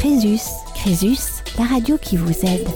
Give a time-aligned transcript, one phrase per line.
[0.00, 0.40] Crésus,
[0.74, 1.20] Crésus,
[1.58, 2.66] la radio qui vous aide.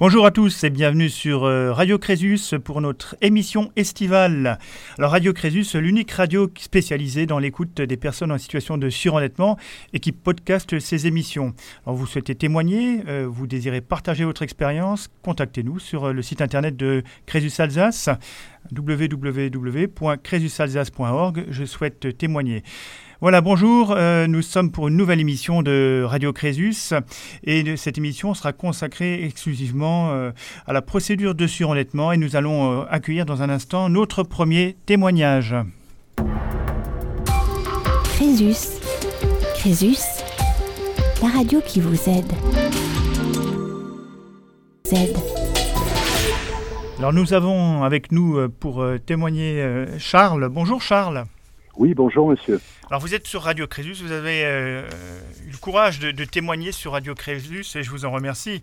[0.00, 4.58] Bonjour à tous et bienvenue sur euh, Radio Crésus pour notre émission estivale.
[4.98, 9.56] Alors Radio Crésus, l'unique radio spécialisée dans l'écoute des personnes en situation de surendettement
[9.92, 11.54] et qui podcast ses émissions.
[11.86, 16.42] Alors vous souhaitez témoigner, euh, vous désirez partager votre expérience, contactez-nous sur euh, le site
[16.42, 18.08] internet de Crésus Alsace
[18.76, 21.44] www.crésusalsace.org.
[21.48, 22.64] Je souhaite témoigner.
[23.22, 26.92] Voilà, bonjour, euh, nous sommes pour une nouvelle émission de Radio Crésus
[27.44, 30.32] et cette émission sera consacrée exclusivement euh,
[30.66, 34.76] à la procédure de surendettement et nous allons euh, accueillir dans un instant notre premier
[34.84, 35.54] témoignage.
[38.04, 38.82] Crésus,
[39.54, 40.22] Crésus,
[41.22, 42.32] la radio qui vous aide.
[44.92, 45.16] aide.
[46.98, 50.50] Alors nous avons avec nous pour témoigner Charles.
[50.50, 51.24] Bonjour Charles.
[51.78, 52.58] Oui, bonjour monsieur.
[52.88, 54.82] Alors vous êtes sur Radio Crésus, vous avez euh,
[55.46, 58.62] eu le courage de, témoigner sur Radio Crésus et je vous en remercie.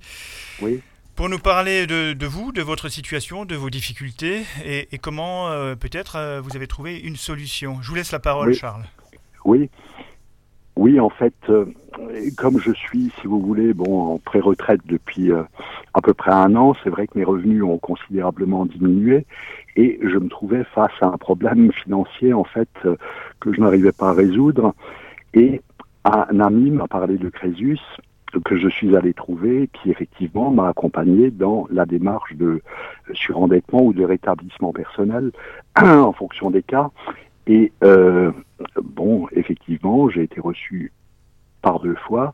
[0.61, 0.81] Oui.
[1.15, 6.15] Pour nous parler de, vous, de votre situation, de vos difficultés et, comment euh, peut-être
[6.15, 7.77] euh, vous avez trouvé une solution.
[7.83, 8.85] Je vous laisse la parole Charles.
[9.45, 9.69] Oui.
[10.75, 11.35] Oui, en fait,
[12.35, 16.73] comme je suis, si vous voulez, bon, en pré-retraite depuis à peu près un an,
[16.83, 19.27] c'est vrai que mes revenus ont considérablement diminué
[19.75, 22.95] et je me trouvais face à un problème financier en fait euh,
[23.39, 24.73] que je n'arrivais pas à résoudre.
[25.33, 25.61] Et
[26.05, 27.79] un ami m'a parlé de Crésus
[28.45, 32.61] que je suis allé trouver qui effectivement m'a accompagné dans la démarche de
[33.13, 35.31] surendettement ou de rétablissement personnel
[35.79, 36.89] en fonction des cas.
[37.45, 38.31] Et euh,
[38.81, 40.91] bon effectivement j'ai été reçu
[41.61, 42.33] par deux fois.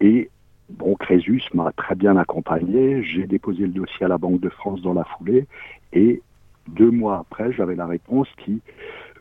[0.00, 0.30] Et
[0.78, 3.02] Bon, Crésus m'a très bien accompagné.
[3.02, 5.46] J'ai déposé le dossier à la Banque de France dans la foulée.
[5.92, 6.22] Et
[6.72, 8.60] deux mois après, j'avais la réponse qui,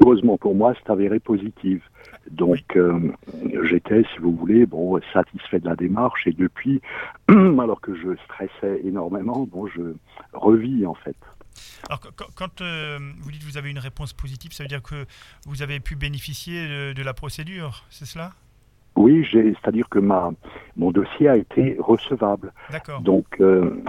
[0.01, 1.81] heureusement pour moi, s'est avérée positive.
[2.29, 3.11] Donc, euh,
[3.63, 6.27] j'étais, si vous voulez, bon, satisfait de la démarche.
[6.27, 6.81] Et depuis,
[7.27, 9.93] alors que je stressais énormément, bon, je
[10.33, 11.15] revis en fait.
[11.87, 11.99] Alors,
[12.35, 15.05] quand euh, vous dites que vous avez une réponse positive, ça veut dire que
[15.45, 18.31] vous avez pu bénéficier de la procédure, c'est cela?
[19.01, 20.31] Oui, c'est-à-dire que ma,
[20.77, 22.53] mon dossier a été recevable.
[23.01, 23.81] Donc, euh,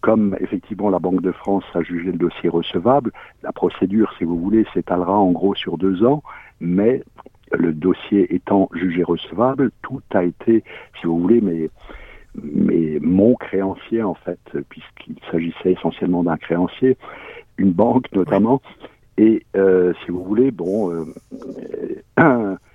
[0.00, 4.38] comme effectivement la Banque de France a jugé le dossier recevable, la procédure, si vous
[4.38, 6.22] voulez, s'étalera en gros sur deux ans,
[6.60, 7.02] mais
[7.52, 10.64] le dossier étant jugé recevable, tout a été,
[11.00, 11.70] si vous voulez, mais,
[12.42, 16.96] mais mon créancier en fait, puisqu'il s'agissait essentiellement d'un créancier,
[17.56, 18.60] une banque notamment,
[19.18, 21.04] et euh, si vous voulez, bon,
[22.18, 22.56] euh,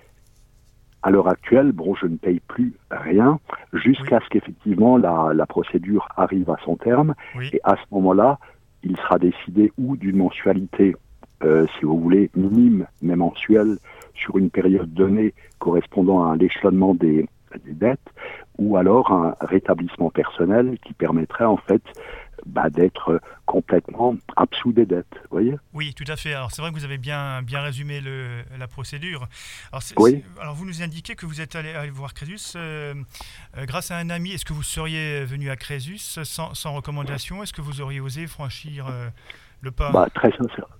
[1.03, 3.39] à l'heure actuelle, bon, je ne paye plus rien
[3.73, 7.13] jusqu'à ce qu'effectivement la, la, procédure arrive à son terme.
[7.51, 8.39] Et à ce moment-là,
[8.83, 10.95] il sera décidé ou d'une mensualité,
[11.43, 13.77] euh, si vous voulez, minime mais mensuelle
[14.13, 17.27] sur une période donnée correspondant à l'échelonnement des,
[17.65, 17.99] des dettes,
[18.57, 21.81] ou alors un rétablissement personnel qui permettrait en fait
[22.45, 25.15] bah, d'être complètement absous des dettes.
[25.31, 25.55] Voyez?
[25.73, 26.33] Oui, tout à fait.
[26.33, 29.27] Alors c'est vrai que vous avez bien, bien résumé le, la procédure.
[29.71, 30.23] Alors, oui.
[30.39, 32.93] alors vous nous indiquez que vous êtes allé, voir Crésus euh,
[33.57, 34.31] euh, grâce à un ami.
[34.31, 37.43] Est-ce que vous seriez venu à Crésus sans, sans recommandation?
[37.43, 39.09] Est-ce que vous auriez osé franchir euh,
[39.61, 39.91] le pas?
[39.91, 40.31] Bah, très,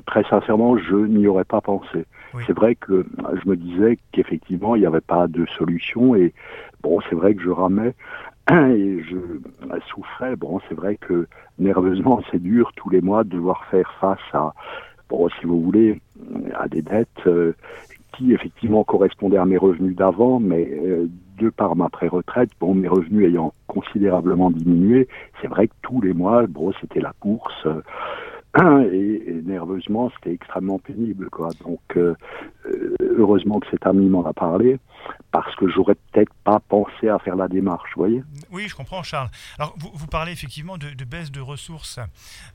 [0.06, 2.06] très sincèrement, je n'y aurais pas pensé.
[2.48, 3.06] C'est vrai que
[3.44, 6.34] je me disais qu'effectivement, il n'y avait pas de solution et
[6.82, 7.94] bon, c'est vrai que je ramais
[8.52, 9.18] et je
[9.88, 10.36] souffrais.
[10.36, 11.28] Bon, c'est vrai que
[11.60, 14.54] nerveusement, c'est dur tous les mois de devoir faire face à,
[15.10, 16.02] bon, si vous voulez,
[16.56, 17.54] à des dettes euh,
[18.14, 21.08] qui effectivement correspondaient à mes revenus d'avant, mais euh,
[21.40, 25.08] de par ma pré-retraite, bon, mes revenus ayant considérablement diminué,
[25.42, 27.66] c'est vrai que tous les mois, bon, c'était la course.
[27.66, 27.82] Euh,
[28.60, 31.50] et, nerveusement, c'était extrêmement pénible, quoi.
[31.66, 32.14] Donc, euh,
[32.68, 34.78] euh, heureusement que cet ami m'en a parlé,
[35.32, 39.02] parce que j'aurais peut-être pas pensé à faire la démarche, vous voyez Oui, je comprends,
[39.02, 39.30] Charles.
[39.58, 42.00] Alors, vous, vous parlez effectivement de, de, baisse de ressources.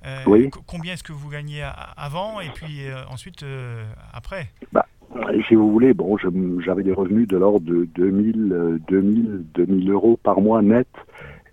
[0.07, 0.51] Euh, oui.
[0.67, 3.45] Combien est-ce que vous gagnez avant et puis ensuite
[4.13, 4.51] après?
[4.73, 4.87] Bah,
[5.49, 6.17] si vous voulez, bon,
[6.65, 10.89] j'avais des revenus de l'ordre de 2000, 2000, 2000 euros par mois net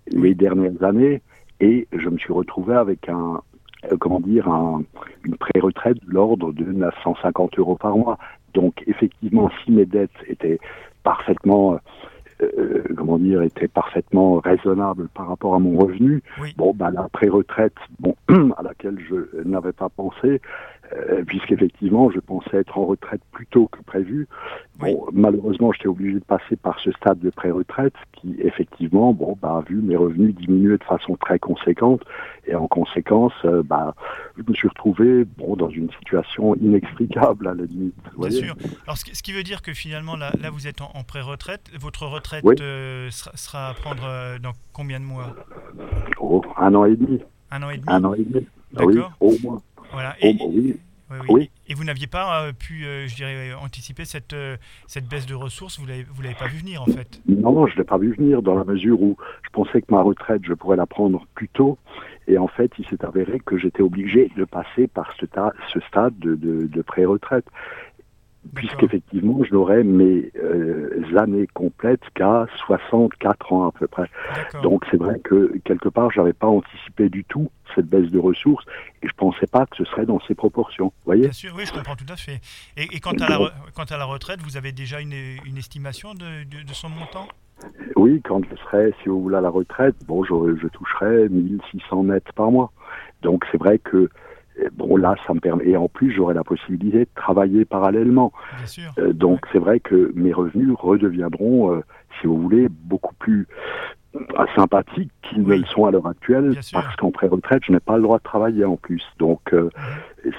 [0.08, 1.20] les dernières années,
[1.58, 3.40] et je me suis retrouvé avec un,
[3.98, 4.48] comment dire,
[5.24, 8.18] une pré-retraite de l'ordre de 950 euros par mois.
[8.54, 10.58] Donc effectivement, si mes dettes étaient
[11.02, 11.78] parfaitement
[12.42, 16.22] euh, comment dire, étaient parfaitement raisonnables par rapport à mon revenu.
[16.56, 18.14] Bon, bah, la pré-retraite, bon,
[18.58, 20.42] à laquelle je n'avais pas pensé,
[20.92, 24.28] euh, puisqu'effectivement, je pensais être en retraite plus tôt que prévu.
[24.78, 29.58] Bon, malheureusement, j'étais obligé de passer par ce stade de pré-retraite qui, effectivement, bon, bah,
[29.58, 32.02] a vu mes revenus diminuer de façon très conséquente.
[32.46, 33.94] Et en conséquence, euh, bah,
[34.36, 37.94] je me suis retrouvé bon, dans une situation inextricable, à la limite.
[38.18, 38.54] Bien sûr.
[38.84, 41.70] Alors, ce qui veut dire que finalement, là, là vous êtes en, pré-retraite.
[41.78, 45.34] Votre retraite euh, sera, à prendre dans combien de mois?
[46.20, 47.20] Oh, Un an et demi.
[47.50, 48.46] Un an et demi Un an et demi.
[48.78, 49.62] Oui, au moins.
[49.96, 50.14] Voilà.
[50.20, 50.76] Et, oui.
[51.28, 54.34] Oui, Et vous n'aviez pas euh, pu, je dirais, anticiper cette,
[54.88, 57.20] cette baisse de ressources Vous ne l'avez pas vu venir, en fait?
[57.28, 60.02] Non, je ne l'ai pas vu venir, dans la mesure où je pensais que ma
[60.02, 61.78] retraite, je pourrais la prendre plus tôt.
[62.26, 65.26] Et en fait, il s'est avéré que j'étais obligé de passer par ce,
[65.72, 67.46] ce stade de, de, de pré-retraite
[68.54, 74.08] puisqu'effectivement, je n'aurais mes euh, années complètes qu'à 64 ans à peu près.
[74.62, 78.64] Donc c'est vrai que quelque part, j'avais pas anticipé du tout cette baisse de ressources
[79.02, 80.92] et je pensais pas que ce serait dans ces proportions.
[81.04, 81.22] Voyez?
[81.22, 82.40] Bien sûr, oui, je comprends tout à fait.
[82.76, 83.38] Et, quant, à la
[83.74, 87.28] quant à la retraite, vous avez déjà une, une estimation de, de, son montant?
[87.96, 92.02] Oui, quand je serai, si vous voulez, à la retraite, bon, je, je toucherai 1600
[92.02, 92.72] mètres par mois.
[93.22, 94.10] Donc c'est vrai que
[94.72, 95.66] bon là, ça me permet.
[95.66, 98.32] Et en plus, j'aurai la possibilité de travailler parallèlement.
[98.98, 101.80] Euh, donc c'est vrai que mes revenus redeviendront, euh,
[102.20, 103.46] si vous voulez, beaucoup plus
[104.14, 104.20] euh,
[104.54, 108.02] sympathiques qu'ils ne le sont à l'heure actuelle, parce qu'en pré-retraite, je n'ai pas le
[108.02, 109.02] droit de travailler en plus.
[109.18, 109.70] Donc mhm.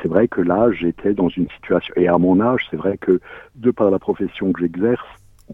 [0.02, 1.94] c'est vrai que là, j'étais dans une situation.
[1.98, 3.20] Et à mon âge, c'est vrai que
[3.56, 5.06] de par la profession que j'exerce,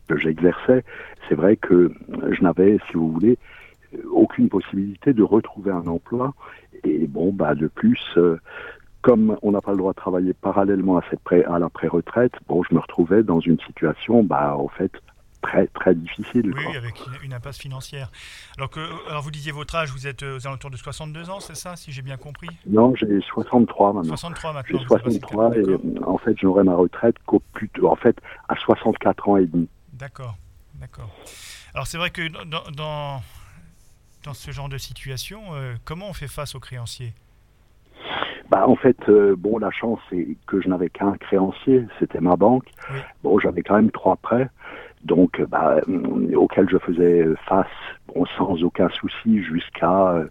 [0.08, 0.84] que j'exerçais,
[1.28, 1.92] c'est vrai que
[2.32, 3.38] je n'avais, si vous voulez,
[4.12, 6.34] aucune possibilité de retrouver un emploi
[6.84, 8.40] et bon, bah, de plus, euh,
[9.02, 12.34] comme on n'a pas le droit de travailler parallèlement à, cette pré à la pré-retraite,
[12.48, 14.92] bon, je me retrouvais dans une situation, bah, en fait,
[15.42, 16.54] très très difficile.
[16.56, 18.10] Oui, avec une, impasse financière.
[18.58, 18.80] Alors, que,
[19.10, 21.92] alors vous disiez votre âge, vous êtes aux alentours de 62 ans, c'est ça, si
[21.92, 22.48] j'ai bien compris?
[22.66, 24.16] Non, j'ai 63 maintenant.
[24.16, 24.80] 63 maintenant.
[24.80, 25.64] J'ai 63 et
[26.06, 28.18] en fait, j'aurai ma retraite qu'au plus en fait,
[28.48, 29.68] à 64 ans et demi.
[29.92, 30.38] D'accord,
[30.76, 31.10] d'accord.
[31.74, 33.22] Alors c'est vrai que dans, dans
[34.24, 37.14] dans ce genre de situation, euh, comment on fait face aux créanciers?
[38.50, 42.36] Bah, en fait, euh, bon, la chance, c'est que je n'avais qu'un créancier, c'était ma
[42.36, 42.68] banque.
[43.24, 44.50] Bon, j'avais quand même trois prêts,
[45.04, 47.68] donc, bah, euh, auxquels je faisais face,
[48.08, 50.26] bon, sans aucun souci jusqu'à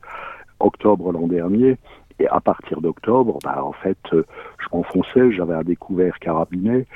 [0.61, 1.77] octobre l'an dernier.
[2.19, 6.87] Et à partir d'octobre, bah, en fait, je m'enfonçais, j'avais un découvert carabiné.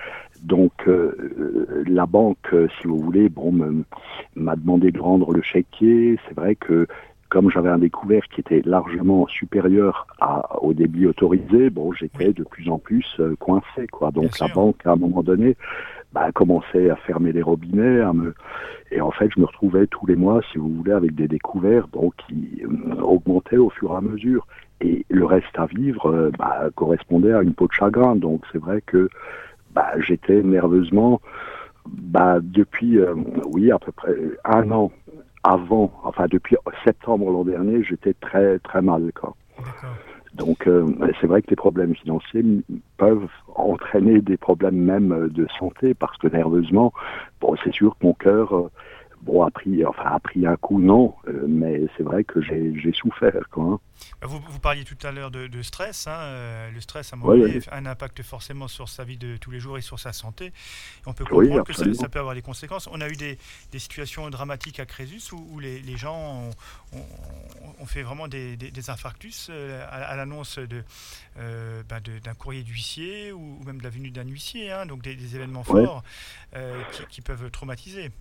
[0.43, 3.53] Donc euh, la banque, euh, si vous voulez, bon,
[4.35, 6.19] m'a demandé de rendre le chéquier.
[6.29, 6.87] C'est vrai que
[7.29, 12.45] comme j'avais un découvert qui était largement supérieur à, au débit autorisé, bon, j'étais de
[12.45, 14.11] plus en plus euh, coincé, quoi.
[14.13, 15.57] Donc la banque, à un moment donné,
[16.13, 18.33] bah, a commencé à fermer les robinets, à me...
[18.93, 21.89] et en fait, je me retrouvais tous les mois, si vous voulez, avec des découverts,
[21.89, 22.63] bon, qui
[23.03, 24.47] augmentaient au fur et à mesure.
[24.81, 28.15] Et le reste à vivre bah, correspondait à une peau de chagrin.
[28.15, 29.09] Donc c'est vrai que
[29.77, 31.21] bah, j'étais nerveusement,
[31.87, 33.15] bah, depuis, euh,
[33.53, 34.15] oui, à peu près
[34.45, 34.91] un an
[35.45, 39.13] avant, enfin depuis septembre l'an dernier, j'étais très très mal.
[39.15, 39.37] Quoi.
[40.35, 40.87] Donc euh,
[41.21, 42.43] c'est vrai que les problèmes financiers
[42.97, 46.93] peuvent entraîner des problèmes même de santé parce que nerveusement,
[47.41, 48.71] bon, c'est sûr que mon cœur euh,
[49.27, 52.93] bon, a pris, enfin, a pris un coup, non, euh, mais c'est vrai que j'ai
[52.93, 53.49] souffert.
[53.51, 53.81] Quoi, hein.
[54.21, 56.07] bah, vous, vous, parliez tout à l'heure de, stress.
[56.07, 59.77] Hein, euh, le stress, a un impact forcément sur sa vie de tous les jours
[59.77, 60.53] et sur sa santé.
[61.05, 62.89] on peut comprendre que ça, peut avoir des conséquences.
[62.93, 63.39] On a eu des,
[63.73, 66.51] des situations dramatiques à Crésus où, les, les, gens
[66.93, 70.59] ont, fait vraiment des, des, infarctus euh, à, l'annonce
[71.89, 75.65] bah, d'un courrier d'huissier ou, même de la venue d'un huissier, hein, donc des, événements
[75.65, 76.03] forts
[76.93, 78.13] qui, qui peuvent traumatiser.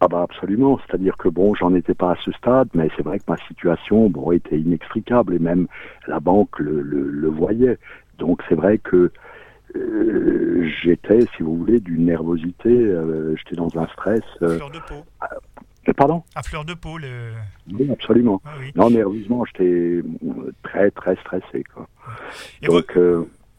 [0.00, 3.18] Ah bah absolument, c'est-à-dire que bon, j'en étais pas à ce stade, mais c'est vrai
[3.18, 5.68] que ma situation bon était inextricable et même
[6.08, 7.78] la banque le, le, voyait.
[8.18, 9.12] Donc c'est vrai que
[9.76, 14.22] euh, j'étais, si vous voulez, d'une nervosité, euh, j'étais dans un stress.
[14.42, 15.04] Euh, fleur de peau.
[15.22, 16.24] Euh, pardon?
[16.34, 17.32] À fleur de peau, le...
[17.72, 18.42] Oui, absolument.
[18.44, 20.02] Ah non, nerveusement, j'étais
[20.64, 21.62] très très stressé.
[21.72, 21.86] Quoi.
[22.60, 22.98] Et Donc.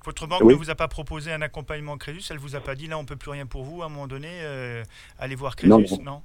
[0.08, 2.88] Votre banque ne vous a pas proposé un accompagnement Crésus Elle vous a pas dit
[2.88, 4.82] là on peut plus rien pour vous à un moment donné euh,
[5.20, 6.22] Allez voir Crésus Non.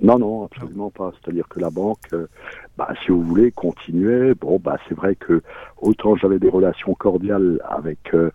[0.00, 1.12] Non, non, absolument pas.
[1.12, 2.28] C'est-à-dire que la banque, euh,
[2.76, 4.34] bah, si vous voulez, continuait.
[4.34, 5.42] Bon, bah, c'est vrai que
[5.80, 8.30] autant j'avais des relations cordiales avec euh,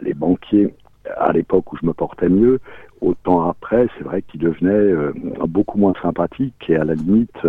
[0.00, 0.74] les banquiers
[1.16, 2.58] à l'époque où je me portais mieux,
[3.00, 5.12] autant après, c'est vrai qu'ils devenaient
[5.46, 7.44] beaucoup moins sympathiques et à la limite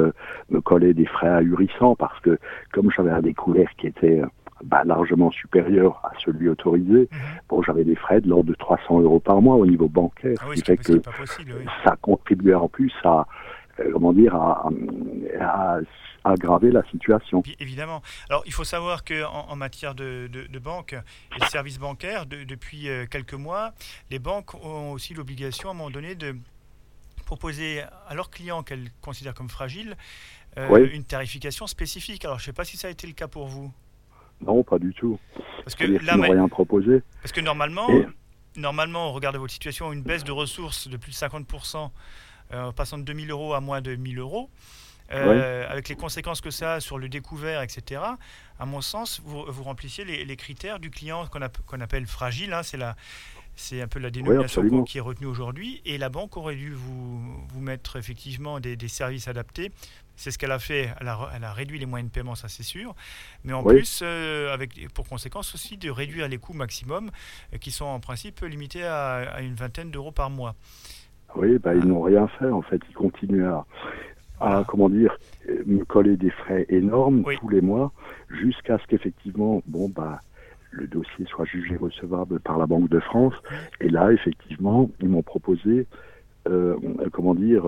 [0.50, 2.38] me collaient des frais ahurissants parce que
[2.72, 4.22] comme j'avais un découvert qui était
[4.64, 7.10] bah, largement supérieur à celui autorisé.
[7.12, 7.20] Mhm.
[7.50, 10.46] Bon, j'avais des frais de l'ordre de 300 euros par mois au niveau bancaire, ah
[10.50, 11.56] ce qui fait que possible,
[11.86, 13.28] ça contribuait en plus à
[13.80, 14.70] euh, comment dire, à,
[15.40, 15.80] à-
[16.26, 17.42] à aggraver la situation.
[17.42, 18.02] Bien évidemment.
[18.30, 20.94] Alors, il faut savoir qu'en en, matière de, de, de banque
[21.36, 23.74] et de services bancaires, de- depuis euh, quelques mois,
[24.10, 26.34] les banques ont aussi l'obligation, à un moment donné, de
[27.26, 29.96] proposer à leurs clients qu'elles considèrent comme fragiles
[30.58, 30.90] euh, Oui.
[30.94, 32.24] une tarification spécifique.
[32.26, 33.72] Alors, je ne sais pas si ça a été le cas pour vous.
[34.42, 35.20] Non, pas du tout.
[35.64, 37.02] Parce que, C'est-à-dire là, qu'ils n'ont mais- rien proposé.
[37.22, 38.06] parce que normalement, Et-
[38.58, 41.92] normalement, au regard de votre situation, une baisse de ressources de plus de 50%,
[42.54, 44.50] euh, passant de 2000 euros à moins de 1000 euros,
[45.12, 48.02] euh, avec les conséquences que ça a sur le découvert, etc.,
[48.60, 52.06] à mon sens, vous, vous remplissiez les, les critères du client qu'on app- qu'on appelle
[52.08, 52.54] fragile.
[52.54, 52.62] hein,
[53.56, 55.82] c'est un peu la dénomination qui est retenue aujourd'hui.
[55.86, 59.72] Et la banque aurait dû vous, vous mettre effectivement des, des services adaptés.
[60.16, 60.90] C'est ce qu'elle a fait.
[61.02, 62.94] Elle a, re- elle a réduit les moyens de paiement, ça c'est sûr.
[63.44, 63.76] Mais en Oui.
[63.76, 67.10] plus, euh, avec pour conséquence aussi de réduire les coûts maximum,
[67.54, 70.56] euh, qui sont en principe limités à, à une vingtaine d'euros par mois.
[71.36, 72.80] Oui, bah, ils n'ont rien fait en fait.
[72.90, 73.66] Ils continuent à,
[74.40, 75.18] à comment dire,
[75.50, 77.38] euh, me coller des frais énormes Oui.
[77.40, 77.92] tous les mois
[78.30, 80.20] jusqu'à ce qu'effectivement, bon bah,
[80.70, 83.34] le dossier soit jugé recevable par la Banque de France.
[83.80, 85.88] Et là, effectivement, ils m'ont proposé,
[86.48, 86.76] euh,
[87.12, 87.64] comment dire,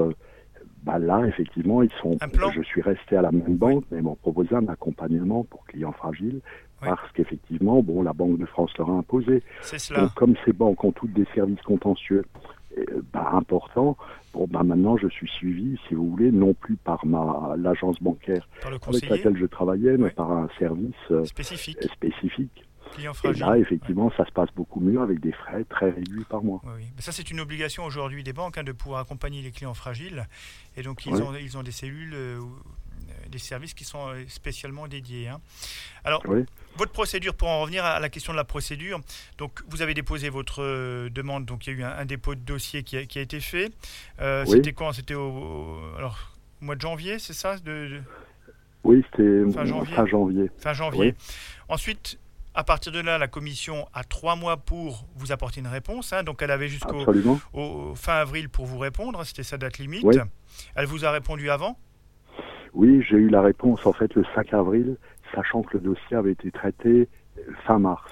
[0.85, 2.17] bah là, effectivement, ils sont.
[2.53, 5.91] Je suis resté à la même banque, mais ils m'ont proposé un accompagnement pour clients
[5.91, 6.41] fragiles.
[6.81, 6.89] Oui.
[6.89, 9.41] Parce qu'effectivement, bon, la Banque de France leur a imposé.
[9.61, 10.01] C'est cela.
[10.01, 12.23] Donc, comme ces banques ont toutes des services contentieux
[12.77, 13.97] euh, bah, importants,
[14.33, 18.47] bon, bah, maintenant je suis suivi, si vous voulez, non plus par ma l'agence bancaire
[18.65, 20.11] avec laquelle je travaillais, mais Oui.
[20.15, 22.65] par un service euh, spécifique, spécifique.
[22.91, 26.43] Client Et là, effectivement, ça se passe beaucoup mieux avec des frais très réduits par
[26.43, 26.61] mois.
[26.65, 30.27] Oui, ça, c'est une obligation aujourd'hui des banques hein, de pouvoir accompagner les clients fragiles.
[30.77, 31.21] Et donc, ils, Oui.
[31.21, 32.39] ont, ils ont des cellules, euh,
[33.29, 35.27] des services qui sont euh, spécialement dédiés.
[35.29, 35.39] hein.
[36.03, 36.23] Alors,
[36.77, 38.99] votre procédure, pour en revenir à la question de la procédure,
[39.37, 42.35] donc vous avez déposé votre euh, demande, donc il y a eu un, un dépôt
[42.35, 43.71] de dossier qui a, qui a été fait.
[44.21, 44.51] Euh, Oui.
[44.57, 44.91] C'était quand?
[44.93, 47.57] C'était au, au- alors, au mois de janvier, c'est ça?
[47.57, 48.01] De, de-
[48.83, 49.95] Oui, c'était Fin janvier.
[49.95, 50.51] fin janvier.
[50.59, 51.15] fin janvier.
[51.69, 52.19] Ensuite,
[52.55, 56.13] à partir de là, la commission a trois mois pour vous apporter une réponse.
[56.13, 56.23] hein.
[56.23, 57.03] donc, elle avait jusqu'au
[57.95, 60.03] fin avril pour vous répondre, c'était sa date limite.
[60.05, 60.15] Oui.
[60.75, 61.77] Elle vous a répondu avant?
[62.73, 64.97] Oui, j'ai eu la réponse en fait le 5 avril,
[65.33, 67.07] sachant que le dossier avait été traité
[67.65, 68.11] fin mars.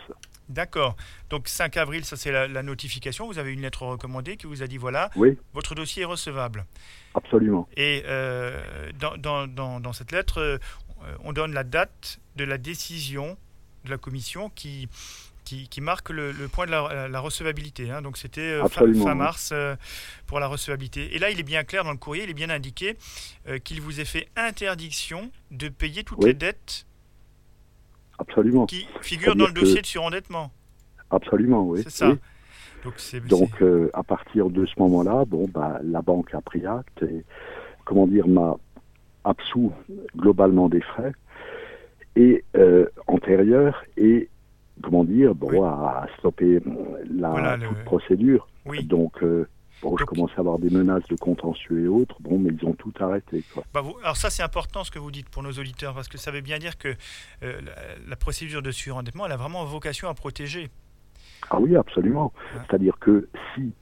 [0.50, 0.96] D'accord.
[1.30, 3.28] Donc 5 avril, ça c'est la, la notification.
[3.28, 6.66] Vous avez une lettre recommandée qui vous a dit voilà, Oui, votre dossier est recevable.
[7.16, 7.68] absolument.
[7.78, 8.62] Et euh,
[9.00, 10.58] dans, dans- dans- dans cette lettre, euh,
[11.24, 13.38] on donne la date de la décision
[13.86, 14.88] de la commission qui,
[15.44, 17.92] qui, qui marque le, le point de la, la recevabilité.
[17.92, 18.02] hein.
[18.02, 19.76] Donc c'était euh, fin, mars euh,
[20.28, 21.16] pour la recevabilité.
[21.16, 22.98] Et là, il est bien clair dans le courrier, il est bien indiqué
[23.48, 26.28] euh, qu'il vous est fait interdiction de payer toutes Oui.
[26.28, 26.86] les dettes
[28.20, 28.66] Absolument.
[28.68, 30.52] qui figurent dans le dossier de surendettement.
[31.10, 31.82] Absolument, oui.
[31.84, 32.10] C'est ça.
[32.10, 32.18] oui.
[33.30, 33.50] Donc,
[33.94, 37.24] à partir de ce moment-là, bon, bah, la banque a pris acte et,
[37.86, 38.56] comment dire, m'a
[39.24, 39.72] absous
[40.18, 41.14] globalement des frais
[42.16, 44.30] et euh, antérieurs et,
[44.82, 45.60] comment dire, bon, Oui.
[45.62, 46.60] a stoppé
[47.12, 48.48] la Voilà, le- toute procédure.
[48.66, 48.84] oui.
[48.86, 49.48] Donc, euh,
[49.82, 52.16] bon, je commençais à avoir des menaces de contentieux et autres.
[52.22, 53.44] Bon, mais ils ont tout arrêté.
[53.54, 53.64] Quoi.
[53.74, 56.18] Bah, vous- alors ça, c'est important ce que vous dites pour nos auditeurs, parce que
[56.18, 56.90] ça veut bien dire que
[57.44, 57.72] euh, la,
[58.10, 60.70] la procédure de surendettement, elle a vraiment vocation à protéger.
[61.50, 62.32] Ah oui, absolument.
[62.36, 62.62] Ouais.
[62.70, 63.74] C'est-à-dire que si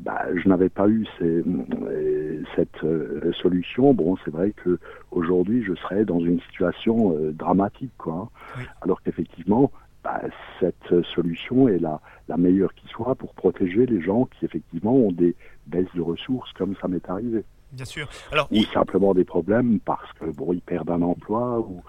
[0.00, 4.78] bah, je n'avais pas eu ces- euh, cette euh, solution, bon, c'est vrai que
[5.10, 8.14] aujourd'hui je serais dans une situation euh, dramatique, quoi.
[8.14, 8.28] hein.
[8.58, 8.64] Oui.
[8.82, 9.70] Alors qu'effectivement,
[10.02, 10.22] bah,
[10.58, 15.12] cette solution est la, la meilleure qui soit pour protéger les gens qui effectivement ont
[15.12, 18.08] des baisses de ressources, comme ça m'est arrivé, Bien sûr.
[18.32, 21.82] Alors, ou il- simplement des problèmes parce que bon, ils perdent un emploi ou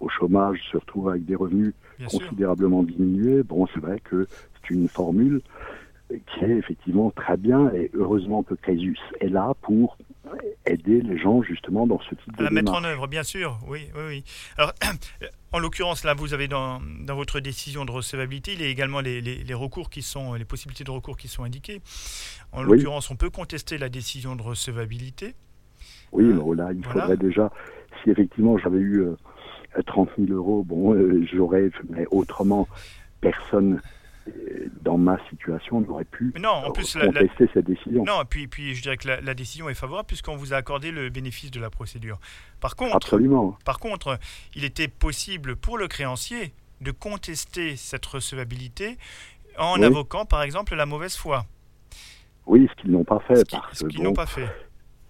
[0.00, 2.18] au chômage, se retrouvent avec des revenus bien sûr.
[2.20, 3.42] considérablement diminué.
[3.44, 5.40] Bon, c'est vrai que c'est une formule
[6.20, 9.96] qui est effectivement très bien et heureusement que Crésus est là pour
[10.66, 13.58] aider les gens justement dans ce type À de la mettre en œuvre, bien sûr.
[13.66, 14.24] Oui, oui, oui.
[14.56, 14.72] Alors,
[15.52, 19.00] en l'occurrence, là, vous avez dans, dans votre décision de recevabilité, il y a également
[19.00, 21.80] les, les- les recours qui sont, les possibilités de recours qui sont indiquées.
[22.52, 22.76] En Oui.
[22.78, 25.34] l'occurrence, on peut contester la décision de recevabilité.
[26.12, 27.02] Oui, mais là, il voilà.
[27.02, 27.50] faudrait déjà,
[28.02, 29.16] si effectivement j'avais eu euh,
[29.86, 32.68] 30 000 euros, bon, euh, j'aurais, mais autrement,
[33.20, 33.78] personne euh,
[34.82, 38.04] dans ma situation pu Mais non, en plus, la- la- contester cette décision.
[38.04, 40.90] Non, puis, puis je dirais que la, la décision est favorable puisqu'on vous a accordé
[40.90, 42.18] le bénéfice de la procédure.
[42.60, 43.56] Par contre, Absolument.
[43.64, 44.18] Par contre,
[44.54, 48.96] il était possible pour le créancier de contester cette recevabilité
[49.58, 49.84] en Oui.
[49.84, 51.44] invoquant par exemple la mauvaise foi,
[52.46, 53.36] Oui, ce qu'ils n'ont pas fait
[53.72, 54.48] ce qu'ils bon, n'ont pas fait.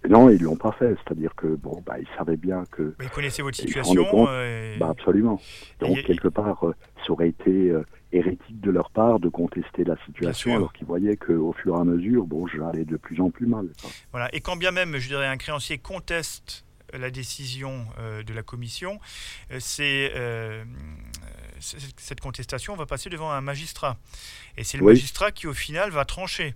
[0.09, 0.97] Non, ils l'ont pas fait.
[1.05, 2.95] C'est-à-dire que bon, bah, ils savaient bien que.
[3.01, 4.11] Ils connaissaient votre ils se rendaient situation.
[4.11, 4.29] compte.
[4.31, 5.41] euh, Bah, absolument.
[5.81, 6.75] Donc Et- quelque part, euh,
[7.07, 11.17] ça aurait été euh, hérétique de leur part de contester la situation alors qu'ils voyaient
[11.17, 13.69] qu'au fur et à mesure, bon, j'allais de plus en plus mal.
[13.81, 13.91] quoi.
[14.13, 14.29] Voilà.
[14.35, 19.01] Et quand bien même, je dirais, un créancier conteste la décision euh, de la commission,
[19.51, 20.63] euh, c'est, euh,
[21.59, 23.97] cette contestation va passer devant un magistrat.
[24.59, 24.93] Et c'est le Oui.
[24.93, 26.55] magistrat qui, au final, va trancher.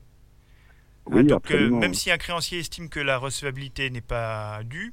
[1.11, 4.93] Hein, donc, euh, même si un créancier estime que la recevabilité n'est pas due,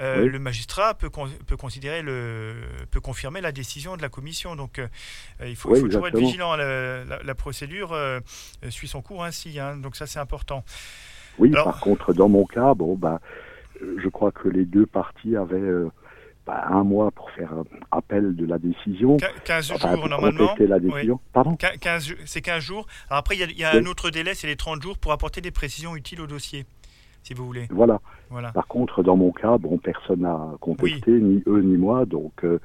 [0.00, 0.28] euh, Oui.
[0.28, 2.54] le magistrat peut, con- peut considérer le,
[2.90, 4.56] peut confirmer la décision de la commission.
[4.56, 4.86] Donc, euh,
[5.44, 6.56] il faut, il Oui, faut toujours être vigilant.
[6.56, 8.20] La, la- la procédure euh,
[8.70, 9.58] suit son cours ainsi.
[9.58, 9.76] hein.
[9.76, 10.64] donc, ça, c'est important.
[11.38, 13.20] Oui, Alors- par contre, dans mon cas, bon, bah,
[13.80, 15.70] je crois que les deux parties avaient
[16.46, 17.52] bah, un mois pour faire
[17.92, 19.18] appel de la décision.
[19.18, 20.54] Qu- 15 Enfin, jours normalement.
[20.58, 20.90] la Oui.
[20.90, 21.20] décision.
[21.32, 21.54] Pardon?
[21.56, 22.86] Quin- 15 ju- c'est 15 jours.
[23.10, 23.80] Alors après, il y a, il y a Oui.
[23.80, 26.64] un autre délai, c'est les 30 jours pour apporter des précisions utiles au dossier,
[27.22, 27.66] si vous voulez.
[27.70, 28.00] Voilà.
[28.30, 28.52] Voilà.
[28.52, 32.04] Par contre, dans mon cas, bon, personne n'a contesté, ni eux ni moi.
[32.04, 32.58] Donc, euh,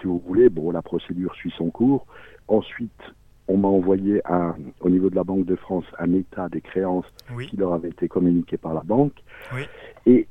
[0.00, 2.06] si vous voulez, bon, la procédure suit son cours.
[2.46, 3.02] Ensuite,
[3.48, 7.06] on m'a envoyé un, au niveau de la Banque de France un état des créances
[7.34, 7.46] Oui.
[7.48, 9.14] qui leur avait été communiqué par la banque.
[9.54, 9.62] Oui.
[10.06, 10.26] Et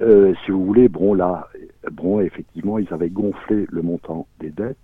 [0.00, 1.48] euh, si vous voulez, bon là,
[1.92, 4.76] bon effectivement, ils avaient gonflé le montant des dettes.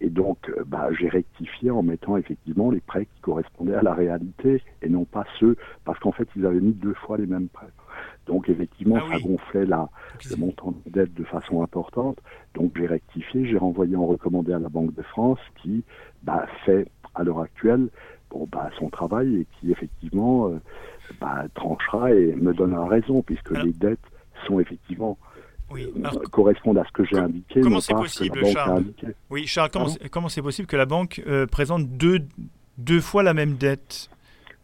[0.00, 3.94] Et donc, euh, bah, j'ai rectifié en mettant effectivement les prêts qui correspondaient à la
[3.94, 7.48] réalité et non pas ceux, parce qu'en fait, ils avaient mis deux fois les mêmes
[7.48, 7.66] prêts.
[8.26, 9.88] Donc, effectivement, Ah ça gonflait la,
[10.30, 12.18] le montant de dette de façon importante.
[12.54, 15.84] Donc j'ai rectifié, j'ai renvoyé en recommandé à la Banque de France qui
[16.22, 17.88] bah, fait à l'heure actuelle
[18.30, 20.60] bon, bah, son travail et qui effectivement euh,
[21.20, 23.98] bah, tranchera et me donnera raison puisque Alors- les dettes
[24.46, 25.18] sont effectivement
[25.70, 25.86] Oui.
[25.96, 28.84] euh, Alors, correspondent à ce que j'ai indiqué, comment c'est possible, Charles
[29.30, 29.70] oui, Charles,
[30.10, 32.20] comment c'est possible que la banque euh, présente deux,
[32.78, 34.08] deux fois la même dette?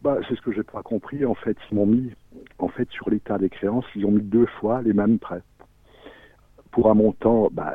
[0.02, 1.24] Bah, c'est ce que j'ai pas compris.
[1.24, 2.12] En fait, ils m'ont mis,
[2.58, 5.42] en fait, sur l'état des créances, ils ont mis deux fois les mêmes prêts
[6.70, 7.74] pour un montant, bah,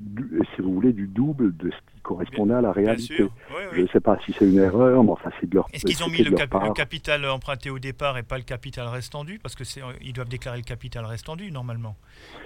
[0.00, 3.22] du- si vous voulez, du double de ce qui correspondait à la Bien réalité.
[3.22, 3.28] Oui,
[3.72, 6.02] Je ne sais pas si c'est une erreur, mais enfin, c'est de leur Est-ce qu'ils
[6.02, 9.38] ont mis le, cap- le capital emprunté au départ et pas le capital restendu?
[9.42, 11.96] Parce que c'est, ils doivent déclarer le capital restendu normalement.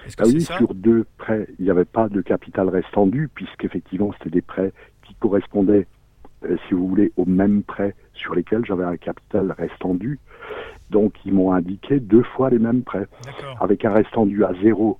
[0.06, 0.56] Est-ce que Ah oui, ça?
[0.58, 4.72] sur deux prêts, il n'y avait pas de capital restendu, puisqu'effectivement, c'était des prêts
[5.06, 5.86] qui correspondaient,
[6.44, 10.18] euh, si vous voulez, aux mêmes prêts sur lesquels j'avais un capital restendu.
[10.90, 13.56] Donc, ils m'ont indiqué deux fois les mêmes prêts, D'accord.
[13.60, 14.98] avec un restendu à zéro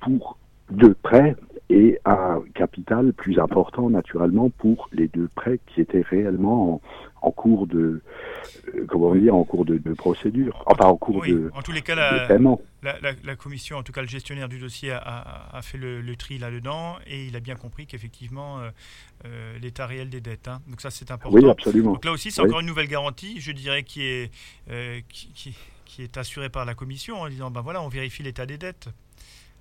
[0.00, 0.38] pour
[0.70, 1.36] deux prêts
[1.68, 6.80] et un capital plus important, naturellement, pour les deux prêts qui étaient réellement en,
[7.28, 8.02] en cours de,
[8.74, 11.32] euh, comment dire, en cours de, de procédure, enfin, en cours Oui.
[11.32, 12.60] de, En tous les cas, la, paiement.
[12.82, 15.76] La, la- la commission, en tout cas le gestionnaire du dossier, a, a- a fait
[15.78, 18.70] le, le tri là-dedans et il a bien compris qu'effectivement, euh,
[19.24, 20.46] euh, l'état réel des dettes.
[20.46, 20.60] hein.
[20.68, 21.36] Donc ça, c'est important.
[21.36, 21.94] Oui, absolument.
[21.94, 22.48] Donc là aussi, c'est Oui.
[22.48, 24.30] encore une nouvelle garantie, je dirais, qui est,
[24.70, 28.22] euh, qui, qui- qui est assurée par la commission en disant, ben voilà, on vérifie
[28.22, 28.88] l'état des dettes.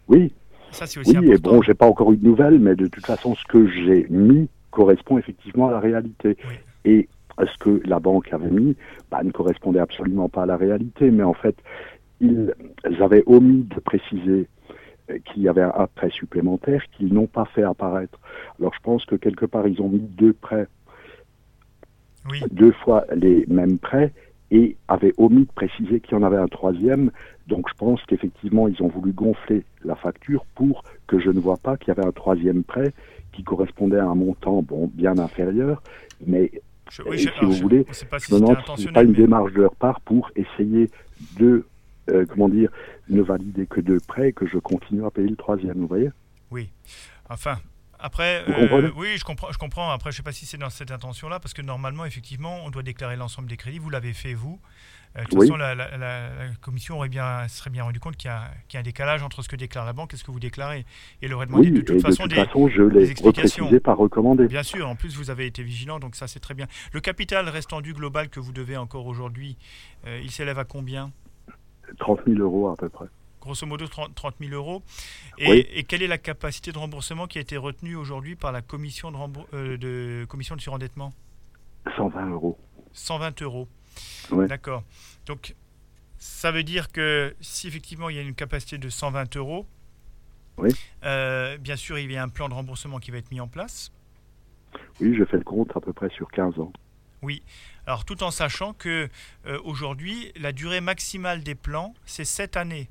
[0.07, 0.31] Oui,
[0.75, 3.05] Ça, c'est aussi Oui, et bon, j'ai pas encore eu de nouvelles, mais de toute
[3.05, 6.35] façon, ce que j'ai mis correspond effectivement à la réalité.
[6.49, 6.55] Oui.
[6.83, 7.09] Et
[7.39, 8.75] ce que la banque avait mis
[9.09, 11.55] bah, ne correspondait absolument pas à la réalité, mais en fait,
[12.19, 12.53] ils
[12.99, 14.47] avaient omis de préciser
[15.09, 18.19] euh, qu'il y avait un prêt supplémentaire qu'ils n'ont pas fait apparaître.
[18.59, 20.67] Alors je pense que quelque part, ils ont mis deux prêts,
[22.29, 24.11] Oui, deux fois les mêmes prêts,
[24.51, 27.11] et avaient omis de préciser qu'il y en avait un troisième.
[27.47, 31.57] Donc je pense qu'effectivement, ils ont voulu gonfler la facture pour que je ne vois
[31.57, 32.93] pas qu'il y avait un troisième prêt
[33.33, 35.81] qui correspondait à un montant bon bien inférieur,
[36.25, 36.51] mais
[36.89, 39.17] je, oui, si je- alors, vous je- voulez, je pas si si pas une mais-
[39.17, 40.89] démarche de leur part pour essayer
[41.39, 41.65] de,
[42.09, 42.69] euh, comment dire,
[43.09, 46.09] ne valider que deux prêts et que je continue à payer le troisième, vous voyez?
[46.51, 46.69] Oui.
[47.29, 47.55] Enfin,
[47.99, 49.91] après, euh, oui, je comprends, je comprends.
[49.91, 52.69] Après, je ne sais pas si c'est dans cette intention-là, parce que normalement, effectivement, on
[52.69, 53.79] doit déclarer l'ensemble des crédits.
[53.79, 54.59] Vous l'avez fait, vous.
[55.17, 55.47] Euh, de toute Oui.
[55.47, 58.51] façon, la, la- la- la commission aurait bien, serait bien rendu compte qu'il y, a,
[58.67, 60.41] qu'il y a un décalage entre ce que déclare la banque et ce que vous
[60.41, 60.79] déclarez.
[61.21, 62.45] Et elle aurait demandé Oui, de toute de façon toute des.
[62.45, 63.63] façon, je des explications.
[63.65, 64.47] reprécisé par recommandé.
[64.47, 66.67] Bien sûr, en plus, vous avez été vigilant, donc ça, c'est très bien.
[66.91, 69.57] Le capital restendu global que vous devez encore aujourd'hui,
[70.05, 71.11] euh, il s'élève à combien?
[71.99, 73.05] 30 000 euros à peu près.
[73.45, 74.81] Grosso modo 30, 30 000 euros.
[75.37, 75.65] Et, Oui.
[75.69, 79.11] et quelle est la capacité de remboursement qui a été retenue aujourd'hui par la commission
[79.11, 81.13] de, rembour- euh, de, commission de surendettement?
[81.95, 82.57] 120 euros.
[82.93, 83.67] 120 euros.
[84.49, 84.83] D'accord.
[85.27, 85.53] Donc,
[86.17, 89.67] ça veut dire que si effectivement il y a une capacité de 120 euros,
[90.57, 90.71] Oui.
[91.03, 93.47] euh, bien sûr, il y a un plan de remboursement qui va être mis en
[93.47, 93.91] place.
[94.99, 96.73] Oui, j'ai fait le compte à peu près sur 15 ans.
[97.87, 99.09] Alors, tout en sachant que
[99.47, 102.87] euh, aujourd'hui, la durée maximale des plans, c'est 7 années.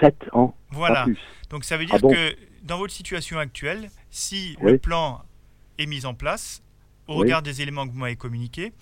[0.00, 1.00] 7 ans, Voilà.
[1.00, 1.18] pas plus.
[1.50, 4.72] Donc, ça veut dire Ah bon que dans votre situation actuelle, si Oui.
[4.72, 5.22] le plan
[5.78, 6.62] est mis en place,
[7.06, 7.20] au Oui.
[7.20, 8.72] regard des éléments que vous m'avez communiqués,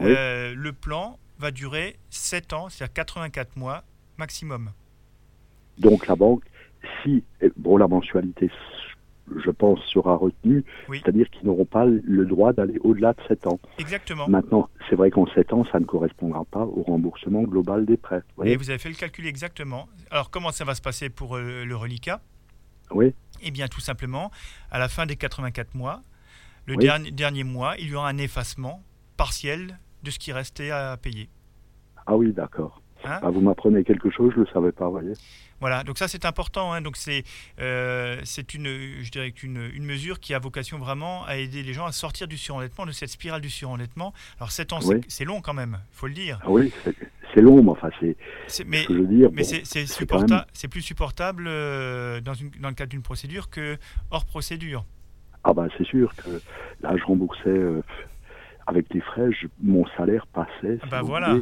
[0.00, 0.06] Oui.
[0.10, 3.84] euh, le plan va durer 7 ans, c'est-à-dire 84 mois
[4.16, 4.72] maximum.
[5.78, 6.42] Donc la banque,
[7.02, 7.22] si
[7.56, 8.50] bon la mensualité,
[9.44, 11.00] je pense, sera retenue, Oui.
[11.02, 13.58] c'est-à-dire qu'ils n'auront pas le droit d'aller au-delà de 7 ans.
[13.78, 14.28] Exactement.
[14.28, 18.22] Maintenant, c'est vrai qu'en 7 ans, ça ne correspondra pas au remboursement global des prêts.
[18.36, 19.88] Vous Et vous avez fait le calcul exactement.
[20.10, 22.20] Alors comment ça va se passer pour euh, le reliquat?
[22.90, 24.30] Oui, Eh bien tout simplement,
[24.70, 26.00] à la fin des 84 mois,
[26.66, 26.84] le Oui.
[26.84, 28.82] dernier, dernier mois, il y aura un effacement
[29.16, 31.28] partiel de ce qui restait à payer.
[32.06, 32.80] ah oui, d'accord.
[33.04, 35.12] Hein Ah, vous m'apprenez quelque chose, je ne le savais pas, vous voyez
[35.60, 36.72] Voilà, donc ça c'est important.
[36.72, 36.80] hein.
[36.80, 37.22] Donc c'est
[37.60, 38.16] euh,
[38.54, 38.66] une,
[39.02, 42.26] je dirais qu'une une mesure qui a vocation vraiment à aider les gens à sortir
[42.28, 44.12] du surendettement, de cette spirale du surendettement.
[44.38, 45.00] Alors 7 ans, c'est- Oui.
[45.08, 46.38] c'est long quand même, il faut le dire.
[46.42, 46.94] Ah oui, c'est-
[47.40, 48.16] long, mais enfin, c'est
[48.66, 53.02] Mais, ce mais bon, c'est supporta- plus supportable euh, dans, une- dans le cadre d'une
[53.02, 53.76] procédure que
[54.10, 54.84] hors procédure.
[55.44, 56.40] Ah bah c'est sûr que
[56.80, 57.80] là, je remboursais euh,
[58.66, 61.36] avec les frais, je- mon salaire passait, vous voilà.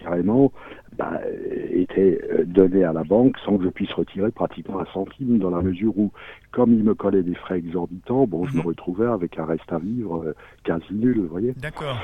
[0.00, 0.52] Carrément,
[0.96, 4.86] bah, euh, était euh, donné à la banque sans que je puisse retirer pratiquement un
[4.92, 6.12] centime, dans la mesure où,
[6.50, 8.66] comme il me collait des frais exorbitants, bon, je me Mhm.
[8.66, 10.34] retrouvais avec un reste à vivre euh,
[10.64, 11.52] quasi nul, vous voyez.
[11.56, 11.98] D'accord.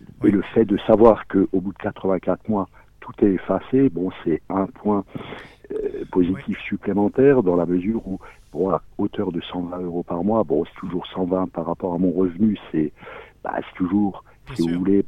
[0.00, 0.30] Et Oui.
[0.30, 2.68] le fait de savoir qu'au bout de 84 mois,
[3.00, 5.04] tout est effacé, bon, c'est un point
[5.72, 8.18] euh, positif supplémentaire dans la mesure où,
[8.52, 11.98] bon, à hauteur de 120 euros par mois, bon, c'est toujours 120 par rapport à
[11.98, 12.92] mon revenu, c'est
[13.44, 14.72] bah, toujours, Bien si sûr.
[14.72, 15.04] vous voulez,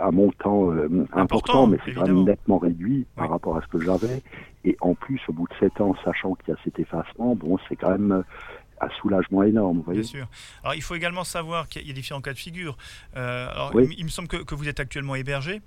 [0.00, 3.30] un montant euh, important, Important, mais c'est quand même nettement réduit par Oui.
[3.32, 4.22] rapport à ce que j'avais.
[4.64, 7.58] Et en plus, au bout de 7 ans, sachant qu'il y a cet effacement, bon,
[7.68, 8.22] c'est quand même euh,
[8.80, 10.00] un soulagement énorme, vous voyez.
[10.00, 10.28] Bien sûr.
[10.62, 12.76] Alors, il faut également savoir qu'il y a différents cas de figure.
[13.16, 13.94] Euh, alors, Oui.
[13.96, 15.62] il, me semble que, que vous êtes actuellement hébergé,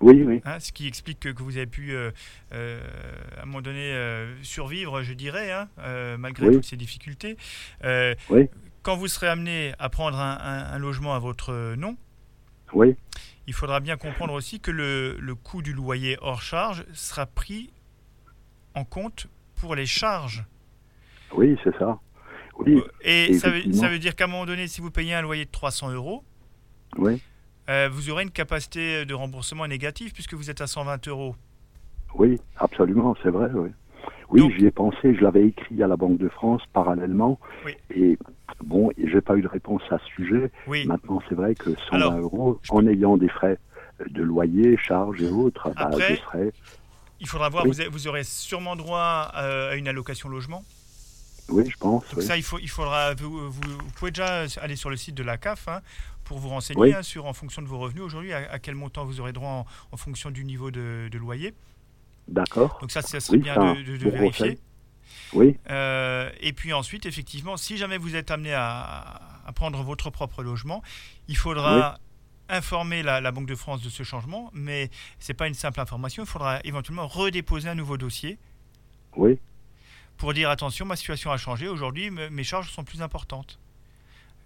[0.00, 2.10] Oui, oui, hein, ce qui explique que, que vous avez pu, euh,
[2.52, 2.80] euh,
[3.38, 3.94] à un moment donné,
[4.42, 5.68] survivre, je dirais, hein,
[6.18, 6.54] malgré Oui.
[6.54, 7.36] toutes ces difficultés.
[7.84, 8.48] Oui.
[8.82, 11.96] Quand vous serez amené à prendre un, un- un logement à votre nom,
[12.72, 12.96] oui,
[13.46, 17.72] il faudra bien comprendre aussi que le, le coût du loyer hors charge sera pris
[18.74, 19.26] en compte
[19.60, 20.44] pour les charges.
[21.34, 21.98] oui, c'est ça.
[22.58, 23.80] Oui, Et ça veut, effectivement.
[23.82, 26.22] ça veut dire qu'à un moment donné, si vous payez un loyer de 300 euros,
[26.98, 27.22] oui,
[27.68, 31.36] Euh, vous aurez une capacité de remboursement négative puisque vous êtes à 120 euros.
[32.16, 33.70] Oui, absolument, c'est vrai, oui.
[34.30, 37.38] Oui, j'y ai pensé, je l'avais écrit à la Banque de France parallèlement.
[37.64, 37.74] Oui.
[37.94, 38.18] Et
[38.62, 40.50] bon, j'ai pas eu de réponse à ce sujet.
[40.66, 43.58] Oui, Maintenant, c'est vrai que 120 Alors, euros, je en ayant des frais
[44.08, 46.52] de loyer, charges et autres, bah, Après- je serais.
[47.20, 47.76] il faudra voir, Oui.
[47.90, 50.62] vous, aurez sûrement droit euh, à une allocation logement.
[51.50, 52.04] Oui, je pense.
[52.08, 52.22] Donc oui.
[52.22, 55.22] ça, il, faut, il faudra, vous, vous- vous pouvez déjà aller sur le site de
[55.24, 55.80] la CAF hein,
[56.24, 56.94] pour vous renseigner Oui.
[56.94, 59.48] hein, sur, en fonction de vos revenus aujourd'hui, à, à quel montant vous aurez droit
[59.50, 61.52] en, en fonction du niveau de, de loyer.
[62.28, 62.78] D'accord.
[62.80, 64.46] Donc ça, ça serait Oui, bien de, de- de bon vérifier.
[64.50, 64.58] conseil.
[65.32, 70.10] Oui, Euh, et puis ensuite, effectivement, si jamais vous êtes amené à, à prendre votre
[70.10, 70.82] propre logement,
[71.28, 71.98] il faudra
[72.48, 75.78] informer la, la Banque de France de ce changement, mais ce n'est pas une simple
[75.80, 78.38] information, il faudra éventuellement redéposer un nouveau dossier.
[79.16, 79.38] Oui,
[80.16, 83.58] pour dire attention, ma situation a changé, aujourd'hui me- mes charges sont plus importantes.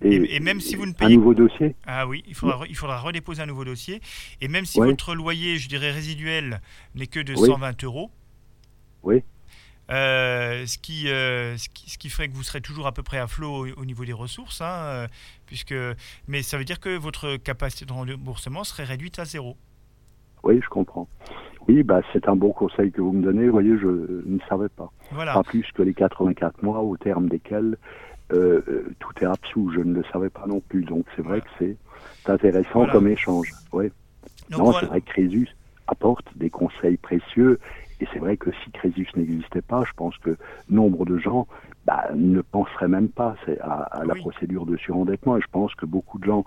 [0.03, 1.75] Et- et même si vous ne payez- Un nouveau dossier?
[1.87, 4.03] Ah oui, il faudra, il faudra redéposer un nouveau dossier,
[4.41, 4.89] et même si Oui.
[4.89, 6.61] votre loyer, je dirais résiduel,
[6.95, 7.49] n'est que de Oui.
[7.49, 8.11] 120 euros,
[9.03, 9.23] Oui.
[9.91, 13.03] Euh, ce, qui, euh, ce, qui, ce qui ferait que vous serez toujours à peu
[13.03, 15.07] près à flot au, au niveau des ressources, hein, euh,
[15.47, 15.75] puisque,
[16.27, 19.57] mais ça veut dire que votre capacité de remboursement serait réduite à zéro.
[20.43, 21.07] Oui, je comprends.
[21.69, 23.47] Oui, bah, c'est un bon conseil que vous me donnez.
[23.47, 23.87] Vous voyez, je
[24.27, 24.91] ne savais pas.
[25.13, 25.35] Voilà.
[25.35, 27.77] Pas plus que les 84 mois au terme desquels
[28.33, 28.63] euh,
[29.01, 29.71] tout est absous.
[29.75, 30.85] Je ne le savais pas non plus.
[30.85, 31.75] Donc c'est vrai Voilà.
[31.75, 31.77] que
[32.25, 32.93] c'est intéressant Voilà.
[32.93, 33.51] comme échange.
[33.73, 33.91] Oui.
[34.51, 35.49] Non, c'est vrai que Crésus
[35.87, 37.59] apporte des conseils précieux.
[38.01, 40.37] Et c'est vrai que si Crésus n'existait pas, je pense que
[40.69, 41.47] nombre de gens
[41.87, 44.21] bah, ne penseraient même pas à, à la Oui.
[44.21, 45.37] procédure de surendettement.
[45.37, 46.45] Et je pense que beaucoup de gens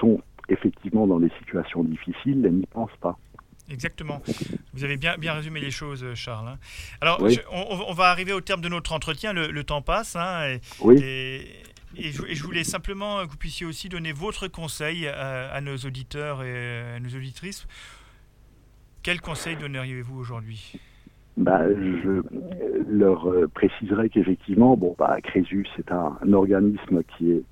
[0.00, 3.18] sont effectivement dans des situations difficiles et n'y pensent pas.
[3.68, 4.22] Exactement.
[4.74, 6.46] Vous avez bien, bien résumé les choses, Charles.
[6.48, 6.58] hein.
[7.00, 7.32] Alors, Oui.
[7.34, 9.32] je- on, on va arriver au terme de notre entretien.
[9.32, 10.14] Le, le temps passe.
[10.14, 10.96] hein, et, Oui.
[11.02, 11.40] et,
[11.96, 15.60] et je, et je voulais simplement que vous puissiez aussi donner votre conseil à, à
[15.60, 17.66] nos auditeurs et à nos auditrices.
[19.06, 20.72] Quel conseil donneriez-vous aujourd'hui?
[21.36, 22.22] Bah, je
[22.88, 27.42] leur euh, préciserai qu'effectivement, bon, bah, Crésus est un, un organisme qui est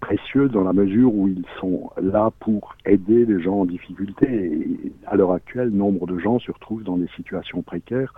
[0.00, 4.26] précieux dans la mesure où ils sont là pour aider les gens en difficulté.
[4.26, 8.14] Et à l'heure actuelle, nombre de gens se retrouvent dans des situations précaires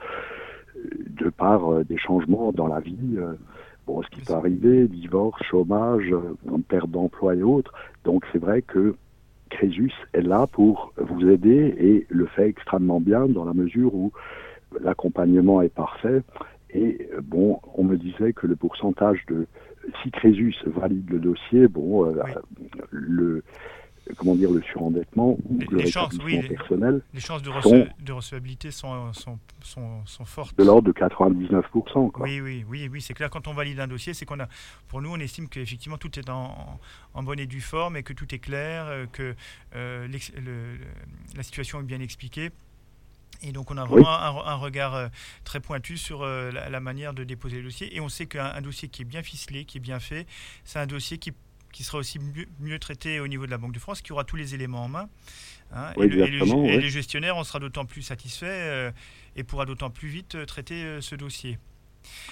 [0.77, 3.17] euh, de par euh, des changements dans la vie.
[3.89, 6.15] Bon, ce qui peut arriver, divorce, chômage,
[6.69, 7.73] perte d'emploi et autres.
[8.05, 8.95] Donc c'est vrai que
[9.57, 14.13] Crésus est là pour vous aider et le fait extrêmement bien dans la mesure où
[14.83, 16.21] l'accompagnement est parfait.
[16.71, 19.47] Et euh, bon, on me disait que le pourcentage de
[20.03, 22.33] si Crésus valide le dossier, bon, euh, Oui.
[22.91, 23.43] le
[24.17, 27.43] comment dire, le surendettement ou Les- le les chances, rétablissement oui, les- personnel Les chances
[27.43, 30.57] de, sont- rece- de recevabilité sont, sont, sont, fortes.
[30.57, 32.11] de l'ordre de 99%.
[32.11, 32.25] Quoi.
[32.27, 33.31] Oui, oui, oui, oui, c'est clair.
[33.31, 34.49] Quand on valide un dossier, c'est qu'on a,
[34.89, 36.79] pour nous, on estime qu'effectivement tout est en,
[37.15, 39.35] en bonne et due forme et que tout est clair, euh, que
[39.75, 40.79] euh, le-
[41.37, 42.51] la situation est bien expliquée.
[43.43, 44.01] Et donc on a Oui.
[44.03, 44.09] vraiment
[44.47, 45.09] un, un regard euh,
[45.45, 47.95] très pointu sur la, la manière de déposer le dossier.
[47.95, 50.27] Et on sait qu'un un dossier qui est bien ficelé, qui est bien fait,
[50.65, 51.33] c'est un dossier qui,
[51.77, 54.25] qui sera aussi mieux, mieux traité au niveau de la Banque de France, qui aura
[54.25, 55.09] tous les éléments en main.
[55.75, 55.93] hein.
[55.99, 56.83] Oui, et, le- et le- exactement, et oui.
[56.83, 58.91] les gestionnaires, on sera d'autant plus satisfait euh,
[59.37, 61.59] et pourra d'autant plus vite euh, traiter euh, ce dossier.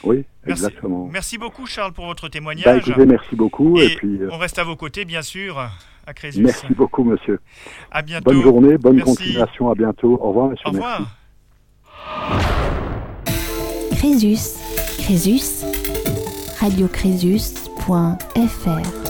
[0.02, 1.06] Oui, Merci, exactement.
[1.12, 2.88] merci beaucoup Charles pour votre Bah, témoignage.
[2.88, 3.78] écoutez, merci beaucoup.
[3.78, 5.58] Et, et puis, euh, on reste à vos côtés, bien sûr,
[6.06, 6.40] à Crésus.
[6.42, 7.38] merci beaucoup, monsieur.
[7.90, 8.24] À bientôt.
[8.32, 9.10] Bonne journée, bonne Merci.
[9.14, 9.70] continuation.
[9.70, 10.18] À bientôt.
[10.22, 10.68] Au revoir, monsieur.
[10.68, 10.88] Au Merci.
[10.88, 11.16] revoir.
[13.98, 14.56] Crésus,
[14.98, 15.66] Crésus,
[16.60, 19.03] radiocrésus.fr.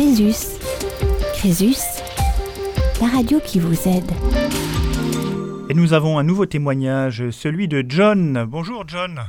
[0.00, 0.56] Crésus,
[1.34, 1.76] Crésus,
[3.02, 4.10] la radio qui vous aide.
[5.68, 8.46] Et nous avons un nouveau témoignage, celui de John.
[8.48, 9.20] Bonjour John.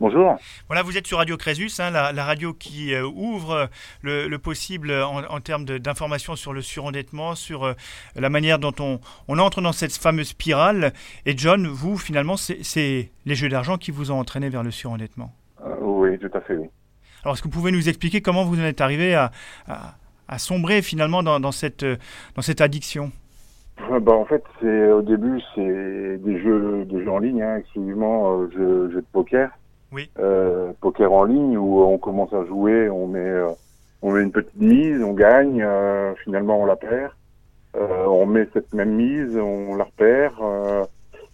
[0.00, 0.38] Bonjour.
[0.66, 3.70] Voilà, vous êtes sur Radio Crésus, hein, la, la radio qui euh, ouvre
[4.02, 7.74] le, le possible en, en termes d'informations sur le surendettement, sur euh,
[8.16, 10.94] la manière dont on, on entre dans cette fameuse spirale.
[11.26, 14.72] Et John, vous, finalement, c'est- c'est les jeux d'argent qui vous ont entraîné vers le
[14.72, 15.32] surendettement.
[15.64, 16.66] Euh, oui, tout à fait, oui.
[17.26, 19.32] Alors, est-ce que vous pouvez nous expliquer comment vous en êtes arrivé à,
[19.66, 19.94] à-
[20.28, 21.96] à sombrer finalement dans, dans cette, euh,
[22.36, 23.10] dans cette addiction?
[23.90, 27.56] Euh, Bah, en fait, c'est au début, c'est des jeux, des jeux en ligne, hein,
[27.56, 29.50] exclusivement euh, jeux, jeux de poker.
[29.90, 30.08] Oui.
[30.20, 33.48] Euh, poker en ligne où on commence à jouer, on met, euh,
[34.02, 35.66] on met une petite mise, on gagne,
[36.22, 37.10] finalement on la perd.
[37.74, 40.32] On met cette même mise, on la repère,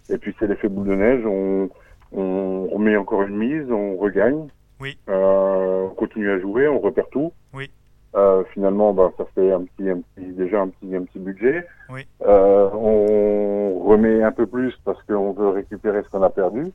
[0.09, 1.23] et puis c'est l'effet boule de neige.
[1.25, 1.69] On,
[2.11, 4.47] on remet encore une mise, on regagne.
[4.83, 4.97] Oui.
[5.07, 7.31] Euh, on continue à jouer, on repère tout.
[7.53, 7.71] Oui.
[8.15, 11.65] Euh, finalement, bah, ça fait un petit, un petit, déjà un petit, un petit budget.
[11.89, 12.05] Oui.
[12.27, 16.65] Euh, on remet un peu plus parce qu'on veut récupérer ce qu'on a perdu.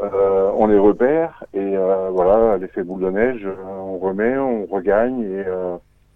[0.00, 1.76] Euh, on les repère et
[2.12, 5.44] voilà, l'effet boule de neige, on remet, on regagne et,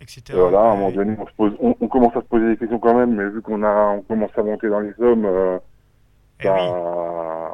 [0.01, 0.23] etc.
[0.31, 2.49] et voilà, à un moment donné, on, se pose, on, on commence à se poser
[2.49, 5.27] des questions quand même, mais vu qu'on a, on commence à monter dans les sommes,
[5.27, 5.59] euh,
[6.41, 6.71] Eh bah, oui,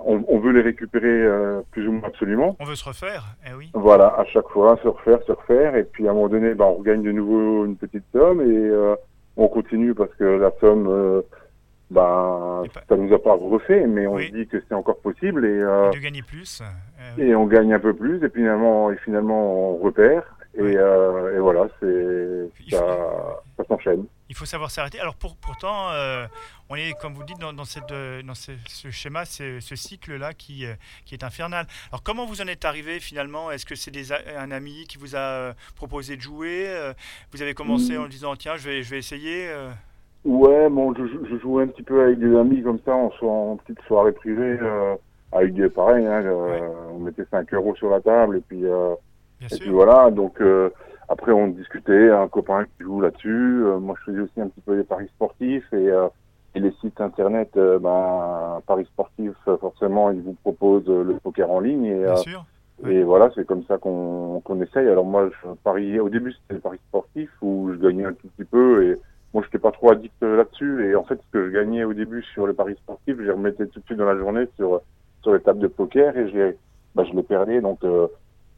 [0.06, 2.56] on, on veut les récupérer euh, plus ou moins absolument.
[2.60, 3.24] on veut se refaire.
[3.48, 3.70] Eh oui.
[3.74, 6.64] Voilà, à chaque fois, se refaire, se refaire, et puis à un moment donné, bah,
[6.66, 8.94] on regagne de nouveau une petite somme et euh,
[9.36, 11.22] on continue parce que la somme, euh,
[11.90, 14.28] bah, pas- ça nous a pas refait, mais on Oui.
[14.28, 16.62] se dit que c'est encore possible et, euh, Et de gagner plus.
[17.18, 20.22] Et on gagne un peu plus et finalement, et finalement on repère
[20.56, 24.04] et, euh, et voilà, c'est ça, s'enchaîne.
[24.28, 24.98] Il faut savoir s'arrêter.
[25.00, 26.26] Alors pour, pourtant, euh,
[26.70, 29.76] on est, comme vous dites, dans, dans cette, euh, dans ce, ce schéma, ce, ce
[29.76, 30.64] cycle-là qui,
[31.04, 31.66] qui est infernal.
[31.90, 33.50] Alors comment vous en êtes arrivé finalement?
[33.50, 33.92] Est-ce que c'est
[34.36, 36.66] un ami qui vous a proposé de jouer
[37.32, 38.02] Vous avez commencé Mm.
[38.02, 39.50] en disant tiens, je vais, je vais essayer.
[40.24, 43.80] Ouais, bon, je, je jouais un petit peu avec des amis comme ça, en, petite
[43.86, 44.96] soirée privée, euh,
[45.32, 46.62] avec des pareil, hein, Ouais.
[46.92, 48.62] on mettait 5 euros sur la table et puis,
[49.40, 50.10] Bien et puis voilà.
[50.10, 50.70] Donc euh,
[51.08, 53.62] après on discutait, un copain qui joue là-dessus.
[53.64, 56.08] euh, moi je faisais aussi un petit peu des paris sportifs et, euh,
[56.54, 61.50] et les sites internet, euh, ben paris sportifs euh, forcément ils vous proposent le poker
[61.50, 62.44] en ligne et, Bien euh, sûr.
[62.88, 64.88] et voilà c'est comme ça qu'on qu'on essaye.
[64.88, 68.28] Alors moi je pariais au début c'était le paris sportif où je gagnais un tout
[68.36, 68.98] petit peu et
[69.34, 70.88] moi, j'étais pas trop addict là-dessus.
[70.88, 73.32] Et en fait, ce que je gagnais au début sur le paris sportif, je les
[73.32, 74.80] remettais tout de suite dans la journée sur
[75.22, 76.56] sur les tables de poker et je les,
[76.94, 77.60] bah, je les perdais.
[77.60, 78.06] Donc, euh,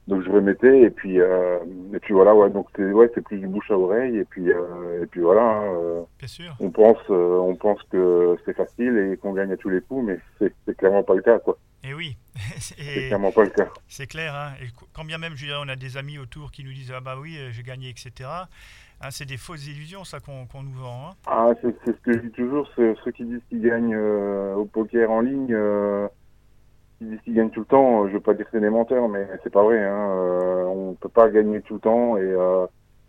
[0.07, 1.59] donc je remettais et puis euh,
[1.95, 2.35] et puis voilà.
[2.35, 5.21] Ouais, donc c'est ouais, c'est plus du bouche à oreille et puis euh, et puis
[5.21, 5.43] voilà.
[5.43, 6.57] hein, euh, Bien sûr.
[6.61, 10.05] on pense euh, on pense que c'est facile et qu'on gagne à tous les coups,
[10.07, 11.59] mais c'est clairement pas le cas, quoi.
[11.85, 12.17] Et oui.
[12.59, 13.69] C'est clairement pas le cas.
[13.89, 14.35] c'est clair.
[14.35, 14.53] hein.
[14.61, 16.93] Et qu- quand bien même, je dirais, on a des amis autour qui nous disent
[16.95, 18.11] ah bah oui, j'ai gagné, etc.
[19.01, 21.11] Hein, c'est des fausses illusions, ça qu'on nous vend.
[21.11, 21.15] hein.
[21.27, 24.65] Ah, c'est c'est ce que je dis toujours, ceux qui disent qu'ils gagnent euh, au
[24.65, 26.09] poker en ligne, euh,
[27.01, 29.09] disent qu'ils gagnent tout le temps, euh, je veux pas dire que c'est des menteurs,
[29.09, 32.67] mais c'est pas vrai, hein, euh, on peut pas gagner tout le temps et euh,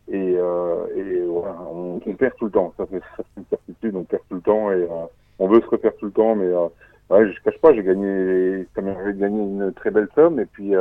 [0.09, 3.01] et, euh, et on, on perd tout le temps, ça c'est
[3.37, 5.05] une certitude, on perd tout le temps et euh,
[5.39, 6.67] on veut se refaire tout le temps, mais euh,
[7.09, 10.45] ouais, je cache pas, j'ai gagné, ça m'arrive de gagner une très belle somme et
[10.45, 10.73] puis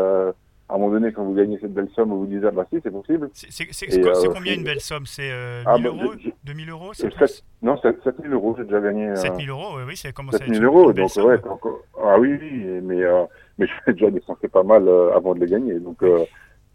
[0.68, 2.66] à un moment donné, quand vous gagnez cette belle somme, vous vous dites ah bah
[2.72, 3.30] si, c'est possible.
[3.34, 5.06] C'est c'est- c'est- c'est euh, combien c'est- une belle somme?
[5.06, 8.32] C'est euh, Ah, 1000 bah, euros j'ai- 2000 euros Euh, C'est sept- plus Non, 7000
[8.32, 9.08] euros, j'ai déjà gagné.
[9.10, 11.26] euh, 7000 euros, oui, oui, ça commence à être 7000 une- euros, donc somme.
[11.26, 13.24] ouais, encore- ah oui, oui, mais euh,
[13.58, 16.24] mais j'ai déjà dépensé pas mal euh, avant de les gagner, donc euh,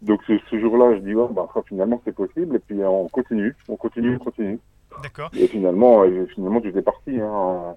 [0.00, 3.08] donc ce, ce jour-là, je dis ouais, bah finalement c'est possible, et puis euh, on
[3.08, 4.58] continue, on continue, on continue,
[5.02, 5.30] D'accord.
[5.36, 7.76] et finalement, euh, finalement j'étais parti, hein,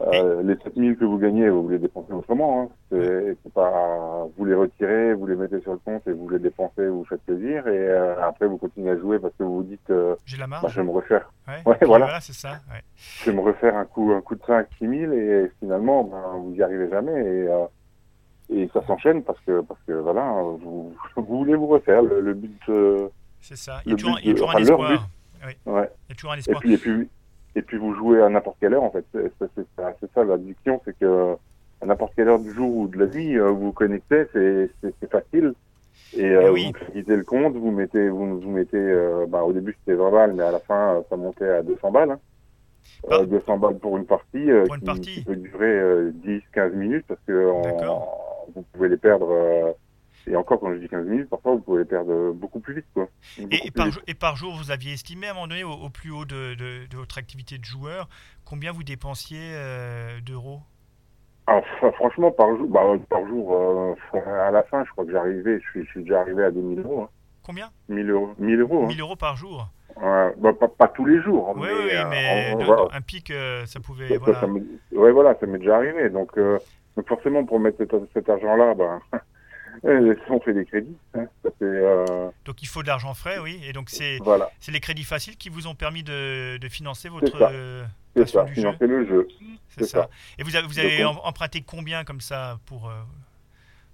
[0.00, 2.62] Euh, les 7000 que vous gagnez, vous les dépensez autrement.
[2.62, 2.68] Hein.
[2.90, 6.86] C'est pas, vous les retirez, vous les mettez sur le compte et vous les dépensez,
[6.88, 7.66] vous faites plaisir.
[7.68, 10.46] Et euh, après, vous continuez à jouer parce que vous vous dites, euh, J'ai la
[10.46, 10.72] bah, marge.
[10.74, 12.20] je vais me refaire, Ouais, et voilà.
[12.20, 12.52] c'est ça.
[12.72, 12.82] ouais.
[12.96, 16.54] je vais me refaire un coup, un coup de 5, 6000 et finalement, ben, vous
[16.54, 17.64] y arrivez jamais et, euh,
[18.50, 20.28] et ça s'enchaîne parce que, parce que voilà,
[20.60, 22.02] vous, vous voulez vous refaire.
[22.02, 22.60] Le, le but,
[23.40, 23.80] C'est ça.
[23.86, 25.08] Il y a toujours, but il y a de- toujours un enfin, espoir.
[25.44, 25.56] ouais.
[25.66, 26.60] Il y a toujours un Et espoir.
[26.60, 27.08] puis, et puis,
[27.56, 29.04] et puis vous jouez à n'importe quelle heure en fait.
[29.12, 31.34] C'est ça, l'addiction, c'est que
[31.80, 35.10] à n'importe quelle heure du jour ou de la nuit, euh, vous vous connectez, c'est
[35.10, 35.52] facile.
[36.16, 36.66] Et euh, Eh oui.
[36.66, 40.10] vous créditez le compte, vous mettez, vous, vous mettez, euh, bah, au début c'était 20
[40.12, 42.12] balles, mais à la fin euh, ça montait à 200 balles.
[42.12, 42.20] hein.
[43.10, 43.16] Ah.
[43.16, 45.14] Euh, 200 balles pour une partie, Pour une qui, partie.
[45.14, 49.74] qui peut durer 10-15 minutes parce que en- vous pouvez les perdre.
[50.28, 52.86] Euh, et encore quand je dis 15 minutes, parfois vous pouvez perdre beaucoup plus vite.
[52.94, 53.08] Quoi.
[53.38, 53.94] Beaucoup Et, et plus par, vite.
[53.94, 56.24] jour- et par jour, vous aviez estimé à un moment donné, au, au plus haut
[56.24, 58.08] de, de- de votre activité de joueur,
[58.44, 60.60] combien vous dépensiez euh, d'euros?
[61.46, 63.94] Ah, fr- franchement, par jour, bah, par jour euh,
[64.46, 66.80] à la fin, je crois que j'arrivais, je suis, je suis déjà arrivé à 2000
[66.80, 67.02] euros.
[67.02, 67.08] Hein.
[67.42, 67.68] Combien?
[67.90, 68.34] 1000 euros.
[68.38, 68.84] 1000 euros.
[68.84, 68.88] Hein.
[68.88, 71.52] 1000 euros par jour bah, pas, pas tous les jours.
[71.54, 72.86] Oui, mais, oui, euh, mais en- de- voilà.
[72.92, 74.08] un pic, euh, ça pouvait.
[74.08, 74.40] Ça- Voilà.
[74.40, 76.10] ça m'est- ouais, voilà, ça m'est déjà arrivé.
[76.10, 76.58] Donc, euh,
[76.96, 79.18] donc forcément, pour mettre cet, cet argent-là, ben, euh,
[79.82, 80.96] on fait des crédits.
[81.14, 81.26] Hein.
[81.62, 83.60] Euh, Donc il faut de l'argent frais, oui.
[83.66, 87.38] Et donc c'est voilà, les crédits faciles qui vous ont permis de, de financer votre
[87.38, 87.50] ça.
[87.50, 87.84] euh,
[88.26, 88.60] ça, du jeu.
[88.60, 89.28] financer le jeu.
[89.68, 90.02] C'est ça.
[90.02, 90.08] ça.
[90.38, 92.92] Et vous avez, vous avez Donc, emprunté combien comme ça pour, euh,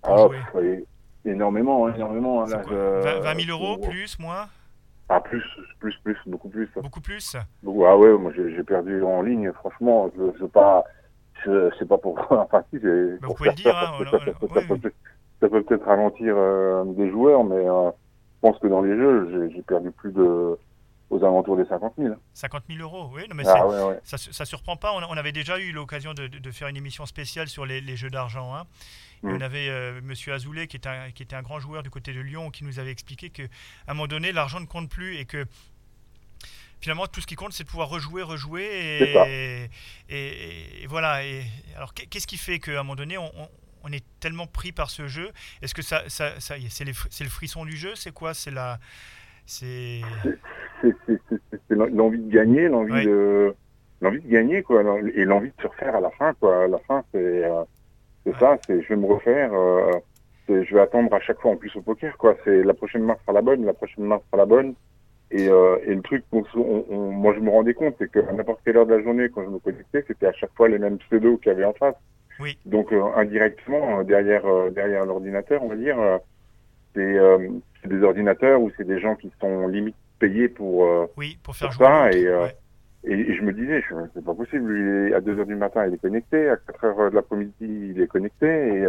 [0.03, 0.85] pour Ah, jouer pff,
[1.25, 2.43] énormément, hein, énormément.
[2.43, 4.49] hein, là, quoi je- 20, 20 000 euros, plus, moins
[5.09, 5.43] Ah, plus,
[5.79, 6.69] plus, plus, beaucoup plus.
[6.77, 10.85] Beaucoup plus Ah ouais, moi j'ai perdu en ligne, franchement, je je sais pas,
[11.45, 12.89] je c'est pas pour, enfin si, Bah,
[13.23, 13.93] vous pouvez le dire, hein,
[15.41, 19.51] ça, peut peut-être- ralentir euh, des joueurs, mais euh, je pense que dans les jeux,
[19.55, 20.59] j'ai- perdu plus de,
[21.11, 22.15] aux alentours des 50 000.
[22.35, 23.23] 50 000 euros, oui.
[23.29, 24.01] Non, mais Ah c'est- ouais, ouais.
[24.05, 24.93] ça, ça surprend pas.
[24.93, 28.11] On, on avait déjà eu l'occasion de, faire une émission spéciale sur les, les jeux
[28.11, 28.55] d'argent.
[28.55, 28.65] hein.
[29.23, 29.35] Mm.
[29.37, 32.13] On avait euh, Monsieur Azoulay, qui était, un, qui était un grand joueur du côté
[32.15, 33.43] de Lyon, qui nous avait expliqué qu'à
[33.89, 35.45] un moment donné, l'argent ne compte plus et que
[36.81, 38.65] finalement, tout ce qui compte, c'est de pouvoir rejouer, rejouer.
[38.71, 39.69] Et,
[40.09, 41.21] et- et voilà.
[41.77, 43.31] Alors, qu'est- qu'est-ce qui fait qu'à un moment donné, on,
[43.85, 45.31] on- est tellement pris par ce jeu
[45.63, 47.95] Est-ce que ça, ça, ça y est, c'est le frisson du jeu?
[47.95, 48.35] C'est quoi?
[48.35, 48.79] C'est la.
[49.47, 50.01] C'est.
[51.71, 53.05] L'envie de gagner, l'envie Ouais.
[53.05, 53.55] de,
[54.01, 54.83] l'envie de gagner, quoi,
[55.15, 56.65] et l'envie de se refaire à la fin, quoi.
[56.65, 57.63] À la fin, c'est, euh,
[58.25, 58.39] c'est Ouais.
[58.41, 59.93] ça, c'est, je vais me refaire, euh,
[60.49, 62.37] je vais attendre à chaque fois en plus au poker, quoi.
[62.45, 64.75] C'est la prochaine main sera la bonne, la prochaine main sera la bonne.
[65.33, 68.23] Et, euh, et le truc, on, on- on- moi je me rendais compte, c'est qu'à
[68.33, 70.79] n'importe quelle heure de la journée, quand je me connectais, c'était à chaque fois les
[70.79, 71.95] mêmes pseudos qu'il y avait en face.
[72.41, 72.59] Oui.
[72.65, 75.97] Donc euh, indirectement, euh, derrière, euh, derrière l'ordinateur, on va dire,
[76.95, 77.19] c'est,
[77.85, 81.79] des ordinateurs ou c'est des gens qui sont limite payés pour, Oui, pour faire Pour
[81.79, 81.87] jouer.
[81.87, 82.57] ça, et, ouais.
[83.05, 83.83] et, je me disais,
[84.15, 87.11] c'est pas possible, lui, à 2 heures du matin, il est connecté, à 4 heures
[87.11, 88.87] de l'après-midi, il est connecté, et,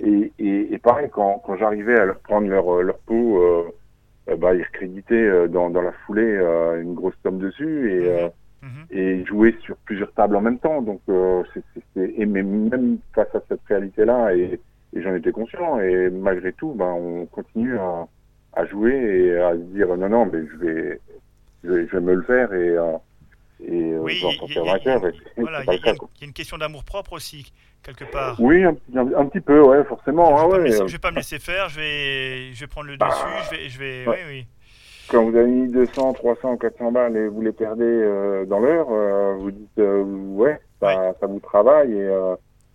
[0.00, 3.72] et, et, et pareil, quand, quand j'arrivais à leur prendre leur, leur pot,
[4.38, 6.36] bah, ils recréditaient dans, dans la foulée
[6.82, 8.28] une grosse somme dessus, et,
[8.62, 8.86] Mhm.
[8.90, 11.42] et jouer sur plusieurs tables en même temps, donc euh,
[11.96, 14.58] et mais même face à cette réalité-là, et,
[14.94, 18.06] et j'en étais conscient, et malgré tout, ben, on continue à,
[18.54, 21.00] à jouer et à se dire, non, non, mais je vais,
[21.64, 22.92] je vais, je vais me le faire, et, euh,
[23.60, 24.32] et euh, Oui, il y a-
[26.22, 28.40] une- question d'amour propre aussi, quelque part.
[28.40, 30.36] Oui, un, petit- un, un petit peu, ouais, forcément.
[30.38, 32.52] je ne vais, pas me ouais, laisser- euh, vais pas me laisser faire, je vais,
[32.52, 34.24] je vais prendre le Bah, dessus, je vais, je vais, ouais.
[34.26, 34.46] oui, oui.
[35.08, 38.88] Quand vous avez mis 200, 300, 400 balles et vous les perdez euh, dans l'heure,
[38.90, 42.08] euh, vous dites, euh, ouais, ça, ça vous travaille et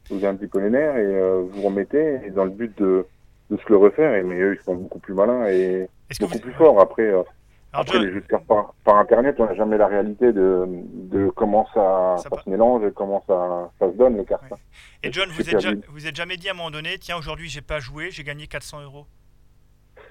[0.09, 3.05] vous avez un petit peu les nerfs et vous remettez et dans le but de,
[3.49, 4.13] de se le refaire.
[4.15, 5.87] Et, mais eux, ils sont beaucoup plus malins et
[6.19, 6.79] beaucoup vous, plus forts.
[6.81, 7.25] Après, alors,
[7.73, 11.29] après les jeux de cartes par, par Internet, on n'a jamais la réalité de, de
[11.29, 14.43] comment ça, Ça ça, pa- se mélange et comment ça, ça se donne, les cartes.
[14.51, 14.57] Ouais.
[15.03, 17.47] et John, vous êtes, ja- vous êtes jamais dit à un moment donné, tiens, aujourd'hui,
[17.47, 19.05] j'ai pas joué, j'ai gagné 400 euros?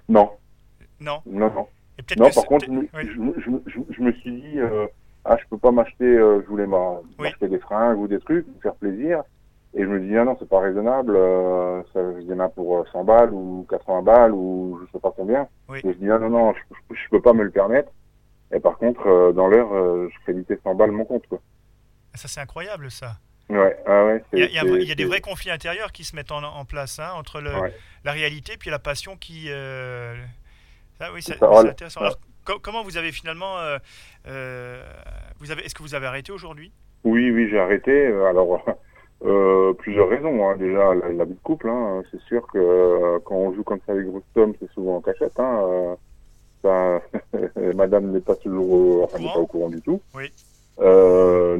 [0.09, 0.31] Non,
[1.01, 1.21] Non?
[1.27, 1.67] non, non.
[2.11, 2.89] Et Non, par contre, je, me- oui.
[3.67, 4.87] je, je, je suis dit, euh,
[5.25, 6.99] ah, je peux pas m'acheter, euh, je voulais Oui.
[7.19, 9.23] m'acheter des fringues ou des trucs, me faire plaisir.
[9.75, 12.85] Et je me dis, ah non, c'est pas raisonnable, euh, ça, en a pour euh,
[12.93, 15.47] 100 balles ou 80 balles ou je sais pas combien.
[15.69, 15.79] Oui.
[15.85, 17.91] Et je dis, ah non, non, je, je, je peux pas me le permettre.
[18.53, 21.39] Et par contre, euh, dans l'heure, euh, je créditais 100 balles mon compte, quoi.
[22.15, 23.13] Ça, c'est incroyable, ça.
[23.49, 25.05] Ouais, ah ouais, Il y a, c'est- il y a- c'est- il y a des
[25.05, 27.75] vrais conflits intérieurs qui se mettent en, en place hein, entre le, Ouais.
[28.05, 29.47] la réalité puis la passion qui.
[29.49, 30.15] euh,
[31.01, 32.01] ça, oui, C'est intéressant.
[32.01, 33.59] Alors, co- comment vous avez finalement.
[33.59, 33.79] euh,
[34.29, 34.83] euh,
[35.41, 36.71] vous avez, Est-ce que vous avez arrêté aujourd'hui?
[37.05, 38.07] Oui, oui, j'ai arrêté.
[38.29, 38.63] Alors,
[39.25, 40.49] euh, plusieurs raisons.
[40.49, 40.57] hein.
[40.57, 41.69] Déjà, la, la vie de couple.
[41.69, 42.03] Hein.
[42.11, 45.39] C'est sûr que euh, quand on joue comme ça avec sommes, c'est souvent en cachette.
[45.41, 45.97] Hein.
[46.63, 47.01] Ça,
[47.75, 50.01] Madame n'est pas toujours au, enfin, pas au courant du tout.
[50.15, 50.31] Oui.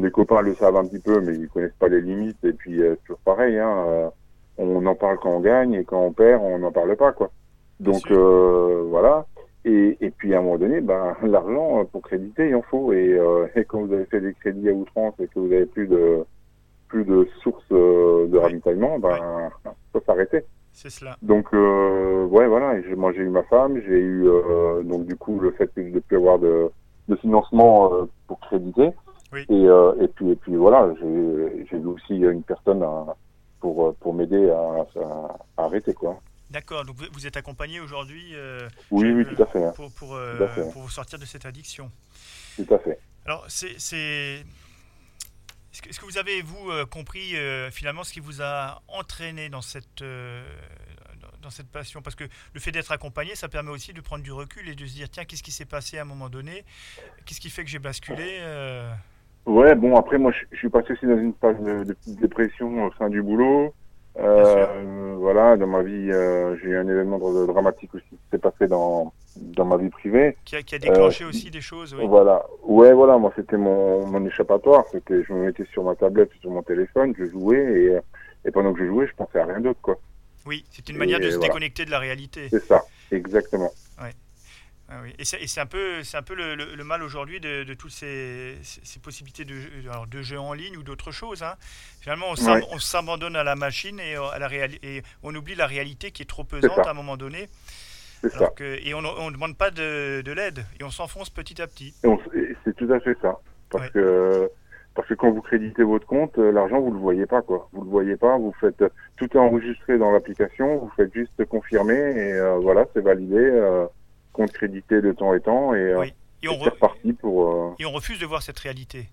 [0.03, 2.43] Les copains le savent un petit peu, mais ils connaissent pas les limites.
[2.45, 3.59] Et puis c'est toujours pareil.
[3.59, 4.11] Hein,
[4.59, 7.31] on en parle quand on gagne et quand on perd, on n'en parle pas, quoi.
[7.81, 9.27] Donc euh, voilà.
[9.65, 12.93] Et, et puis à un moment donné, ben, l'argent pour créditer, il en faut.
[12.93, 15.67] Et, euh, et quand vous avez fait des crédits à outrance et que vous avez
[15.67, 16.25] plus de
[16.89, 19.17] plus de sources euh, de ravitaillement, ben,
[19.63, 20.41] ça faut s'arrêter.
[20.73, 21.17] C'est cela.
[21.23, 22.79] Donc euh, ouais, voilà.
[22.79, 25.83] Et moi j'ai eu ma femme, j'ai eu euh, donc du coup le fait de
[25.83, 26.71] ne plus avoir de,
[27.09, 28.91] de financement euh, pour créditer.
[29.33, 29.45] Oui.
[29.49, 33.15] Et, euh, et puis et puis voilà, j'ai j'ai eu aussi une personne à-
[33.61, 34.59] pour euh, pour m'aider à,
[35.01, 36.17] à- à arrêter quoi.
[36.51, 40.37] D'accord, donc vous- êtes accompagné aujourd'hui euh, Oui, tout à fait, hein, pour, pour, euh,
[40.37, 40.73] Tout à fait.
[40.73, 41.91] pour vous sortir de cette addiction.
[42.57, 42.99] tout à fait.
[43.25, 44.45] Alors, c'est.
[45.73, 47.35] Est-ce que, vous avez, vous, euh, compris
[47.71, 50.03] finalement ce qui vous a entraîné dans cette,
[51.41, 52.03] dans- cette passion?
[52.03, 54.85] Parce que le fait d'être accompagné, ça permet aussi de prendre du recul et de
[54.87, 56.65] se dire tiens, qu'est-ce qui s'est passé à un moment donné?
[57.25, 58.41] Qu'est-ce qui fait que j'ai basculé
[59.47, 62.21] Ouais, bon, après, moi, je, je suis passé aussi dans une phase de, de petite
[62.21, 63.75] dépression au sein du boulot.
[64.19, 68.39] Euh, voilà, dans ma vie, euh, j'ai eu un événement dra- dramatique aussi qui s'est
[68.39, 70.37] passé dans, dans ma vie privée.
[70.45, 72.07] qui, a, qui a déclenché Euh, aussi des choses oui.
[72.07, 72.45] Voilà.
[72.63, 74.85] Ouais, voilà, moi, c'était mon, mon échappatoire.
[74.93, 77.59] C'était, je me mettais sur ma tablette, sur mon téléphone, je jouais
[78.45, 79.97] et, et pendant que je jouais, je pensais à rien d'autre, quoi.
[80.47, 81.49] Oui, c'est une manière de se voilà.
[81.49, 82.49] déconnecter de la réalité.
[82.51, 82.83] C'est ça,
[83.13, 83.71] exactement.
[84.93, 85.15] Ah oui.
[85.19, 87.93] Et c'est un peu, c'est un peu le, le- le mal aujourd'hui de, de toutes
[87.93, 88.57] ces,
[89.03, 89.55] possibilités de,
[89.89, 91.43] alors de jeux en ligne ou d'autres choses.
[91.45, 91.55] hein.
[92.01, 92.63] Finalement, on Ouais.
[92.81, 94.49] s'abandonne à la machine et, à la
[94.83, 97.49] et on oublie la réalité qui est trop pesante à un moment donné.
[98.23, 98.39] C'est ça.
[98.39, 101.67] Alors que, et on ne demande pas de, de l'aide et on s'enfonce petit à
[101.69, 101.95] petit.
[102.65, 103.39] C'est tout à fait ça.
[103.71, 103.91] Parce Ouais.
[103.93, 104.51] que
[104.97, 107.69] parce que quand vous créditez votre compte, euh, l'argent vous le voyez pas quoi.
[107.73, 108.37] Vous le voyez pas.
[108.37, 110.79] Vous faites euh, tout est enregistré dans l'application.
[110.79, 113.37] Vous faites juste confirmer et euh, voilà, c'est validé.
[113.39, 113.87] euh,
[114.33, 116.13] compte crédité de temps et temps et, euh, Oui.
[116.43, 119.11] Et on, re- reparti pour euh, et on refuse de voir cette réalité.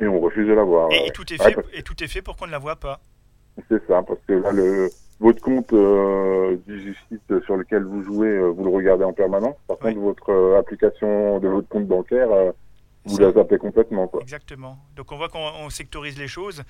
[0.00, 0.52] et on refuse de.
[0.52, 1.06] Et, ouais.
[1.08, 2.76] et tout est Ouais, fait, parce- et tout est fait pour qu'on ne la voit
[2.76, 3.00] pas.
[3.68, 4.88] C'est ça, parce que là, le,
[5.20, 9.56] votre compte euh, du site sur lequel vous jouez, euh, vous le regardez en permanence.
[9.66, 9.92] Par Oui.
[9.94, 12.52] contre, votre euh, application de votre compte bancaire, euh,
[13.04, 14.06] vous la zappez complètement.
[14.06, 14.20] Quoi.
[14.22, 14.78] Exactement.
[14.94, 16.62] Donc on voit qu'on on sectorise les choses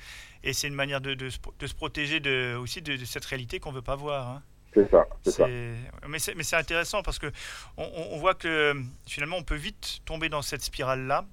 [0.43, 3.27] et c'est une manière de, de se, de se protéger de, aussi de, de cette
[3.27, 4.29] réalité qu'on ne veut pas voir.
[4.29, 4.43] hein.
[4.75, 5.47] C'est ça, c'est ça.
[6.09, 7.31] Mais c'est intéressant parce que
[7.77, 8.75] on, voit que
[9.07, 11.25] finalement on peut vite tomber dans cette spirale-là.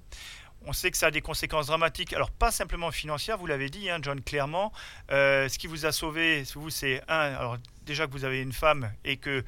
[0.66, 2.12] On sait que ça a des conséquences dramatiques.
[2.12, 4.72] Alors pas simplement financières, vous l'avez dit, hein, John, clairement.
[5.10, 7.34] Euh, ce qui vous a sauvé, vous, c'est un.
[7.34, 7.56] Alors
[7.86, 9.42] déjà que vous avez une femme et que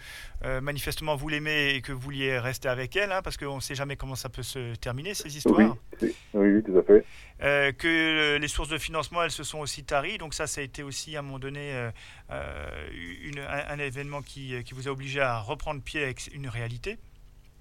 [0.45, 3.61] euh, manifestement vous l'aimez et que vous vouliez rester avec elle, hein, parce qu'on ne
[3.61, 5.77] sait jamais comment ça peut se terminer ces histoires.
[6.01, 7.05] Oui, oui, oui, tout à fait.
[7.43, 10.17] Euh, que les sources de financement, elles se sont aussi taries.
[10.17, 11.91] Donc ça, ça a été aussi à un moment donné
[12.31, 16.99] une- un, un événement qui, qui vous a obligé à reprendre pied avec une réalité.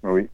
[0.02, 0.28] Oui.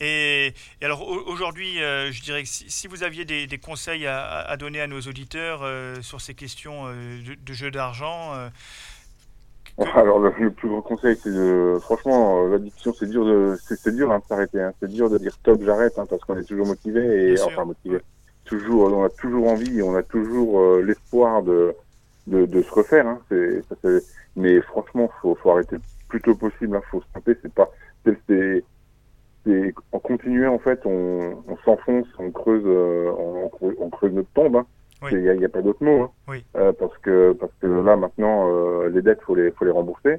[0.00, 3.58] Et, et alors au- aujourd'hui, euh, je dirais que si, si vous aviez des, des
[3.58, 7.70] conseils à, à donner à nos auditeurs euh, sur ces questions euh, de, de jeu
[7.70, 8.32] d'argent,
[9.78, 13.94] que- Alors le, le plus gros conseil, c'est de, franchement, l'addiction, c'est dur de, c'est
[13.94, 14.60] dur hein, de s'arrêter.
[14.60, 14.72] Hein.
[14.80, 17.46] C'est dur de dire stop, j'arrête, hein, parce qu'on est toujours motivé et Bien sûr.
[17.48, 17.98] enfin motivé.
[18.44, 21.74] Toujours, on a toujours envie, on a toujours l'espoir de,
[22.26, 23.06] de, de se refaire.
[23.06, 23.20] Hein.
[23.28, 23.62] C'est,
[24.36, 26.76] mais franchement, faut, faut arrêter le plus tôt possible.
[26.76, 26.82] Hein.
[26.90, 27.34] Faut stopper.
[27.42, 27.68] C'est pas,
[28.04, 28.64] c'est,
[29.46, 34.12] c'est, en continuant en fait, on, on s'enfonce, on creuse, euh, on, creuse- on creuse
[34.12, 34.56] notre tombe.
[34.56, 34.66] Hein.
[35.02, 35.10] Oui.
[35.12, 36.02] Il n'y a, pas d'autre mot.
[36.02, 36.10] Hein.
[36.28, 36.44] Oui.
[36.56, 40.16] Euh, parce que parce que là maintenant, euh, les dettes, faut les, faut les rembourser.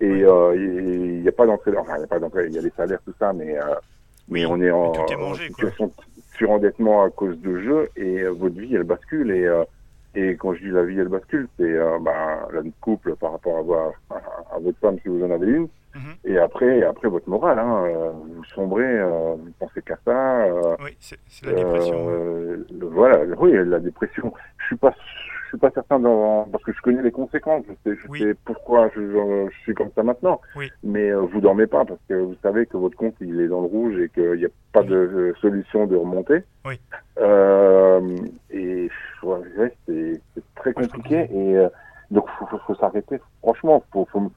[0.00, 0.56] Et Oui.
[0.56, 2.72] il n'y a pas d'entrée, enfin il n'y a pas d'entrée, il y a les
[2.76, 3.56] salaires, tout ça, mais
[4.28, 5.70] mais on est en, est en mangé, quoi.
[5.70, 5.92] situation de
[6.36, 9.48] surendettement à cause de jeux et votre vie elle bascule et
[10.16, 13.32] et quand je dis la vie elle bascule, c'est bah, la vie de couple par
[13.32, 13.74] rapport à, vo-
[14.10, 15.68] à, à votre femme si vous en avez une.
[15.94, 16.14] Mhm.
[16.24, 20.44] Et après, après votre morale, hein, euh, vous sombrez, euh, vous pensez qu'à ça.
[20.46, 22.06] euh, oui, c'est la dépression.
[22.06, 22.12] ouais.
[22.12, 24.32] euh, le- voilà, oui, la dépression.
[24.58, 24.94] Je suis pas,
[25.44, 27.64] je suis pas certain dans, parce que je connais les conséquences.
[27.68, 28.18] Je sais, je Oui.
[28.18, 30.40] sais pourquoi je, je- je suis comme ça maintenant.
[30.56, 30.70] Oui.
[30.82, 33.60] Mais euh, vous dormez pas parce que vous savez que votre compte il est dans
[33.60, 34.86] le rouge et qu'il n'y a pas Oui.
[34.88, 36.44] de euh, solution de remonter.
[36.64, 36.80] Oui.
[37.18, 38.20] Euh,
[38.50, 38.88] et
[39.22, 40.20] ouais, c'est
[40.56, 41.68] très compliqué et euh,
[42.10, 43.20] donc faut, faut, faut s'arrêter.
[43.42, 44.32] Franchement, faut, faut,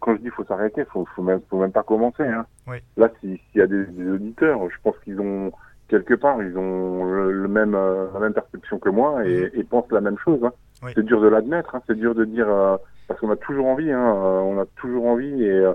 [0.00, 2.22] quand je dis faut s'arrêter, faut, faut même, faut même pas commencer.
[2.22, 2.46] Hein.
[2.68, 2.76] Oui.
[2.96, 5.50] Là, si- s'il y a des, des auditeurs, je pense qu'ils ont
[5.88, 9.64] quelque part, ils ont le, le même, euh, la même perception que moi et, et
[9.64, 10.38] pensent la même chose.
[10.44, 10.52] Hein.
[10.82, 10.92] Oui.
[10.94, 11.82] C'est dur de l'admettre, hein.
[11.86, 12.76] c'est dur de dire euh,
[13.08, 15.72] parce qu'on a toujours envie, hein, euh, on a toujours envie et euh,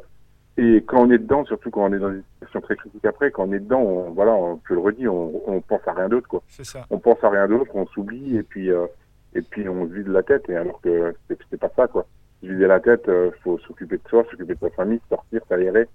[0.56, 3.32] et quand on est dedans, surtout quand on est dans une situation très critique après,
[3.32, 6.08] quand on est dedans, on, voilà, on, je le redis, on, on pense à rien
[6.10, 6.44] d'autre quoi.
[6.48, 6.86] C'est ça.
[6.92, 8.86] On pense à rien d'autre, on s'oublie et puis euh,
[9.34, 12.06] et puis on se vide la tête et alors que c'est pas ça quoi.
[12.44, 15.88] Vider la tête, il faut s'occuper de soi, s'occuper de sa famille, sortir, s'aérer,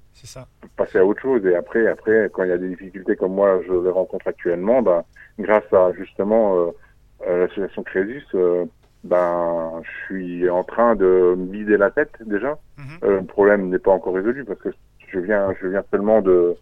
[0.77, 1.45] passer à autre chose.
[1.47, 4.83] Et après, après, quand il y a des difficultés comme moi, je les rencontre actuellement,
[4.83, 5.05] ben,
[5.39, 6.71] grâce à justement euh,
[7.29, 8.65] euh, l'association Crésus, euh,
[9.05, 12.59] ben, je suis en train de vider la tête déjà.
[12.79, 12.85] Mhm.
[13.05, 14.71] Euh, le problème n'est pas encore résolu parce que
[15.13, 16.55] je viens, je viens seulement de,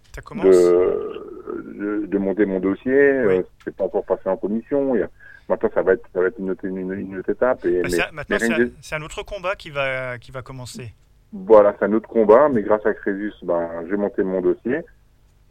[0.44, 2.92] de, de, de monter mon dossier.
[3.26, 3.36] Oui.
[3.38, 4.94] Euh, c'est pas encore passé en commission.
[4.94, 5.10] Il y a-
[5.48, 7.64] maintenant, ça va être, ça va être une, autre- une, une autre étape.
[7.64, 8.36] Et, mais- c'est- maintenant,
[8.80, 10.92] c'est un, autre combat qui va, qui va commencer.
[11.32, 14.80] voilà, c'est un autre combat, mais grâce à Crésus, ben, j'ai monté mon dossier.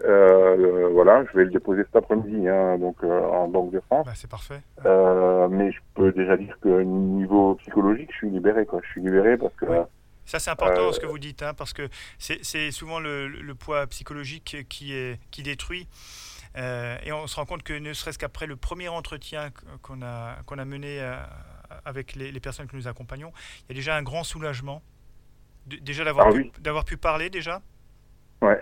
[0.03, 4.05] Euh, voilà, je vais le déposer cet après-midi, hein, donc euh, en Banque de France.
[4.05, 4.61] Bah, c'est parfait.
[4.85, 8.81] Euh, mais je peux déjà dire que niveau psychologique, je suis libéré, quoi.
[8.83, 9.77] Je suis libéré parce que Oui.
[10.25, 11.87] Ça, c'est important ce que vous dites, hein, parce que
[12.17, 15.87] c'est c'est souvent le, le poids psychologique qui, est, qui détruit.
[16.57, 19.49] Euh, et on se rend compte que ne serait-ce qu'après le premier entretien
[19.81, 21.15] qu'on a, qu'on a mené euh,
[21.85, 23.31] avec les, les personnes que nous accompagnons,
[23.63, 24.81] il y a déjà un grand soulagement.
[25.67, 26.51] De- déjà d'avoir Ah pu, oui.
[26.59, 27.61] d'avoir pu parler déjà?
[28.41, 28.59] Ouais.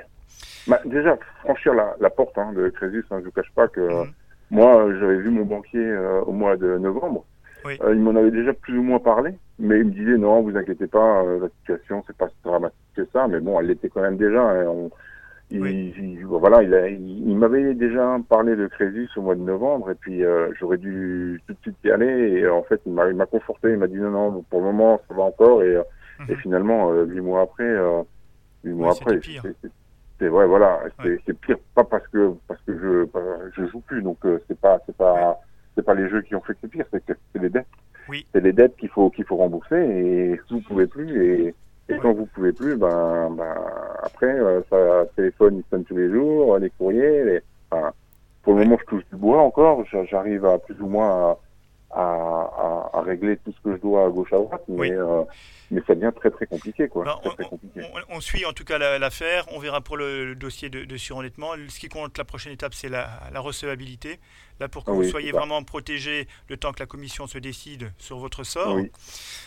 [0.68, 3.68] Bah, déjà, franchir la, la porte hein, de Crésus, hein, je ne vous cache pas
[3.68, 4.14] que Mhm.
[4.50, 7.26] moi, j'avais vu mon banquier euh, au mois de novembre.
[7.66, 7.78] Oui.
[7.82, 10.56] Euh, il m'en avait déjà plus ou moins parlé, mais il me disait non, vous
[10.58, 13.90] inquiétez pas, euh, la situation, c'est pas si dramatique que ça, mais bon, elle l'était
[13.90, 14.42] quand même déjà.
[14.42, 14.92] hein, on-
[15.50, 15.94] il, Oui.
[15.98, 19.92] il- voilà, il, a- il, il m'avait déjà parlé de Crésus au mois de novembre,
[19.92, 22.92] et puis euh, j'aurais dû tout de suite y aller, et euh, en fait, il
[22.94, 25.84] m'a conforté, il m'a dit non, non, pour le moment, ça va encore, et, euh,
[26.30, 26.38] et Mhm.
[26.42, 28.02] finalement, euh, huit mois après, euh,
[28.64, 29.20] huit mois après,
[30.20, 31.20] c'est- vrai, voilà, c'est Ouais.
[31.26, 33.06] c'est pire, pas parce que parce que je
[33.58, 35.38] je joue plus, donc euh, c'est pas c'est pas
[35.76, 37.68] c'est pas les jeux qui ont fait que c'est pire, c'est que c'est les dettes.
[38.08, 38.26] Oui.
[38.34, 41.56] C'est les dettes qu'il faut qu'il faut rembourser, et vous pouvez plus, et,
[41.96, 43.56] et quand vous pouvez plus, ben, ben
[44.04, 47.42] après, euh, ça téléphone il sonne tous les jours, les courriers, les,
[47.72, 47.92] enfin,
[48.44, 51.38] pour le moment je touche du bois encore, j'a- j'arrive à plus ou moins
[51.96, 54.80] à, à, à, à régler tout ce que je dois à gauche à droite, mais
[54.80, 54.92] Oui.
[54.92, 55.24] euh,
[55.72, 57.82] mais ça devient très très compliqué quoi, Ben, très, on, très on- compliqué.
[58.10, 60.84] on- on suit en tout cas la- l'affaire, on verra pour le, le dossier de,
[60.86, 61.52] de surendettement.
[61.70, 64.20] Ce qui compte, la prochaine étape, c'est la, la recevabilité.
[64.60, 67.92] Là, pour que Ah vous soyez vraiment protégé le temps que la commission se décide
[67.98, 68.76] sur votre sort.
[68.76, 68.92] Oui.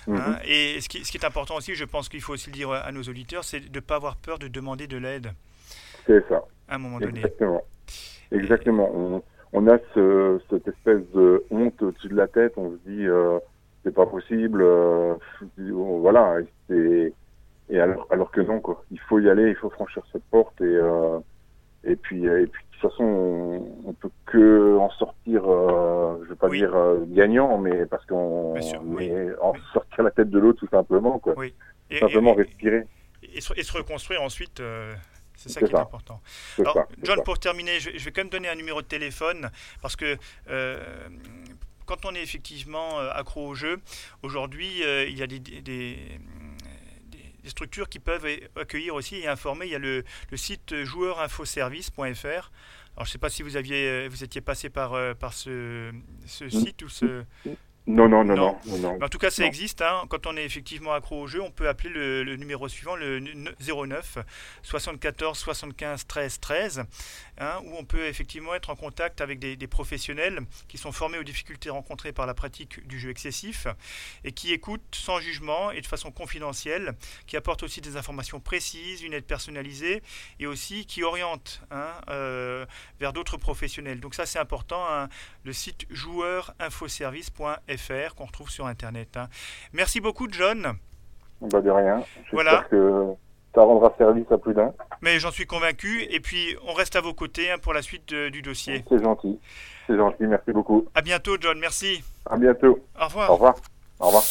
[0.09, 2.55] Hein, et ce qui, ce qui est important aussi, je pense qu'il faut aussi le
[2.55, 5.33] dire à nos auditeurs, c'est de ne pas avoir peur de demander de l'aide
[6.07, 6.43] C'est ça.
[6.69, 7.19] à un moment donné.
[7.21, 7.63] Exactement.
[8.33, 9.23] Exactement.
[9.53, 12.53] On, a ce, cette espèce de honte au-dessus de la tête.
[12.57, 13.39] On se dit, euh,
[13.85, 14.61] c'est pas possible.
[14.63, 15.15] euh,
[15.59, 16.37] voilà.
[16.71, 17.13] Et,
[17.71, 18.85] et alors, alors que non, quoi.
[18.91, 19.49] Il faut y aller.
[19.51, 20.61] Il faut franchir cette porte.
[20.61, 21.19] Et, euh,
[21.85, 25.43] et puis, et puis, de toute façon, on, on peut que en sortir.
[25.51, 26.59] Euh, je vais pas Oui.
[26.59, 28.73] dire euh, gagnant, mais parce qu'on, oui.
[29.41, 29.59] en Oui.
[29.73, 31.35] sortir la tête de l'eau, tout simplement, quoi.
[31.37, 31.55] Oui.
[31.91, 32.83] Et, Simplement et- respirer.
[33.23, 34.93] et se, et se reconstruire ensuite, euh,
[35.47, 36.21] c'est ça qui est important.
[36.59, 36.87] Alors, ça.
[37.03, 37.23] John, ça.
[37.23, 39.51] pour terminer, je, je vais quand même donner un numéro de téléphone
[39.83, 40.17] parce que
[40.49, 41.09] euh,
[41.87, 43.81] quand on est effectivement euh, accro au jeu,
[44.23, 46.21] aujourd'hui, euh, il y a des, des- des-
[47.43, 48.27] des structures qui peuvent
[48.57, 49.67] accueillir aussi et informer.
[49.67, 52.25] Il y a le, le site joueurinfoservice.fr.
[52.25, 52.51] Alors,
[52.99, 55.93] je ne sais pas si vous aviez, vous étiez passé par, par ce,
[56.27, 57.25] ce site ou ce.
[57.89, 58.99] Non, non, non, Non.
[59.01, 59.49] en tout cas, ça Non.
[59.49, 59.81] existe.
[59.81, 60.03] hein.
[60.09, 63.19] Quand on est effectivement accro au jeu, on peut appeler le, le numéro suivant, le
[63.19, 64.19] n- 09
[64.65, 66.85] 74 75 13 13,
[67.39, 71.19] hein, où on peut effectivement être en contact avec des, des professionnels qui sont formés
[71.19, 73.69] aux difficultés rencontrées par la pratique du jeu excessif
[74.25, 76.95] et qui écoutent sans jugement et de façon confidentielle,
[77.29, 80.03] qui apportent aussi des informations précises, une aide personnalisée
[80.41, 82.67] et aussi qui orientent hein, euh,
[82.99, 84.01] vers d'autres professionnels.
[84.01, 84.85] Donc ça, c'est important.
[84.91, 85.09] hein,
[85.45, 87.76] le site joueurinfoservice.fr
[88.15, 89.17] qu'on retrouve sur Internet.
[89.17, 89.29] hein.
[89.73, 90.73] Merci beaucoup, John.
[91.41, 91.99] Bah, de rien.
[92.15, 92.65] J'espère Voilà.
[92.71, 93.05] que
[93.55, 94.73] ça rendra service à plus d'un.
[95.03, 96.03] Mais j'en suis convaincu.
[96.11, 98.85] Et puis, on reste à vos côtés hein, pour la suite de- du dossier.
[98.89, 99.39] C'est gentil.
[99.87, 100.25] C'est gentil.
[100.25, 100.87] Merci beaucoup.
[100.95, 101.59] À bientôt, John.
[101.59, 102.03] Merci.
[102.25, 102.79] À bientôt.
[103.01, 103.31] Au revoir.
[103.31, 103.55] Au revoir.
[104.01, 104.23] Au revoir.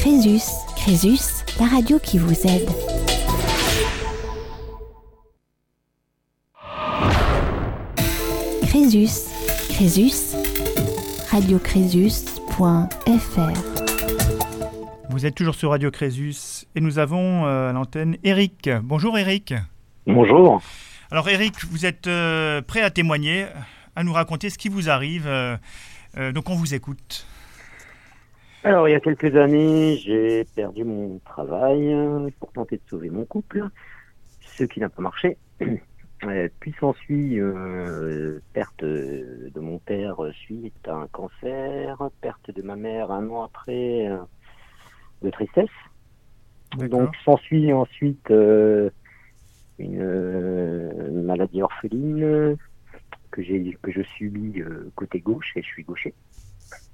[0.00, 0.42] Crésus,
[0.76, 2.68] Crésus, la radio qui vous aide.
[8.66, 9.28] Crésus,
[9.68, 10.36] Crésus,
[11.36, 13.60] radiocrésus.fr.
[15.10, 18.70] Vous êtes toujours sur Radio Crésus et nous avons euh, à l'antenne Eric.
[18.82, 19.52] Bonjour, Eric.
[20.06, 20.62] Bonjour.
[21.10, 23.44] Alors, Eric, vous êtes euh, prêt à témoigner,
[23.94, 25.26] à nous raconter ce qui vous arrive.
[25.26, 25.58] euh,
[26.16, 27.26] euh, donc, on vous écoute.
[28.64, 31.94] Alors, il y a quelques années, j'ai perdu mon travail
[32.40, 33.62] pour tenter de sauver mon couple,
[34.40, 35.36] ce qui n'a pas marché.
[36.24, 42.76] Euh, Puis s'ensuit euh, perte de mon père suite à un cancer, perte de ma
[42.76, 44.18] mère un an après euh,
[45.22, 45.68] de tristesse.
[46.76, 48.90] Donc s'ensuit ensuite euh,
[49.78, 52.56] une euh, maladie orpheline
[53.30, 56.14] que j'ai que je subis euh, côté gauche et je suis gaucher.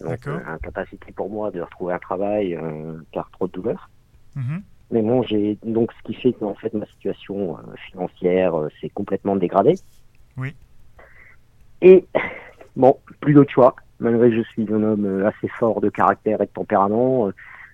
[0.01, 3.89] Donc, euh, incapacité pour moi de retrouver un travail euh, car trop de douleur.
[4.35, 4.63] Mhm.
[4.93, 8.91] Mais bon, j'ai donc ce qui fait qu'en fait ma situation euh, financière euh, s'est
[8.91, 9.75] complètement dégradée.
[10.37, 10.55] Oui.
[11.81, 12.05] Et
[12.77, 13.75] bon, plus d'autre choix.
[14.01, 17.31] Malgré que je suis un homme euh, assez fort de caractère et de tempérament,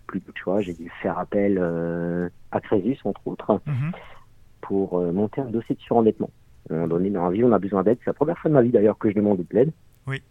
[0.07, 0.61] plus d'autre choix.
[0.61, 1.59] J'ai dû faire appel
[2.53, 3.93] à Crésus, entre autres, Mhm.
[4.61, 6.31] pour monter un dossier de surendettement.
[6.71, 7.99] À un moment donné, dans la vie, on a besoin d'aide.
[8.01, 9.73] C'est la première fois de ma vie d'ailleurs que je demande de l'aide.
[10.07, 10.23] Oui.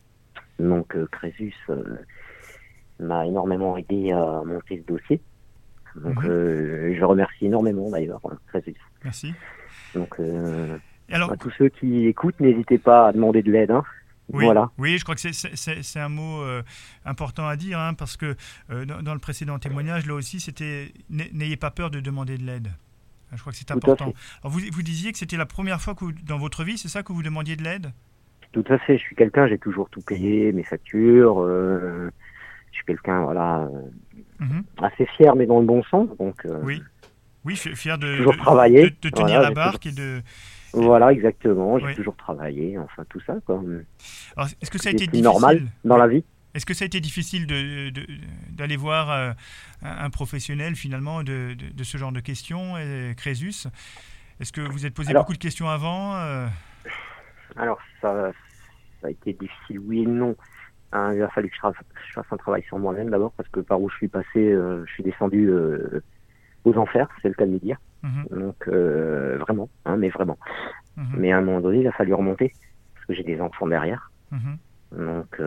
[0.59, 1.53] Donc Crésus
[2.99, 5.19] m'a énormément aidé à monter ce dossier.
[5.95, 6.29] Donc Mhm.
[6.29, 8.75] euh, je remercie énormément d'ailleurs Crésus.
[9.03, 9.33] Merci.
[9.95, 10.77] Donc euh,
[11.11, 13.71] alors, à tous ceux qui écoutent, n'hésitez pas à demander de l'aide.
[13.71, 13.83] hein.
[14.33, 14.71] Oui, Voilà.
[14.77, 16.61] oui, je crois que c'est- un mot euh,
[17.05, 18.35] important à dire, hein, parce que
[18.69, 22.37] euh, dans, dans le précédent témoignage, là aussi, c'était n'ay- n'ayez pas peur de demander
[22.37, 22.67] de l'aide.
[23.33, 24.13] Je crois que c'est important.
[24.43, 26.89] Alors, vous, vous disiez que c'était la première fois que vous- dans votre vie, c'est
[26.89, 27.91] ça que vous demandiez de l'aide?
[28.51, 28.97] Tout à fait.
[28.97, 31.41] Je suis quelqu'un, j'ai toujours tout payé, mes factures.
[31.47, 32.09] je
[32.73, 33.69] suis quelqu'un, voilà,
[34.39, 34.63] Mhm.
[34.81, 36.07] assez fier, mais dans le bon sens.
[36.19, 36.81] Donc euh, Oui.
[37.45, 38.89] Oui, fi- fier de, Toujours de- travaillé.
[38.89, 40.21] de- de tenir Voilà, la barque et de.
[40.73, 41.79] voilà, exactement.
[41.79, 41.95] J'ai Oui.
[41.95, 42.77] toujours travaillé.
[42.77, 43.35] Enfin, tout ça,
[44.61, 46.23] est-ce que ça a été difficile normal dans la vie.
[46.53, 47.45] Est-ce que ça a été difficile
[48.51, 49.31] d'aller voir euh,
[49.83, 53.67] un, professionnel finalement de, de- ce genre de questions, euh, Crésus?
[54.39, 56.47] Est-ce que vous êtes posé Alors- beaucoup de questions avant euh,
[57.55, 58.31] Alors, ça,
[59.01, 60.35] ça a été difficile, oui et non.
[60.93, 63.81] Hein, il a fallu que je, fasse un travail sur moi-même d'abord, parce que par
[63.81, 66.01] où je suis passé, euh, je suis descendu euh,
[66.63, 67.77] aux enfers, c'est le cas de le dire.
[68.03, 70.37] Mhm, Donc, euh, vraiment, hein, mais vraiment.
[70.95, 72.53] mhm, Mais à un moment donné, il a fallu remonter,
[72.93, 74.11] parce que j'ai des enfants derrière.
[74.31, 74.57] mhm.
[74.97, 75.37] Donc,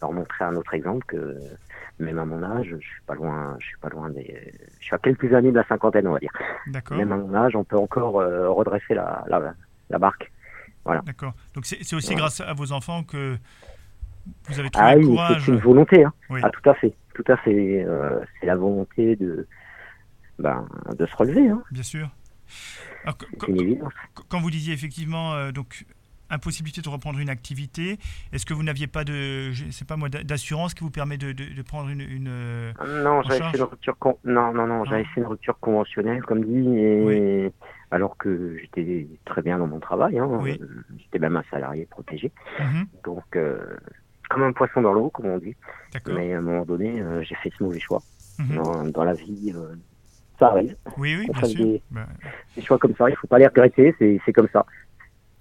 [0.00, 1.36] leur montrer un autre exemple que
[1.98, 4.94] même à mon âge, je suis pas loin, je suis pas loin des, je suis
[4.94, 6.32] à quelques années de la cinquantaine, on va dire.
[6.68, 6.96] D'accord.
[6.96, 9.54] Même à mon âge, on peut encore redresser la, la,
[9.90, 10.30] la barque.
[11.06, 11.32] D'accord.
[11.54, 12.20] Donc c'est aussi Voilà.
[12.20, 13.36] grâce à vos enfants que
[14.48, 16.04] vous avez trouvé Ah oui, c'est une volonté.
[16.04, 16.12] Hein.
[16.30, 16.40] Oui.
[16.42, 17.84] Ah, tout à fait, tout à fait.
[17.84, 19.46] Euh, c'est la volonté de,
[20.38, 20.66] ben,
[20.98, 21.48] de se relever.
[21.48, 21.62] Hein.
[21.70, 22.08] Bien sûr.
[23.04, 23.92] Alors, qu- C'est une évidence.
[24.14, 25.84] qu- quand vous disiez effectivement euh, donc
[26.30, 27.98] impossibilité de reprendre une activité,
[28.32, 31.18] est-ce que vous n'aviez pas de, je sais pas moi, d'a- d'assurance qui vous permet
[31.18, 32.72] de, de- de prendre une, une, euh,
[33.04, 34.18] Non, j'avais fait une rupture con...
[34.24, 35.14] non, non, non, j'avais Ah.
[35.14, 37.52] fait une rupture conventionnelle, comme dit, et
[37.90, 40.18] alors que j'étais très bien dans mon travail.
[40.18, 40.26] Hein.
[40.40, 40.58] Oui.
[40.98, 42.32] J'étais même un salarié protégé.
[42.58, 43.76] mhm, Donc, euh,
[44.30, 45.54] comme un poisson dans l'eau, comme on dit.
[46.14, 48.02] Mais à un moment donné, euh, j'ai fait ce mauvais choix.
[48.38, 48.56] Mhm.
[48.56, 49.74] Dans, dans la vie, euh,
[50.38, 50.76] ça arrive.
[50.98, 51.64] Oui, oui, On bien sûr.
[51.64, 52.06] des- Ben,
[52.56, 54.66] Des choix comme ça, il faut pas les regretter, c'est comme ça.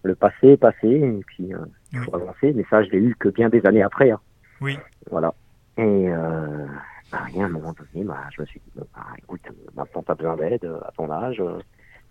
[0.03, 1.59] Le passé est passé, et puis euh,
[1.93, 2.53] il faut avancer.
[2.53, 4.11] Mais ça, je l'ai eu que bien des années après.
[4.11, 4.19] hein.
[4.61, 4.77] Oui.
[5.09, 5.33] Voilà.
[5.77, 6.65] Et euh,
[7.11, 9.41] bah, rien, à un moment donné, bah, je me suis dit, bah, écoute,
[9.75, 11.39] maintenant t'as besoin d'aide à ton âge.
[11.39, 11.59] Euh,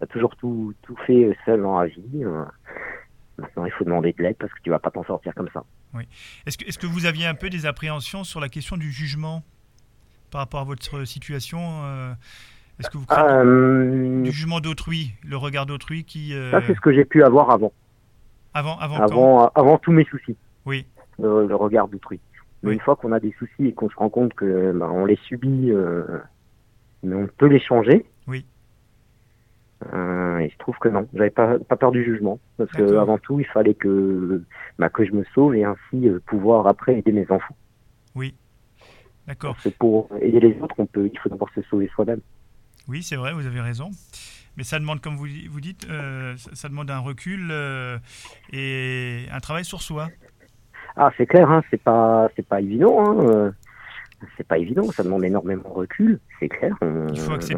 [0.01, 2.25] t'as toujours tout, tout fait seul dans la vie.
[3.39, 5.49] Euh, maintenant, il faut demander de l'aide parce que tu vas pas t'en sortir comme
[5.53, 5.65] ça.
[6.47, 9.43] Est-ce que, est-ce que vous aviez un peu des appréhensions sur la question du jugement
[10.31, 12.13] par rapport à votre situation euh,
[12.81, 16.75] Est-ce que vous craignez Euh, du jugement d'autrui, le regard d'autrui qui euh, ça, c'est
[16.75, 17.73] ce que j'ai pu avoir avant.
[18.55, 20.37] avant avant quand Avant, avant tous mes soucis.
[20.65, 20.87] Oui.
[21.19, 22.21] Le, le regard d'autrui.
[22.63, 22.75] Mais Oui.
[22.77, 25.71] une fois qu'on a des soucis et qu'on se rend compte que on les subit,
[25.73, 26.05] euh,
[27.03, 28.07] mais on peut les changer.
[29.85, 29.99] Oui.
[29.99, 32.39] Euh, et je trouve que non, j'avais pas, pas peur du jugement.
[32.57, 33.01] Parce que D'accord.
[33.01, 34.43] avant tout, il fallait que,
[34.79, 37.57] bah, que je me sauve et ainsi euh, pouvoir après aider mes enfants.
[39.27, 39.55] D'accord.
[39.55, 42.21] Parce que pour aider les autres, on peut, il faut d'abord se sauver soi-même.
[42.89, 43.91] Oui, c'est vrai, vous avez raison.
[44.57, 47.99] Mais ça demande, comme vous, vous dites, euh, ça, ça demande un recul euh,
[48.53, 50.09] et un travail sur soi.
[50.97, 52.99] Ah, c'est clair, hein, c'est pas, c'est pas évident.
[53.01, 53.55] Hein,
[54.37, 56.75] c'est pas évident, ça demande énormément de recul, c'est clair.
[56.83, 57.07] On,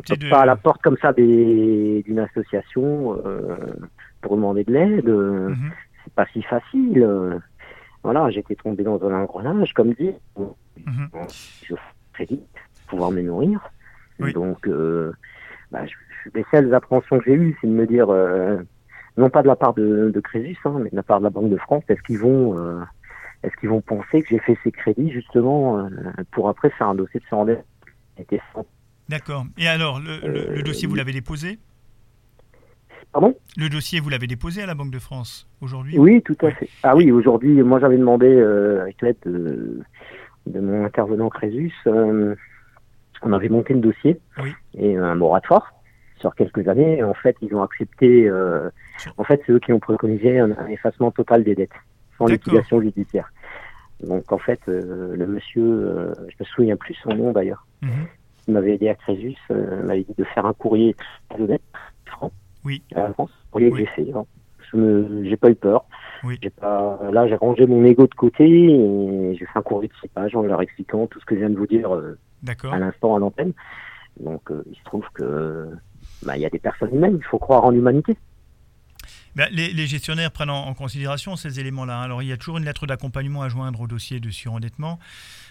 [0.07, 3.57] tape de- pas à la porte comme ça d'une association euh,
[4.21, 5.09] pour demander de l'aide.
[5.09, 5.71] euh, Mhm.
[6.05, 7.03] C'est pas si facile.
[7.03, 7.39] euh.
[8.03, 10.13] Voilà, j'étais tombé dans un engrenage, comme dit.
[10.37, 11.09] Mhm.
[11.67, 11.75] Je
[12.15, 12.43] fais vite,
[12.89, 13.61] pouvoir me nourrir.
[14.21, 14.33] Oui.
[14.35, 15.13] Donc, euh,
[15.73, 15.95] bah, je,
[16.35, 18.59] les seules appréhensions que j'ai eues, c'est de me dire, euh,
[19.17, 21.31] non pas de la part de, de Crésus, hein, mais de la part de la
[21.31, 22.59] Banque de France, est-ce qu'ils vont,
[23.45, 25.89] est-ce qu'ils vont penser que j'ai fait ces crédits justement euh,
[26.33, 27.65] pour après faire un dossier de surendettement
[29.09, 29.45] D'accord.
[29.59, 31.59] Et alors, le, le- le Euh, dossier, vous l'avez déposé?
[33.13, 33.35] Pardon?
[33.57, 35.99] Le dossier, vous l'avez déposé à la Banque de France aujourd'hui?
[35.99, 36.69] Oui, tout à fait.
[36.83, 39.81] Ah oui, aujourd'hui, moi j'avais demandé, euh, avec l'aide de,
[40.47, 42.35] de mon intervenant Crésus, euh,
[43.23, 44.53] on avait monté le dossier Oui.
[44.77, 45.75] et un moratoire
[46.19, 47.03] sur quelques années.
[47.05, 48.29] En fait, ils ont accepté.
[48.29, 48.69] euh,
[49.17, 51.71] en fait, c'est eux qui ont préconisé un effacement total des dettes
[52.19, 53.31] sans liquidation judiciaire.
[54.03, 58.07] Donc en fait, euh, le monsieur, euh, je me souviens plus son nom d'ailleurs, Mhm.
[58.45, 60.95] qui m'avait aidé à Crésus, euh, m'avait dit de faire un courrier
[61.29, 61.63] très honnête,
[62.07, 62.33] franc,
[62.65, 62.83] Oui.
[62.95, 63.31] à la France.
[63.51, 63.87] Courrier que Oui.
[63.97, 64.13] j'ai fait.
[64.15, 64.25] hein.
[64.73, 65.85] Je j'ai pas eu peur.
[66.25, 66.39] Oui.
[66.61, 70.09] Pas, là, j'ai rangé mon ego de côté et j'ai fait un courrier de six
[70.09, 72.19] pages en leur expliquant tout ce que je viens de vous dire euh,
[72.73, 73.53] à l'instant à l'antenne.
[74.21, 75.69] Donc, euh, il se trouve que
[76.25, 77.17] bah, il y a des personnes humaines.
[77.19, 78.17] Il faut croire en l'humanité.
[79.37, 81.99] Ben, les, les gestionnaires prennent en, en considération ces éléments-là.
[81.99, 82.03] hein.
[82.03, 84.99] Alors, il y a toujours une lettre d'accompagnement à joindre au dossier de surendettement.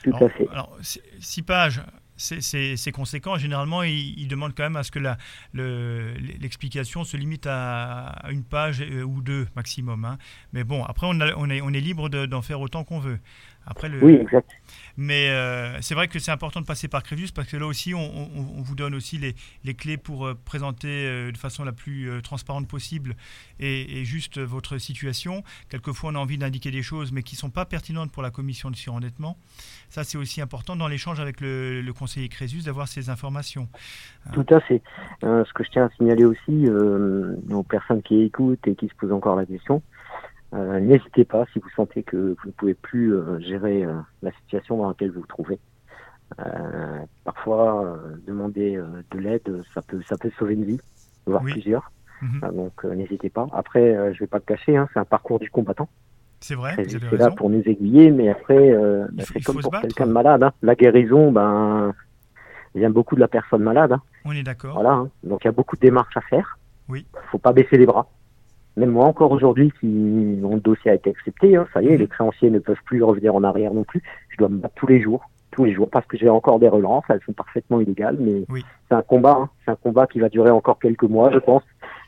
[0.04, 0.48] Tout alors, à fait.
[0.52, 1.82] alors, c'est- six pages,
[2.16, 3.38] c'est- conséquent.
[3.38, 5.00] Généralement, ils, ils demandent quand même à ce que
[5.54, 10.06] le- l'explication se limite à, à une page euh, ou deux maximum.
[10.06, 10.18] hein.
[10.54, 13.00] Mais bon, après, on, a- on est, on est libre de- d'en faire autant qu'on
[13.00, 13.20] veut.
[13.66, 14.50] Après, le, Oui, exact.
[14.98, 17.94] mais euh, c'est vrai que c'est important de passer par Crésus parce que là aussi,
[17.94, 21.64] on, on- on vous donne aussi les, les clés pour euh, présenter euh, de façon
[21.64, 23.16] la plus transparente possible
[23.60, 25.44] et, et juste votre situation.
[25.70, 28.32] Quelquefois, on a envie d'indiquer des choses, mais qui ne sont pas pertinentes pour la
[28.32, 29.38] commission de surendettement.
[29.90, 33.70] Ça, c'est aussi important dans l'échange avec le, le conseiller Crésus d'avoir ces informations.
[34.34, 34.82] Tout à fait.
[35.22, 36.68] Ce que je tiens à signaler aussi
[37.52, 39.82] aux personnes qui écoutent et qui se posent encore la question,
[40.54, 44.32] euh, n'hésitez pas si vous sentez que vous ne pouvez plus euh, gérer euh, la
[44.32, 45.60] situation dans laquelle vous vous trouvez.
[47.24, 47.98] Parfois,
[48.28, 48.82] demander
[49.12, 50.80] de l'aide, ça peut, ça peut sauver une vie,
[51.26, 51.52] voire Oui.
[51.52, 51.92] plusieurs.
[52.22, 52.52] Mhm.
[52.54, 53.48] Donc, n'hésitez pas.
[53.54, 55.90] Après, je vais pas le cacher, hein, c'est un parcours du combattant.
[56.40, 58.72] C'est vrai, c'est là pour nous aiguiller, mais après,
[59.12, 60.44] bah, c'est comme pour quelqu'un de malade.
[60.44, 60.54] hein.
[60.62, 61.94] La guérison, ben,
[62.76, 63.94] vient beaucoup de la personne malade.
[63.94, 64.02] hein.
[64.26, 64.74] On est d'accord.
[64.74, 64.92] Voilà.
[64.94, 65.10] hein.
[65.24, 66.58] Donc il y a beaucoup de démarches à faire.
[66.90, 67.06] Oui.
[67.32, 68.10] Faut pas baisser les bras.
[68.76, 71.98] Même moi encore aujourd'hui, qui mon dossier a été accepté, hein, ça y est, Mhm.
[72.00, 74.02] les créanciers ne peuvent plus revenir en arrière non plus.
[74.30, 76.70] Je dois me battre tous les jours, tous les jours, parce que j'ai encore des
[76.70, 77.04] relances.
[77.10, 78.66] Elles sont parfaitement illégales, mais Oui.
[78.90, 79.38] c'est un combat.
[79.42, 79.50] hein.
[79.64, 81.64] C'est un combat qui va durer encore quelques mois, je pense.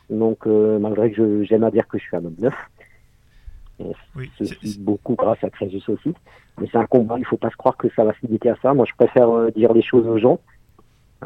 [0.10, 2.56] Donc euh, malgré que je- j'aime à dire que je suis un homme neuf,
[4.16, 4.32] Oui.
[4.38, 6.14] C'est- beaucoup grâce à Crésus aussi.
[6.60, 8.56] Mais c'est un combat, il faut pas se croire que ça va se limiter à
[8.62, 8.74] ça.
[8.74, 10.40] Moi, je préfère euh, dire les choses aux gens.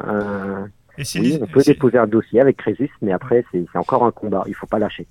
[0.04, 0.66] Euh,
[0.98, 4.04] et c'est- oui, on peut déposer un dossier avec Crésus, mais après, c'est c'est encore
[4.04, 4.42] un combat.
[4.48, 5.06] Il faut pas lâcher.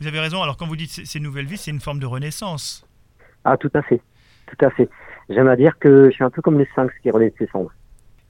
[0.00, 0.42] Vous avez raison.
[0.42, 2.86] Alors, quand vous dites ces nouvelles vies, c'est une forme de renaissance.
[3.44, 4.00] Ah, tout à fait.
[4.46, 4.88] Tout à fait.
[5.28, 7.72] J'aime à dire que je suis un peu comme les sphinx qui relèvent ses cendres.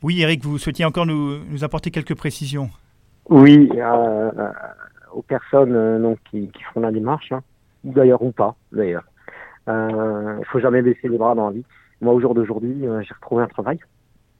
[0.03, 2.71] Oui, Eric, vous souhaitiez encore nous, nous apporter quelques précisions.
[3.29, 4.53] Oui, euh, euh,
[5.12, 7.43] aux personnes euh, donc, qui, qui feront la démarche, hein,
[7.85, 9.05] ou d'ailleurs ou pas, d'ailleurs.
[9.68, 11.64] Euh, Il faut jamais baisser les bras dans la vie.
[12.01, 13.79] Moi, au jour d'aujourd'hui, euh, j'ai retrouvé un travail.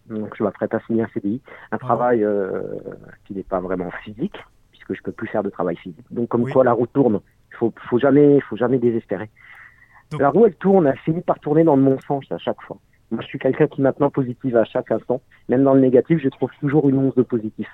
[0.09, 1.41] Donc, je m'apprête à signer un CDI.
[1.71, 2.63] Un travail euh,
[3.27, 4.37] qui n'est pas vraiment physique,
[4.91, 6.05] puisque je peux plus faire de travail physique.
[6.11, 6.53] Donc, comme Oui.
[6.53, 7.21] quoi la roue tourne.
[7.53, 9.31] Il faut, faut jamais, faut jamais désespérer.
[10.11, 12.61] Donc- La roue, elle tourne, elle finit par tourner dans le bon sens à chaque
[12.63, 12.79] fois.
[13.11, 15.21] Moi, je suis quelqu'un qui est maintenant positive à chaque instant.
[15.49, 17.67] Même dans le négatif, je trouve toujours une once de positif.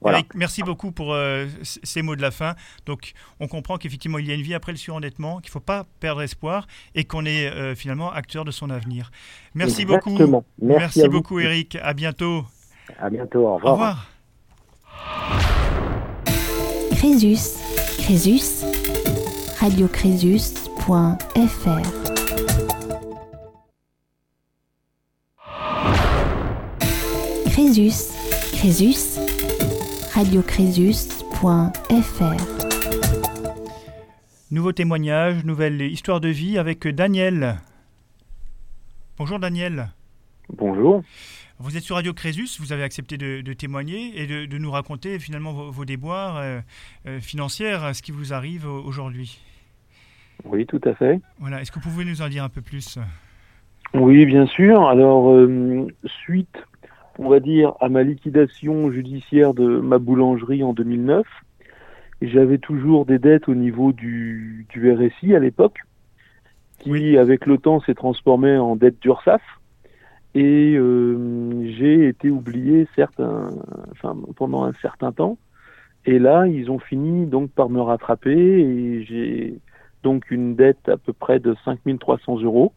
[0.00, 0.18] Voilà.
[0.18, 2.54] Eric, merci beaucoup pour euh, ces mots de la fin.
[2.84, 5.60] Donc, on comprend qu'effectivement, il y a une vie après le surendettement, qu'il ne faut
[5.60, 9.10] pas perdre espoir et qu'on est euh, finalement acteur de son avenir.
[9.54, 10.18] Merci Exactement.
[10.18, 10.44] beaucoup.
[10.60, 11.10] Merci, vous.
[11.10, 11.78] beaucoup, Eric.
[11.82, 12.44] À bientôt.
[13.00, 13.46] À bientôt.
[13.46, 14.06] Au Au revoir.
[17.06, 17.54] Crésus,
[17.98, 18.64] Crésus,
[19.60, 21.82] radiocrésus.fr.
[27.46, 28.10] Crésus,
[28.52, 29.20] Crésus,
[30.14, 32.36] radiocrésus.fr.
[34.50, 37.60] Nouveau témoignage, nouvelle histoire de vie avec Daniel.
[39.16, 39.92] Bonjour Daniel.
[40.48, 41.04] Bonjour.
[41.58, 44.70] Vous êtes sur Radio Crésus, vous avez accepté de, de témoigner et de, de nous
[44.70, 46.60] raconter finalement vos, vos déboires euh,
[47.06, 49.40] euh, financières, ce qui vous arrive au- aujourd'hui.
[50.44, 51.18] Oui, tout à fait.
[51.38, 52.98] Voilà, est-ce que vous pouvez nous en dire un peu plus?
[53.94, 54.86] Oui, bien sûr.
[54.86, 56.58] Alors, euh, suite,
[57.18, 61.26] on va dire, à ma liquidation judiciaire de ma boulangerie en 2009,
[62.20, 65.78] j'avais toujours des dettes au niveau du, du RSI à l'époque,
[66.80, 67.16] qui, Oui.
[67.16, 69.40] avec le temps, s'est transformé en dette d'URSAF.
[70.38, 73.50] Et euh, j'ai été oublié certes, un-
[73.92, 75.38] enfin, pendant un certain temps.
[76.04, 79.58] Et là, ils ont fini donc par me rattraper et j'ai
[80.02, 82.74] donc une dette à peu près de 5300 euros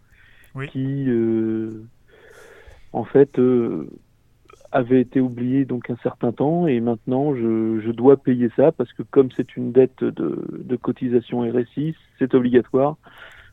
[0.56, 0.70] Oui.
[0.70, 1.84] qui, euh,
[2.94, 3.88] en fait, euh,
[4.72, 8.94] avait été oublié donc un certain temps et maintenant je, je dois payer ça parce
[8.94, 12.96] que comme c'est une dette de, de cotisation RSI, c'est obligatoire,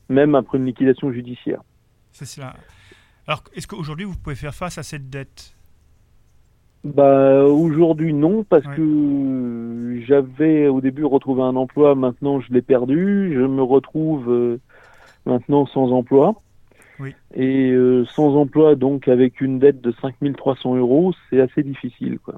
[0.08, 1.60] même après une liquidation judiciaire.
[2.12, 2.54] C'est cela.
[3.26, 5.52] Alors, est-ce qu'aujourd'hui vous pouvez faire face à cette dette?
[6.84, 8.76] Bah aujourd'hui non parce Ouais.
[8.76, 14.60] que j'avais au début retrouvé un emploi, maintenant je l'ai perdu, je me retrouve euh,
[15.24, 16.40] maintenant sans emploi.
[17.00, 17.14] Oui.
[17.34, 22.36] Et euh, sans emploi donc avec une dette de 5300 euros, c'est assez difficile quoi.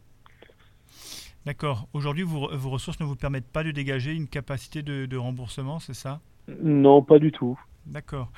[1.46, 1.88] D'accord.
[1.94, 5.78] Aujourd'hui, vos, vos ressources ne vous permettent pas de dégager une capacité de, de remboursement,
[5.78, 6.20] c'est ça?
[6.62, 7.58] Non, pas du tout.
[7.86, 8.30] D'accord.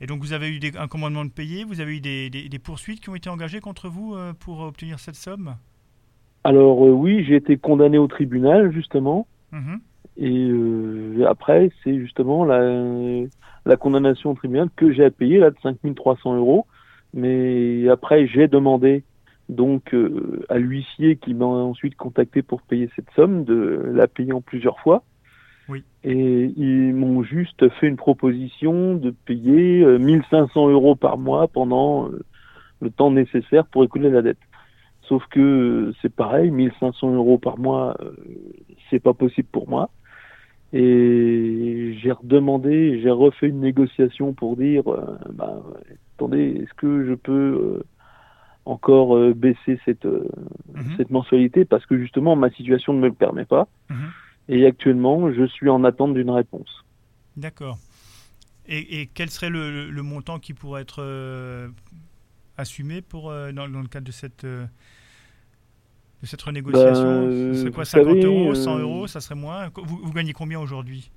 [0.00, 2.48] Et donc vous avez eu des- un commandement de payer, vous avez eu des, des-
[2.48, 5.56] des poursuites qui ont été engagées contre vous euh, pour obtenir cette somme?
[6.44, 9.80] Alors euh, oui, j'ai été condamné au tribunal justement Mhm.
[10.18, 12.58] Et euh, après, c'est justement la,
[13.64, 16.66] la condamnation au tribunal que j'ai à payer là de 5300 euros.
[17.14, 19.04] Mais après, j'ai demandé
[19.48, 24.32] donc euh, à l'huissier qui m'a ensuite contacté pour payer cette somme, de la payer
[24.32, 25.04] en plusieurs fois.
[25.68, 25.84] Oui.
[26.04, 32.08] Et ils m'ont juste fait une proposition de payer 1500 euros par mois pendant
[32.80, 34.38] le temps nécessaire pour écouler la dette.
[35.02, 37.96] Sauf que c'est pareil, 1500 euros par mois,
[38.90, 39.90] c'est pas possible pour moi.
[40.72, 45.62] Et j'ai redemandé, j'ai refait une négociation pour dire, euh, bah,
[46.16, 47.82] attendez, est-ce que je peux euh,
[48.64, 50.96] encore euh, baisser cette, Mhm.
[50.96, 51.64] cette mensualité?
[51.64, 53.68] Parce que justement ma situation ne me le permet pas.
[53.90, 53.96] Mhm.
[54.48, 56.84] Et actuellement, je suis en attente d'une réponse.
[57.36, 57.78] D'accord.
[58.68, 61.68] Et, et quel serait le, montant qui pourrait être euh,
[62.56, 64.66] assumé pour, euh, dans, dans le cadre de cette, euh,
[66.22, 67.04] de cette renégociation?
[67.04, 69.06] Euh, C'est quoi, vous 50 savez, euros, euh, 100 euros?
[69.06, 69.68] Ça serait moins?
[69.74, 71.10] Vous, vous gagnez combien aujourd'hui?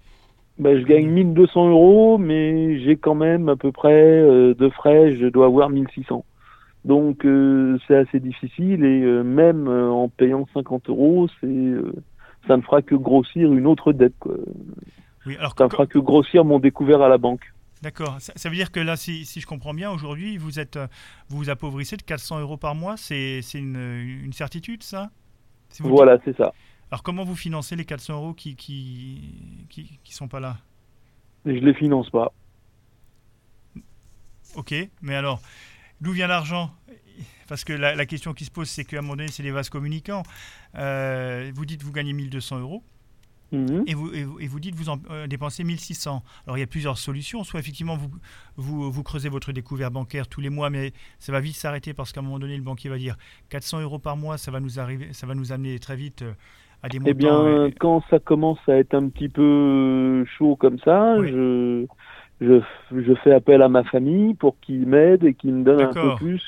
[0.57, 5.27] Bah, je gagne 1200 euros, mais j'ai quand même à peu près de frais, je
[5.27, 6.25] dois avoir 1600.
[6.83, 7.25] Donc
[7.87, 11.75] c'est assez difficile et même en payant 50 euros, c'est
[12.47, 14.17] ça ne fera que grossir une autre dette.
[14.19, 14.35] Quoi.
[15.25, 17.53] Oui, alors Ça ne fera que grossir mon découvert à la banque.
[17.81, 18.19] D'accord.
[18.19, 20.87] Ça, ça veut dire que là, si, si je comprends bien, aujourd'hui, vous êtes, euh,
[21.29, 22.97] vous vous appauvrissez de 400 euros par mois.
[22.97, 25.11] C'est c'est une, une certitude, ça?
[25.69, 26.53] Si vous- Voilà, c'est ça.
[26.91, 30.57] Alors, comment vous financez les 400 euros qui qui, qui, qui sont pas là?
[31.45, 32.33] Je les finance pas.
[34.55, 35.41] Ok, mais alors,
[36.01, 36.71] d'où vient l'argent?
[37.47, 39.51] Parce que la, la question qui se pose, c'est qu'à un moment donné, c'est des
[39.51, 40.23] vases communicants.
[40.75, 42.83] Euh, vous dites vous gagnez 1200 euros
[43.51, 43.83] Mhm.
[43.87, 46.21] et vous, et vous, et vous dites vous en euh, dépensez 1600.
[46.45, 47.43] Alors, il y a plusieurs solutions.
[47.43, 48.09] Soit effectivement, vous,
[48.57, 52.11] vous, vous creusez votre découvert bancaire tous les mois, mais ça va vite s'arrêter parce
[52.11, 53.15] qu'à un moment donné, le banquier va dire
[53.49, 56.33] 400 euros par mois, ça va nous, arriver, ça va nous amener très vite euh,
[56.83, 57.09] à des montants.
[57.11, 61.29] Eh bien, euh, quand ça commence à être un petit peu chaud comme ça, Oui.
[61.29, 61.85] je,
[62.41, 62.61] je,
[62.91, 66.15] je fais appel à ma famille pour qu'ils m'aident et qu'ils me donnent un peu
[66.17, 66.47] plus.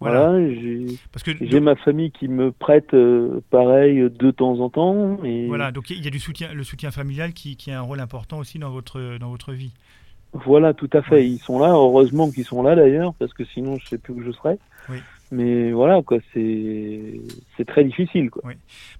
[0.00, 0.30] Euh, Voilà.
[0.30, 0.54] Voilà,
[1.40, 5.18] j'ai ma famille qui me prête euh, pareil de temps en temps.
[5.24, 7.82] Et voilà, donc il y a du soutien, le soutien familial qui, qui a un
[7.82, 9.72] rôle important aussi dans votre, dans votre vie.
[10.32, 11.26] Voilà, tout à fait.
[11.26, 11.70] Ils sont là.
[11.70, 14.58] Heureusement qu'ils sont là d'ailleurs, parce que sinon je sais plus où je serais.
[14.88, 14.98] Oui.
[15.30, 17.20] Mais voilà, quoi, c'est
[17.56, 18.42] c'est très difficile, quoi.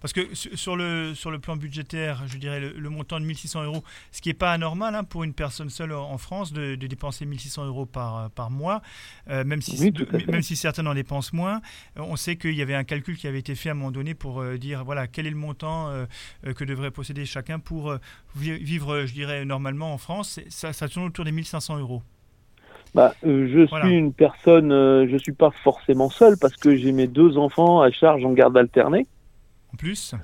[0.01, 3.25] Parce que su- sur le, sur le plan budgétaire, je dirais le, le montant de
[3.25, 6.75] 1600 euros, ce qui n'est pas anormal hein, pour une personne seule en France de,
[6.75, 8.83] de dépenser 1600 euros par, par mois,
[9.31, 9.91] euh, même, si, Oui,
[10.33, 11.63] même si certains en dépensent moins.
[11.99, 13.91] Euh, On sait qu'il y avait un calcul qui avait été fait à un moment
[13.91, 16.05] donné pour euh, dire voilà, quel est le montant euh,
[16.47, 17.99] euh, que devrait posséder chacun pour euh,
[18.37, 20.41] vi- vivre, euh, je dirais, normalement en France.
[20.51, 22.03] Ça, ça tourne autour des 1500 euros.
[22.95, 23.85] Bah, euh, je Voilà.
[23.87, 27.81] suis une personne, euh, je suis pas forcément seul parce que j'ai mes deux enfants
[27.81, 29.07] à charge en garde alternée.
[29.73, 30.15] En plus,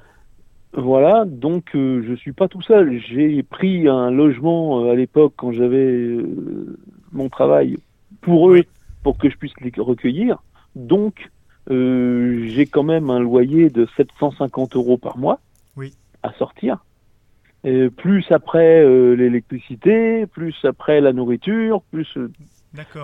[0.73, 2.99] Voilà, donc euh, je suis pas tout seul.
[2.99, 6.77] J'ai pris un logement euh, à l'époque quand j'avais euh,
[7.13, 7.77] mon travail
[8.23, 8.67] pour eux, Oui.
[9.05, 10.39] pour que je puisse les recueillir.
[10.75, 11.31] Donc
[11.71, 15.39] j'ai quand même un loyer de 750 euros par mois
[15.77, 15.95] Oui.
[16.23, 16.85] à sortir.
[17.63, 22.31] Et plus après euh, l'électricité, plus après la nourriture, plus euh.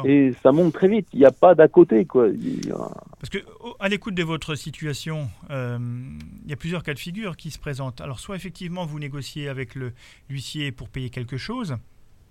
[0.05, 1.07] Et ça monte très vite.
[1.12, 2.29] Il n'y a pas d'à côté quoi.
[3.18, 3.39] Parce que
[3.79, 5.79] à l'écoute de votre situation, euh,
[6.45, 8.01] il y a plusieurs cas de figure qui se présentent.
[8.01, 9.93] Alors soit effectivement vous négociez avec le
[10.29, 11.77] l'huissier pour payer quelque chose.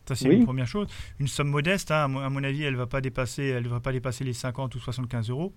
[0.07, 0.37] Ça c'est Oui.
[0.37, 0.87] une première chose,
[1.19, 1.91] une somme modeste.
[1.91, 4.79] hein, à, mon, avis, elle va pas dépasser, elle va pas dépasser les 50 ou
[4.79, 5.53] 75 euros.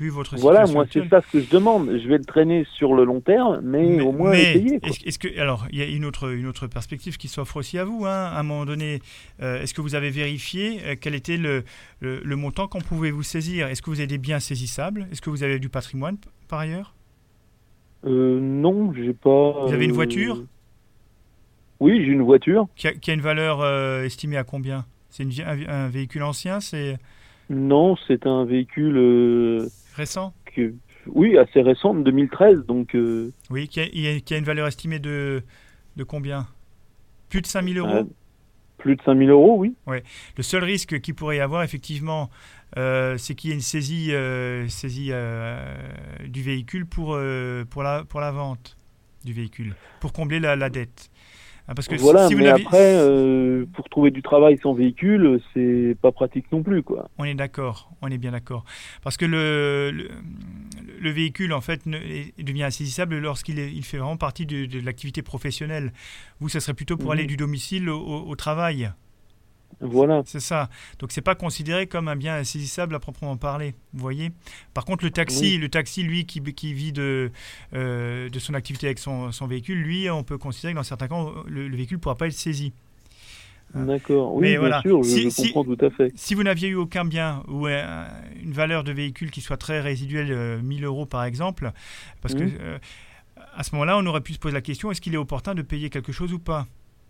[0.00, 1.88] Vu votre Voilà, moi c'est ça ce que je demande.
[2.02, 4.80] Je vais le traîner sur le long terme, mais, au moins mais essayer.
[4.80, 4.88] quoi.
[4.88, 7.84] est-ce, que alors il y a une autre une autre perspective qui s'offre aussi à
[7.84, 8.04] vous.
[8.04, 8.10] hein.
[8.32, 8.98] À un moment donné,
[9.40, 11.62] euh, est-ce que vous avez vérifié euh, quel était le,
[12.00, 13.68] le, le montant qu'on pouvait vous saisir?
[13.68, 15.06] Est-ce que vous avez des biens saisissables?
[15.12, 16.16] Est-ce que vous avez du patrimoine
[16.48, 16.92] par ailleurs?
[18.04, 19.64] Euh, non, j'ai pas.
[19.66, 20.42] Vous avez une euh, voiture
[21.78, 22.66] Oui, j'ai une voiture.
[22.74, 24.86] qui a, qui a une valeur euh, estimée à combien?
[25.10, 26.96] C'est un, un véhicule ancien C'est
[27.48, 30.74] Non, c'est un véhicule euh, récent que,
[31.06, 32.66] oui, assez récent, de 2013.
[32.66, 33.86] Donc, euh, Oui, qui a,
[34.20, 35.42] qui une valeur estimée de,
[35.96, 36.46] de combien?
[37.28, 38.04] Plus de 5000 euros euh,
[38.78, 39.74] plus de 5000 euros, oui.
[40.36, 42.28] Le seul risque qu'il pourrait y avoir, effectivement,
[42.76, 44.12] euh, c'est qu'il y ait une saisie,
[44.68, 45.10] saisie
[46.28, 47.18] du véhicule pour,
[47.70, 48.76] pour, la, pour la vente
[49.24, 51.10] du véhicule, pour combler la, la dette.
[51.66, 54.74] Hein, parce que si- voilà, si vous mais après, euh, pour trouver du travail sans
[54.74, 57.08] véhicule, c'est pas pratique non plus, quoi.
[57.16, 58.64] On est d'accord, on est bien d'accord.
[59.02, 60.08] Parce que le, le,
[61.00, 61.98] le véhicule, en fait, ne-
[62.42, 65.92] devient insaisissable lorsqu'il il fait vraiment partie de, de l'activité professionnelle.
[66.40, 67.12] Vous, ça serait plutôt pour Mhm.
[67.18, 68.90] aller du domicile au, au- au travail.
[69.80, 70.22] Voilà.
[70.26, 70.68] C'est ça.
[70.98, 73.74] Donc c'est pas considéré comme un bien insaisissable à proprement parler.
[73.92, 74.30] Vous voyez.
[74.72, 77.30] Par contre, le taxi, le taxi, lui, qui, qui vit de,
[77.74, 81.08] euh, de son activité avec son, son, véhicule, lui, on peut considérer que dans certains
[81.08, 81.16] cas,
[81.46, 82.72] le, véhicule ne pourra pas être saisi.
[83.74, 84.34] D'accord.
[84.34, 86.12] Oui, bien sûr, je, si, comprends tout à fait.
[86.14, 90.62] Si vous n'aviez eu aucun bien ou une valeur de véhicule qui soit très résiduelle,
[90.62, 91.72] 1000 euros par exemple,
[92.22, 92.78] parce que mmh.
[93.56, 95.62] à ce moment-là, on aurait pu se poser la question est-ce qu'il est opportun de
[95.62, 96.68] payer quelque chose ou pas?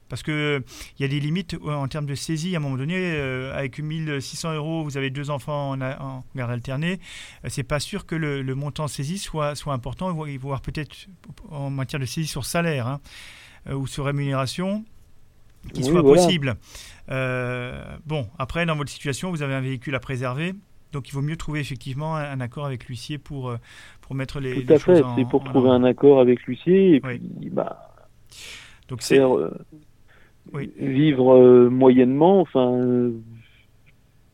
[0.09, 0.63] Parce qu'il
[0.99, 2.55] y a des limites en termes de saisie.
[2.55, 6.51] À un moment donné, euh, avec 1600 euros, vous avez deux enfants en, en garde
[6.51, 7.01] alternée.
[7.45, 10.95] Euh, c'est pas sûr que le, montant saisie soit, soit important, voire peut-être
[11.51, 13.01] en matière de saisie sur salaire hein,
[13.69, 14.85] euh, ou sur rémunération,
[15.73, 16.57] qui soit possible.
[17.09, 20.55] bon, après, dans votre situation, vous avez un véhicule à préserver.
[20.93, 23.53] Donc il vaut mieux trouver effectivement un, accord avec l'huissier pour,
[24.01, 24.65] pour mettre les.
[24.65, 26.95] Tout à fait, c'est pour trouver un accord avec l'huissier.
[26.95, 27.91] Et puis, bah,
[28.89, 29.19] donc c'est
[30.53, 33.13] vivre euh, moyennement, enfin, euh,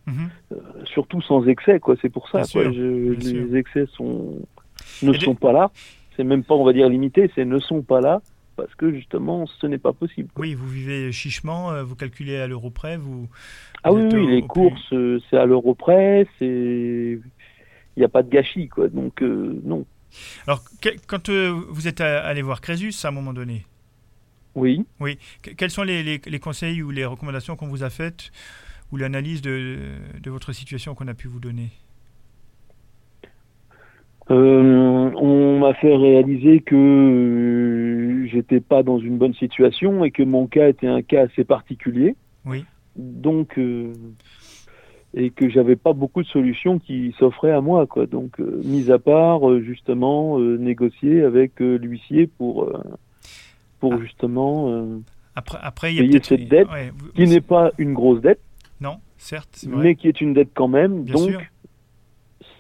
[0.06, 0.30] mhm.
[0.52, 1.96] euh, surtout sans excès, quoi.
[2.00, 4.38] C'est pour ça, les excès sont
[5.02, 5.70] ne sont pas là.
[6.16, 8.20] C'est même pas, on va dire, limité, c'est ne sont pas là
[8.56, 10.28] parce que justement, ce n'est pas possible.
[10.36, 13.26] Oui, vous vivez chichement, vous calculez à l'euro près, vous.
[13.84, 14.92] ah oui, oui, les courses,
[15.30, 17.18] c'est à l'euro près, c'est
[17.96, 18.88] il n'y a pas de gâchis, quoi.
[18.88, 19.86] Donc non.
[20.46, 20.62] Alors,
[21.06, 23.64] quand vous êtes allé voir Crésus à un moment donné,
[24.60, 24.84] oui.
[25.00, 25.18] Oui.
[25.56, 28.30] quels sont les, conseils ou les recommandations qu'on vous a faites
[28.92, 29.78] ou l'analyse de,
[30.26, 31.70] votre situation qu'on a pu vous donner?
[34.30, 40.22] Euh, on m'a fait réaliser que euh, j'étais pas dans une bonne situation et que
[40.22, 42.14] mon cas était un cas assez particulier.
[42.46, 42.64] Oui.
[42.94, 43.92] Donc euh,
[45.14, 48.06] et que j'avais pas beaucoup de solutions qui s'offraient à moi quoi.
[48.06, 52.70] Donc mis à part justement négocier avec l'huissier pour
[53.80, 53.98] pour ah.
[54.00, 55.00] justement euh,
[55.34, 56.68] après, après, y a cette dette
[57.14, 58.40] qui n'est pas une grosse dette.
[58.80, 61.04] Non, certes, mais qui est une dette quand même.
[61.04, 61.50] donc,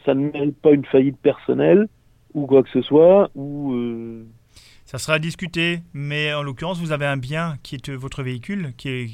[0.04, 1.88] ça ne mérite pas une faillite personnelle
[2.34, 3.30] ou quoi que ce soit.
[3.34, 4.24] Ou euh,
[4.84, 8.72] ça sera à discuter, mais en l'occurrence, vous avez un bien qui est votre véhicule,
[8.76, 9.10] qui est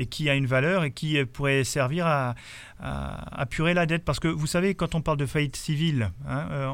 [0.00, 2.34] et qui a une valeur et qui pourrait servir à,
[2.80, 4.04] apurer la dette.
[4.04, 6.70] Parce que vous savez, quand on parle de faillite civile hein, euh,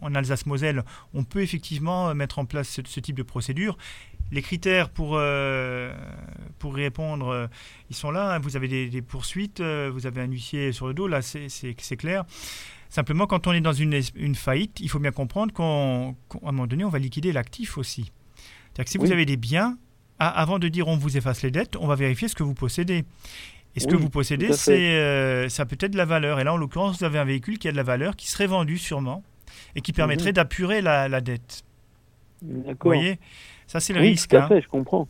[0.00, 0.82] en, Alsace-Moselle,
[1.14, 3.76] on peut effectivement mettre en place ce type de procédure
[4.32, 5.92] les critères pour, euh,
[6.58, 7.46] pour y répondre, euh,
[7.90, 8.34] ils sont là.
[8.34, 8.38] Hein.
[8.38, 12.24] Vous avez des, poursuites, euh, vous avez un huissier sur le dos, là, c'est clair.
[12.88, 16.66] Simplement, quand on est dans une, une faillite, il faut bien comprendre qu'à un moment
[16.66, 18.12] donné, on va liquider l'actif aussi.
[18.72, 19.78] C'est-à-dire que si vous avez des biens,
[20.18, 23.04] avant de dire on vous efface les dettes, on va vérifier ce que vous possédez.
[23.76, 26.38] Et ce que vous possédez, c'est ça peut être de la valeur.
[26.38, 28.46] Et là, en l'occurrence, vous avez un véhicule qui a de la valeur, qui serait
[28.46, 29.24] vendu sûrement,
[29.74, 30.34] et qui permettrait mhm.
[30.34, 31.64] d'apurer la, la, dette.
[32.42, 33.18] Vous voyez?
[33.74, 34.30] Ça, c'est le risque.
[34.30, 34.48] Tout à hein.
[34.48, 35.08] fait, je comprends.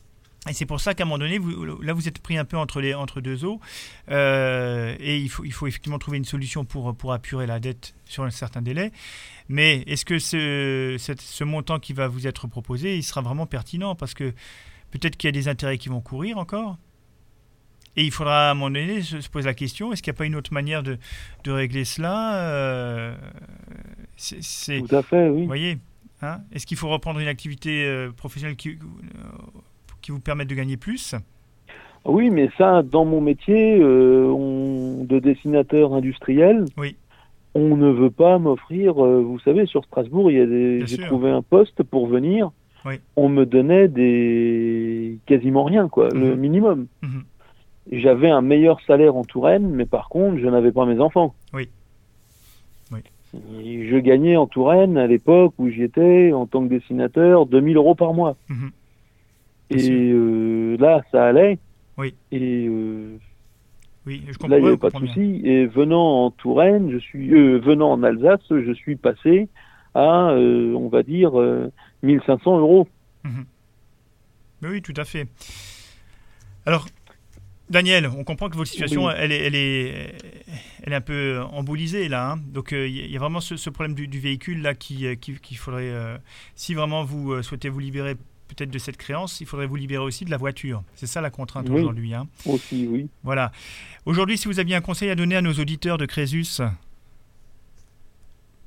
[0.48, 2.56] Et c'est pour ça qu'à un moment donné, vous, là, vous êtes pris un peu
[2.56, 3.60] entre, les, entre deux eaux.
[4.10, 7.94] Euh, et il faut, il faut effectivement trouver une solution pour, pour apurer la dette
[8.06, 8.90] sur un certain délai.
[9.50, 13.94] Mais est-ce que ce, ce montant qui va vous être proposé, il sera vraiment pertinent?
[13.94, 14.32] Parce que
[14.90, 16.78] peut-être qu'il y a des intérêts qui vont courir encore.
[17.96, 20.18] Et il faudra à un moment donné se, poser la question est-ce qu'il n'y a
[20.18, 20.96] pas une autre manière de,
[21.44, 22.38] de régler cela?
[22.38, 23.14] Euh,
[24.16, 25.42] Tout à fait, oui.
[25.42, 25.78] Vous voyez?
[26.24, 26.40] Hein?
[26.52, 28.74] Est-ce qu'il faut reprendre une activité euh, professionnelle qui, euh,
[30.02, 31.14] qui, vous permette de gagner plus?
[32.04, 34.34] Oui, mais ça, dans mon métier euh,
[35.04, 36.96] de dessinateur industriel, oui.
[37.54, 38.94] on ne veut pas m'offrir.
[38.94, 42.50] vous savez, sur Strasbourg, j'ai trouvé un poste pour venir.
[43.16, 46.40] On me donnait des quasiment rien, quoi, le mhm.
[46.40, 46.86] minimum.
[47.02, 47.24] Mhm.
[47.92, 51.34] J'avais un meilleur salaire en Touraine, mais par contre, je n'avais pas mes enfants.
[51.54, 51.68] Oui
[53.62, 57.94] je gagnais en Touraine à l'époque où j'y étais en tant que dessinateur 2000 euros
[57.94, 58.36] par mois.
[58.48, 58.70] Mhm.
[59.70, 61.58] Et euh, là, ça allait.
[61.96, 62.14] Oui.
[62.32, 63.18] Et euh,
[64.06, 65.40] oui, je comprends, là, il n'y avait pas de souci.
[65.44, 69.48] Et venant en Touraine, je suis euh, venant en Alsace, je suis passé
[69.94, 71.32] à, on va dire,
[72.02, 72.88] 1500 euros.
[73.24, 73.44] Mhm.
[74.64, 75.28] Oui, tout à fait.
[76.66, 76.86] Alors,
[77.70, 80.14] Daniel, on comprend que votre situation, elle, est, elle, est,
[80.82, 82.32] elle est un peu embolisée là.
[82.32, 82.40] Hein.
[82.46, 85.88] Donc il euh, y a vraiment ce, problème du, véhicule là qu'il euh, qui, faudrait,
[85.88, 86.18] euh,
[86.54, 88.16] si vraiment vous souhaitez vous libérer
[88.48, 90.82] peut-être de cette créance, il faudrait vous libérer aussi de la voiture.
[90.94, 92.12] C'est ça la contrainte aujourd'hui.
[92.12, 92.28] Hein.
[92.44, 93.08] Aussi, oui.
[93.22, 93.50] Voilà.
[94.04, 96.60] Aujourd'hui, si vous aviez un conseil à donner à nos auditeurs de Crésus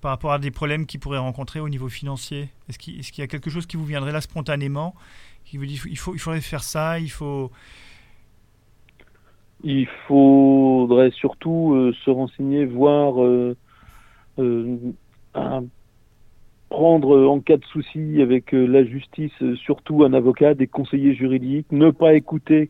[0.01, 3.27] par rapport à des problèmes qu'ils pourraient rencontrer au niveau financier, est-ce qu'il y a
[3.27, 4.95] quelque chose qui vous viendrait là spontanément,
[5.45, 7.51] qui vous dit il, faut, il faudrait faire ça, il faut
[9.63, 13.55] il faudrait surtout euh, se renseigner, voir, euh,
[14.39, 14.77] euh,
[16.69, 21.91] prendre en cas de souci avec la justice, surtout un avocat, des conseillers juridiques, ne
[21.91, 22.69] pas écouter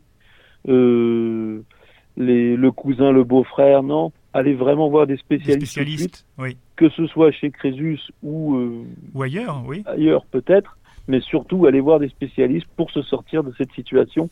[2.18, 4.12] les, le cousin, le beau-frère, non.
[4.34, 6.58] Allez vraiment voir des spécialistes, oui.
[6.76, 8.84] que ce soit chez Crésus ou euh,
[9.16, 9.84] Ou ailleurs, oui.
[9.86, 10.78] ailleurs peut-être,
[11.08, 14.30] mais surtout aller voir des spécialistes pour se sortir de cette situation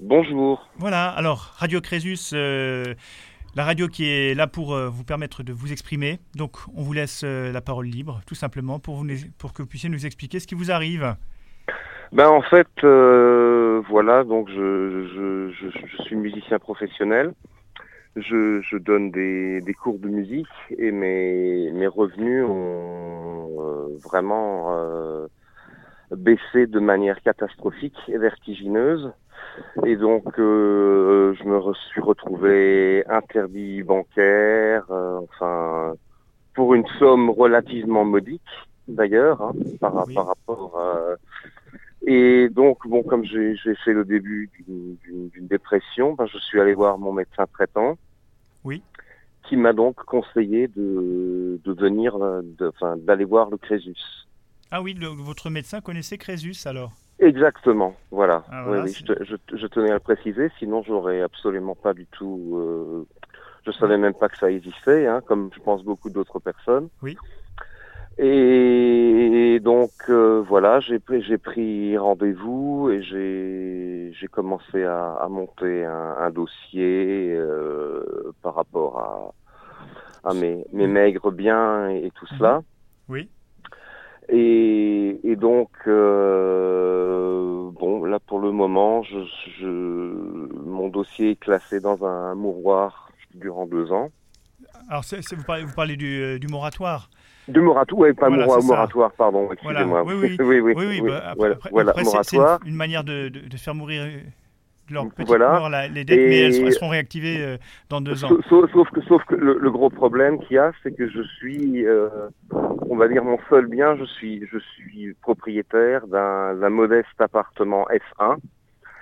[0.00, 0.64] Bonjour.
[0.76, 2.94] Voilà, alors Radio Crésus, euh,
[3.56, 6.20] la radio qui est là pour euh, vous permettre de vous exprimer.
[6.36, 9.08] Donc on vous laisse euh, la parole libre, tout simplement, pour, vous,
[9.38, 11.16] pour que vous puissiez nous expliquer ce qui vous arrive.
[12.12, 17.32] Ben en fait, euh, voilà, donc je, je, je, je suis musicien professionnel.
[18.16, 24.70] Je, je donne des, des cours de musique et mes, mes revenus ont euh, vraiment
[24.72, 25.28] euh,
[26.10, 29.12] baissé de manière catastrophique et vertigineuse.
[29.84, 35.94] Et donc, je me suis retrouvé interdit bancaire, enfin,
[36.54, 38.42] pour une somme relativement modique,
[38.88, 40.14] d'ailleurs, hein, par, Oui.
[40.14, 41.14] par rapport à...
[42.06, 44.96] Et donc, bon, comme j'ai fait le début d'une-
[45.46, 47.98] dépression, ben, je suis allé voir mon médecin traitant.
[48.64, 48.82] Oui.
[49.44, 52.72] Qui m'a donc conseillé de, de venir, euh, de-
[53.04, 53.96] d'aller voir le Crésus.
[54.70, 58.44] Ah oui, le- votre médecin connaissait Crésus alors Exactement, voilà.
[58.48, 61.20] Ah, Oui, voilà, oui, c'est- je, te- je- je tenais à le préciser, sinon j'aurais
[61.20, 62.54] absolument pas du tout.
[62.56, 63.06] Euh,
[63.66, 66.88] je savais même pas que ça existait, hein, comme je pense beaucoup d'autres personnes.
[67.02, 67.16] Oui.
[68.22, 75.28] Et donc euh, voilà, j'ai pris, j'ai pris rendez-vous et j'ai j'ai commencé à, à
[75.28, 78.98] monter un, un dossier euh, par rapport
[80.24, 82.38] à, à mes, mes maigres biens et, et tout Mhm.
[82.38, 82.60] cela.
[83.08, 83.30] Oui.
[84.28, 89.18] Et, et donc, euh, bon, là pour le moment, je,
[89.60, 94.10] je, mon dossier est classé dans un mouroir durant deux ans.
[94.90, 97.08] Alors vous, parlez, vous parlez du, du moratoire.
[97.48, 100.04] Du moratoire, ouais, pas Voilà, moratoire, pardon, excusez-moi.
[100.04, 100.36] oui, oui.
[100.40, 102.60] oui, oui, Oui, oui, oui, bah, après, voilà, après- voilà, après, c'est- c'est moratoire.
[102.64, 104.18] une, une manière de, de- de faire mourir euh,
[104.88, 105.58] de leur Voilà.
[105.58, 107.56] mort les dettes, Et- mais elles, seront- elles seront réactivées euh,
[107.88, 108.28] dans deux ans.
[108.48, 111.86] Sauf, que, sauf que le, le gros problème qu'il y a, c'est que je suis,
[111.86, 112.08] euh,
[112.88, 118.36] on va dire mon seul bien, je suis, je suis propriétaire d'un modeste appartement S1.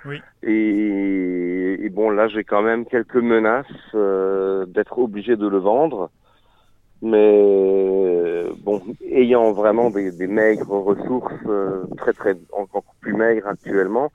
[0.05, 0.21] Oui.
[0.43, 3.65] Et, et bon, là, j'ai quand même quelques menaces
[3.95, 6.09] euh, d'être obligé de le vendre.
[7.01, 14.11] Mais bon, ayant vraiment des, des maigres ressources, euh, très très encore plus maigres actuellement,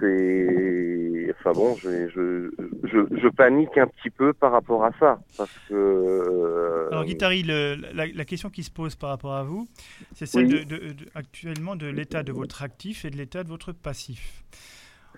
[0.00, 2.50] c'est, enfin bon, je, je,
[2.84, 5.74] je, je panique un petit peu par rapport à ça, parce que.
[5.74, 9.66] euh, Alors Guitari, le- la, la question qui se pose par rapport à vous,
[10.14, 10.64] c'est celle Oui.
[10.64, 14.44] de, de- de- actuellement de l'état de votre actif et de l'état de votre passif.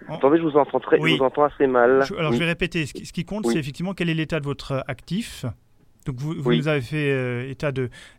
[0.09, 1.13] Attendez, je vous entends très, Oui.
[1.13, 2.05] je vous entends assez mal.
[2.07, 2.37] Je- alors Oui.
[2.37, 4.85] je vais répéter, ce qui, ce qui compte, c'est effectivement quel est l'état de votre
[4.89, 5.47] actif.
[6.07, 6.59] Donc vous, vous Oui.
[6.59, 7.73] nous avez fait euh, état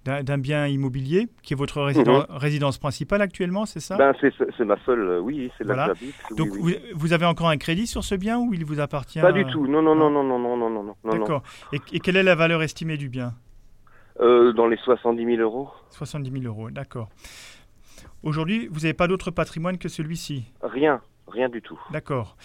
[0.04, 3.96] d'un bien immobilier qui est votre résident- résidence principale actuellement, c'est ça?
[3.96, 4.00] Mhm.
[4.22, 5.94] Ben c'est ma seule, euh, oui, c'est là Voilà.
[5.94, 6.16] que j'habite.
[6.36, 6.78] Donc oui.
[6.94, 9.46] vous, vous avez encore un crédit sur ce bien ou il vous appartient Pas du
[9.46, 9.66] euh, tout.
[9.68, 11.12] Non, non, non, non, non, non, non, non, non, non.
[11.18, 11.44] D'accord.
[11.72, 13.34] Et, et quelle est la valeur estimée du bien?
[14.20, 15.70] Euh, dans les 70 000 euros.
[15.92, 17.08] 70 000 euros, d'accord.
[18.24, 20.46] Aujourd'hui, vous n'avez pas d'autre patrimoine que celui-ci?
[20.62, 21.80] Rien, rien du tout.
[21.92, 22.36] D'accord.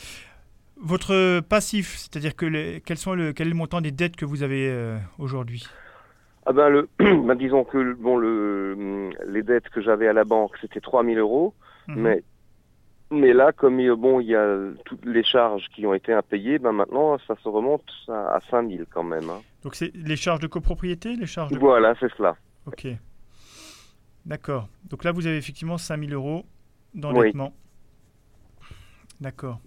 [0.84, 4.24] Votre passif, c'est-à-dire que les- quels sont le, quel est le montant des dettes que
[4.24, 5.64] vous avez euh, aujourd'hui?
[6.44, 10.52] Ah ben le, ben disons que bon le, les dettes que j'avais à la banque
[10.60, 11.54] c'était 3 000 euros,
[11.88, 11.96] Mhm.
[12.02, 12.24] mais
[13.12, 16.58] mais là comme il, bon il y a toutes les charges qui ont été impayées,
[16.58, 19.28] ben maintenant ça se remonte à, à 5 000 quand même.
[19.30, 19.40] hein.
[19.62, 21.58] Donc c'est les charges de copropriété, les charges de...
[21.58, 22.34] Voilà, c'est cela.
[22.66, 22.88] Ok.
[24.26, 24.68] D'accord.
[24.88, 26.44] Donc là, vous avez effectivement 5 000 euros
[26.94, 27.52] d'endettement.
[29.20, 29.60] D'accord.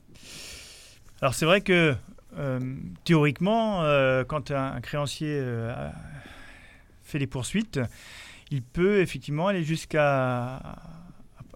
[1.22, 1.96] Alors c'est vrai que
[2.38, 2.60] euh,
[3.04, 5.74] théoriquement, euh, quand un, un créancier euh,
[7.04, 7.80] fait des poursuites,
[8.52, 10.56] il peut effectivement aller jusqu'à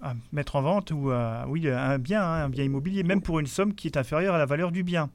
[0.01, 3.39] à- mettre en vente ou à- oui, un bien, hein, un bien immobilier, même pour
[3.39, 5.09] une somme qui est inférieure à la valeur du bien.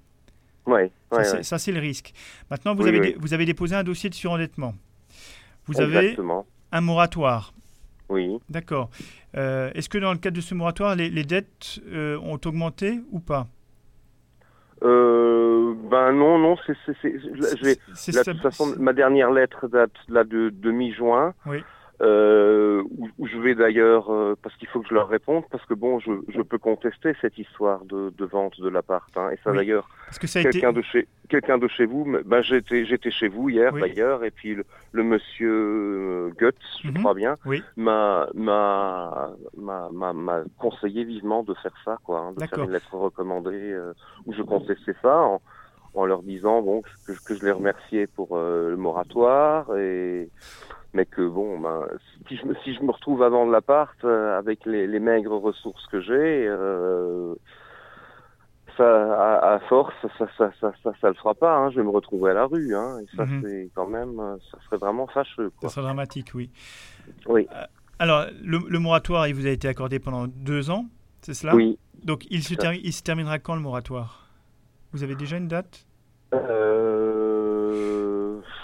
[0.67, 1.43] Ouais, Ça, ouais, c'est- ouais.
[1.43, 2.13] ça, c'est le risque.
[2.51, 3.15] Maintenant, vous, Oui, avez oui.
[3.19, 4.75] vous avez déposé un dossier de surendettement.
[5.67, 6.17] Vous avez
[6.73, 7.55] un moratoire.
[8.11, 8.39] Oui.
[8.51, 8.91] D'accord.
[9.33, 13.47] Est-ce que dans le cadre de ce moratoire, les, les dettes ont augmenté ou pas?
[14.85, 17.17] Ben non, non, c'est, c'est,
[17.95, 21.65] c'est, ma dernière lettre date là de, de mi-juin, Oui.
[22.03, 25.65] Euh, où, où je vais d'ailleurs, euh, parce qu'il faut que je leur réponde, parce
[25.67, 29.37] que bon, je, je peux contester cette histoire de, de vente de l'appart, hein, et
[29.45, 29.57] ça Oui.
[29.59, 29.89] d'ailleurs,
[30.21, 30.51] que a été.
[30.51, 33.81] quelqu'un de chez quelqu'un de chez vous, ben j'étais j'étais chez vous hier Oui.
[33.81, 36.99] d'ailleurs, et puis le, le monsieur euh, Goetz, je Mhm.
[36.99, 37.63] crois bien, Oui.
[37.77, 39.31] m'a m'a
[40.59, 43.93] conseillé vivement de faire ça, quoi, hein, de faire une lettre recommandée euh,
[44.27, 45.41] où je contestais ça en,
[45.95, 50.29] en leur disant bon que, que je les remerciais pour euh, le moratoire et
[50.95, 51.87] mais que bon ben
[52.29, 55.39] si je me si je me retrouve à vendre l'appart euh, avec les, les maigres
[55.41, 57.35] ressources que j'ai euh,
[58.77, 61.83] ça à, à force ça ça, ça ça ça le fera pas hein, je vais
[61.85, 63.43] me retrouver à la rue hein, et ça Mhm.
[63.43, 66.51] c'est quand même euh, ça serait vraiment fâcheux Ça serait dramatique, oui.
[67.27, 67.47] Oui.
[68.01, 70.87] Alors, le, le moratoire, il vous a été accordé pendant deux ans,
[71.23, 71.55] c'est cela?
[71.55, 72.69] Oui Donc, il se, C'est ça.
[72.71, 74.29] termi- il se terminera quand le moratoire?
[74.93, 75.87] Vous avez déjà une date?
[76.35, 77.14] Euh...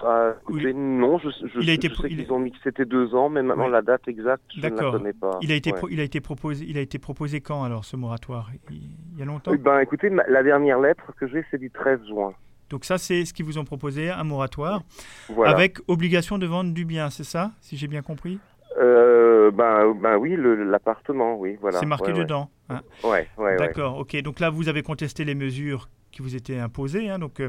[0.05, 2.51] ah, écoutez, non, je, je, il a été je pro- sais il- qu'ils ont mis
[2.53, 3.71] que c'était deux ans, mais maintenant Ouais.
[3.71, 5.39] la date exacte, je ne la connais pas.
[5.43, 5.79] il a, été Ouais.
[5.79, 8.51] pro- il, a été proposé, il a été proposé quand alors, ce moratoire?
[8.71, 8.77] Il,
[9.13, 9.53] il y a longtemps?
[9.55, 12.33] Eh ben, écoutez, ma- la dernière lettre que j'ai, c'est du 13 juin.
[12.71, 14.83] Donc, ça, c'est ce qu'ils vous ont proposé, un moratoire,
[15.29, 15.51] Voilà.
[15.53, 18.39] avec obligation de vendre du bien, c'est ça Si j'ai bien compris?
[18.79, 21.81] Euh, ben, ben oui, l'appartement, oui, voilà.
[21.81, 22.49] C'est marqué Ouais, dedans.
[22.69, 22.83] hein.
[23.03, 23.57] Ouais, ouais, ouais.
[23.57, 24.17] D'accord, ok.
[24.23, 27.09] Donc là, vous avez contesté les mesures qui vous étaient imposées.
[27.11, 27.49] hein, donc, euh,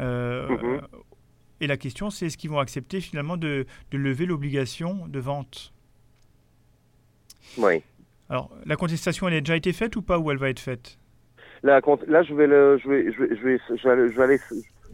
[0.00, 0.80] euh, Mhm.
[1.60, 5.72] Et la question, c'est est-ce qu'ils vont accepter finalement de, de lever l'obligation de vente?
[7.56, 7.82] Ouais.
[8.28, 10.98] Alors, la contestation, elle a déjà été faite ou pas Ou elle va être faite?
[11.62, 14.22] Là, je vais le, je vais, je vais, je vais, je vais, aller- je vais
[14.24, 14.40] aller,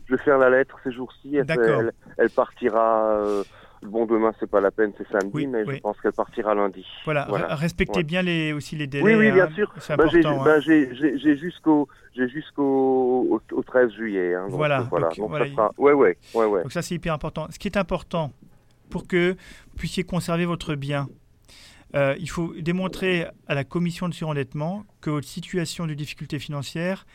[0.07, 1.37] je vais faire la lettre ces jours-ci.
[1.37, 1.81] Elle, D'accord.
[1.81, 3.17] elle, elle partira.
[3.17, 3.45] euh,
[3.83, 5.77] bon, demain, c'est pas la peine, c'est samedi, Oui, mais oui.
[5.77, 6.85] je pense qu'elle partira lundi.
[7.05, 7.49] Voilà, Voilà.
[7.55, 8.05] re- respectez Ouais.
[8.05, 9.05] bien les, aussi les délais.
[9.05, 9.73] Oui, oui, bien hein, sûr.
[9.79, 11.37] C'est Ben, j'ai, hein.
[11.37, 12.63] jusqu'au, j'ai jusqu'au
[13.31, 14.35] au, au 13 juillet.
[14.35, 15.09] Hein, donc, Voilà, voilà.
[15.09, 15.71] donc, Donc, voilà, ça sera...
[15.79, 16.63] Ouais, ouais, ouais, ouais.
[16.63, 17.47] Donc ça, c'est hyper important.
[17.51, 18.33] Ce qui est important
[18.91, 21.09] pour que vous puissiez conserver votre bien,
[21.95, 27.07] euh, il faut démontrer à la commission de surendettement que votre situation de difficulté financière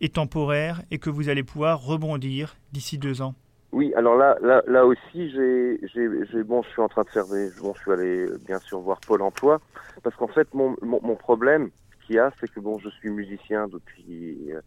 [0.00, 3.34] est temporaire et que vous allez pouvoir rebondir d'ici deux ans.
[3.74, 7.08] Oui, alors là, là, là aussi, j'ai, j'ai, j'ai, bon, je suis en train de
[7.08, 9.60] faire des, bon, je suis allé euh, bien sûr voir Pôle Emploi,
[10.04, 11.70] parce qu'en fait, mon, mon, mon problème
[12.06, 14.60] qu'il y a, c'est que bon, je suis musicien depuis, euh,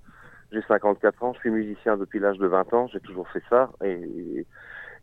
[0.52, 3.72] j'ai 54 ans, je suis musicien depuis l'âge de 20 ans, j'ai toujours fait ça,
[3.82, 4.46] et,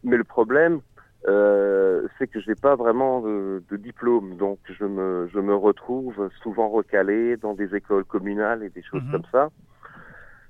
[0.03, 0.83] mais le problème,
[1.27, 5.55] euh, c'est que je n'ai pas vraiment de, de diplôme, donc je me, je me
[5.55, 9.13] retrouve souvent recalé dans des écoles communales et des choses Mhm.
[9.13, 9.49] comme ça.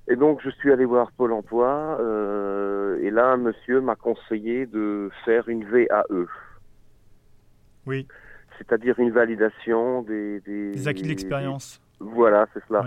[0.09, 4.67] Et donc je suis allé voir Pôle Emploi euh, et là un monsieur m'a conseillé
[4.67, 6.27] de faire une VAE,
[7.87, 8.07] Oui,
[8.59, 11.81] c'est-à-dire une validation des, des, des acquis de l'expérience.
[12.01, 12.85] Voilà, c'est cela.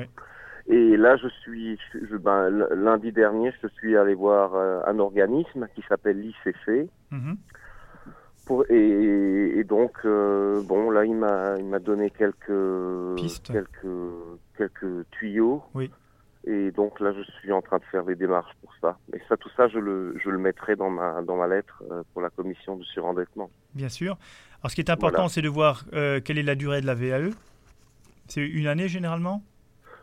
[0.67, 5.67] Et là je suis, je, ben, lundi dernier je suis allé voir euh, un organisme
[5.73, 6.89] qui s'appelle l'ICC.
[7.11, 7.37] Mhm.
[8.45, 13.51] Pour, et, et donc euh, bon là il m'a il m'a donné quelques Pistes.
[13.51, 13.87] quelques
[14.57, 15.91] quelques tuyaux Oui.
[16.49, 19.35] Et donc là je suis en train de faire des démarches pour ça et ça
[19.37, 22.29] tout ça je le je le mettrai dans ma dans ma lettre euh, pour la
[22.29, 24.17] commission de surendettement Bien sûr.
[24.61, 25.29] Alors, ce qui est important, Voilà.
[25.29, 27.29] c'est de voir euh, quelle est la durée de la VAE.
[28.27, 29.43] C'est une année généralement?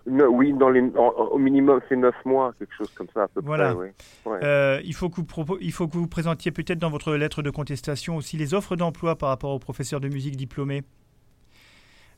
[0.06, 3.28] Ne- oui dans les en- au minimum c'est neuf mois quelque chose comme ça à
[3.28, 3.74] peu Voilà.
[3.74, 3.94] près.
[4.26, 4.38] Ouais.
[4.44, 7.50] Euh, il, faut que vous il faut que vous présentiez peut-être dans votre lettre de
[7.50, 10.82] contestation aussi les offres d'emploi par rapport aux professeurs de musique diplômés.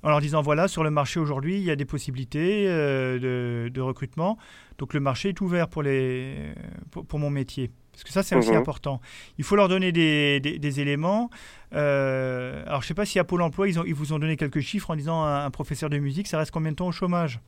[0.06, 3.68] En leur disant, voilà, sur le marché aujourd'hui, il y a des possibilités euh, de,
[3.70, 4.38] de recrutement.
[4.78, 6.52] Donc le marché est ouvert pour, les,
[6.92, 7.72] pour, pour mon métier.
[7.90, 8.56] Parce que ça, c'est aussi Mhm.
[8.58, 9.00] important.
[9.36, 11.28] Il faut leur donner des, des- des éléments.
[11.74, 14.20] Euh, alors, je ne sais pas si à Pôle emploi, ils, ont, ils vous ont
[14.20, 16.86] donné quelques chiffres en disant un, un professeur de musique, ça reste combien de temps
[16.86, 17.40] au chômage?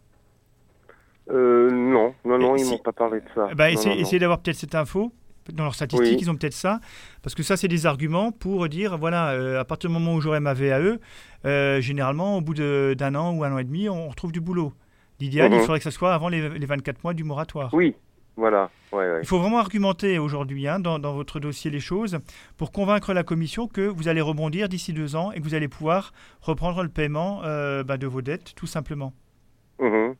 [1.30, 3.92] Euh, non non non Et ils si- m'ont pas parlé de ça Eh ben, Non,
[3.92, 5.12] essayez d'avoir peut-être cette info.
[5.52, 6.18] Dans leurs statistiques, Oui.
[6.20, 6.80] ils ont peut-être ça.
[7.22, 10.20] Parce que ça, c'est des arguments pour dire, voilà, euh, à partir du moment où
[10.20, 10.98] j'aurai ma VAE,
[11.44, 14.72] euh, généralement, au bout d'un an ou un an et demi, on retrouve du boulot.
[15.20, 15.62] L'idéal, il Mhm.
[15.62, 17.72] faudrait que ce soit avant les, les 24 mois du moratoire.
[17.74, 17.94] oui
[18.36, 19.18] voilà ouais, ouais.
[19.22, 22.20] Il faut vraiment argumenter aujourd'hui hein, dans, dans votre dossier les choses
[22.56, 25.66] pour convaincre la commission que vous allez rebondir d'ici deux ans et que vous allez
[25.66, 29.12] pouvoir reprendre le paiement euh, bah, de vos dettes, tout simplement.
[29.80, 30.10] Mhm.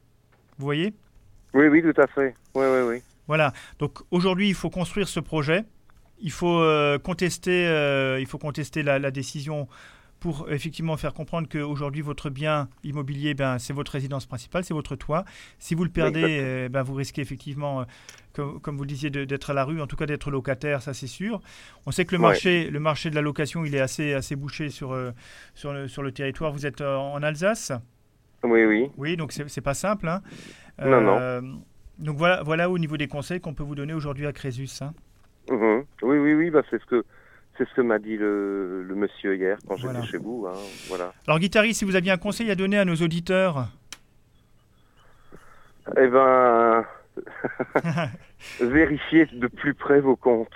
[0.59, 0.94] Vous voyez?
[1.55, 3.52] Oui oui tout à fait oui oui oui Voilà.
[3.78, 5.64] Donc aujourd'hui, il faut construire ce projet.
[6.20, 9.68] Il faut euh, contester, euh, il faut contester la, la décision
[10.18, 14.96] pour effectivement faire comprendre qu'aujourd'hui votre bien immobilier, ben, c'est votre résidence principale, c'est votre
[14.96, 15.24] toit.
[15.60, 17.84] Si vous le perdez, euh, ben, vous risquez effectivement,
[18.32, 20.92] comme, comme vous le disiez, d'être à la rue, en tout cas d'être locataire, ça
[20.92, 21.40] c'est sûr.
[21.86, 22.30] On sait que le Ouais.
[22.30, 24.98] marché, le marché de la location, il est assez, assez bouché sur,
[25.55, 26.50] sur, le, sur le territoire.
[26.50, 27.70] Vous êtes en Alsace?
[28.42, 30.09] Oui oui oui, donc c'est c'est pas simple.
[30.09, 30.20] hein.
[30.84, 31.60] Non, non.
[31.99, 34.69] Donc voilà, voilà au niveau des conseils qu'on peut vous donner aujourd'hui à Crésus.
[34.83, 34.93] Hein.
[35.51, 35.85] Mhm.
[36.03, 37.05] Oui, oui, oui, bah, c'est ce que
[37.57, 40.03] c'est ce que m'a dit le, le monsieur hier quand j'étais Voilà.
[40.07, 40.47] chez vous.
[40.49, 40.53] hein,
[40.89, 41.12] voilà.
[41.27, 43.66] Alors Guitari, si vous aviez un conseil à donner à nos auditeurs,
[45.97, 46.85] Eh ben,
[48.61, 50.49] vérifiez de plus près vos comptes.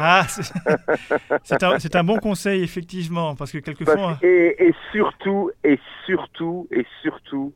[0.00, 0.26] ah,
[1.78, 6.84] c'est un, bon conseil effectivement, parce que quelquefois, Parce- et, et surtout, et surtout, et
[7.02, 7.52] surtout,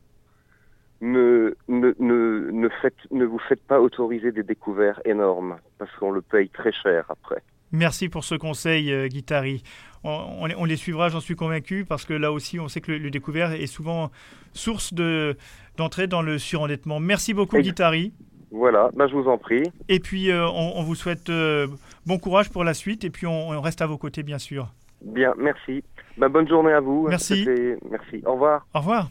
[1.03, 6.11] ne, ne, ne, ne, faites, ne vous faites pas autoriser des découvertes énormes, parce qu'on
[6.11, 7.41] le paye très cher après.
[7.71, 9.63] merci pour ce conseil, euh, Guitari.
[10.03, 10.09] On,
[10.41, 12.91] on les- on les suivra, j'en suis convaincu, parce que là aussi, on sait que
[12.91, 14.11] le, le découvert est souvent
[14.53, 15.35] source de
[15.77, 16.99] d'entrée dans le surendettement.
[16.99, 18.13] Merci beaucoup, Ex- Guitari.
[18.51, 19.63] Voilà, bah, je vous en prie.
[19.89, 21.65] Et puis, euh, on, on vous souhaite euh,
[22.05, 24.67] bon courage pour la suite, et puis on, reste à vos côtés, bien sûr.
[25.01, 25.83] Bien, merci.
[26.17, 27.07] Bah, bonne journée à vous.
[27.09, 27.47] Merci.
[27.89, 28.21] Merci.
[28.25, 28.67] Au revoir.
[28.75, 29.09] Au revoir.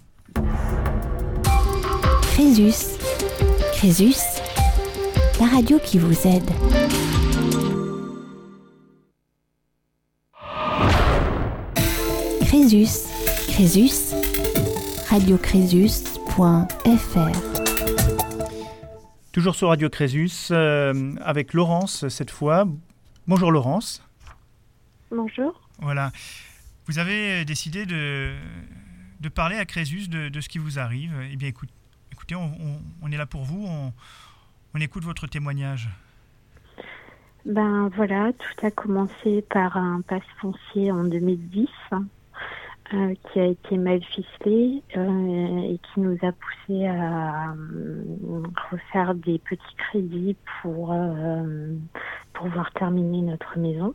[2.43, 2.99] Crésus.
[3.73, 4.17] Crésus,
[5.39, 6.51] la radio qui vous aide.
[12.41, 13.09] Crésus.
[13.49, 14.15] Crésus.
[15.09, 17.31] radiocrésus.fr
[19.33, 22.67] Toujours sur Radio Crésus, euh, avec Laurence cette fois.
[23.27, 24.03] Bonjour Laurence.
[25.11, 25.69] Bonjour.
[25.81, 26.13] Voilà.
[26.87, 28.35] Vous avez décidé de,
[29.21, 31.13] de parler à Crésus de, de ce qui vous arrive.
[31.31, 31.71] Eh bien, écoute-
[32.23, 33.67] écoutez, on, on- on est là pour vous.
[33.67, 33.93] On,
[34.75, 35.89] on écoute votre témoignage.
[37.45, 41.67] Ben voilà, tout a commencé par un passe foncier en 2010
[42.95, 48.05] euh, qui a été mal ficelé euh, et qui nous a poussé à euh,
[48.71, 51.75] refaire des petits crédits pour euh,
[52.35, 53.95] pouvoir terminer notre maison.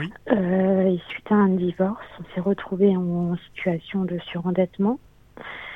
[0.00, 0.12] Oui.
[0.32, 4.98] Et suite à un divorce, on s'est retrouvé en situation de surendettement.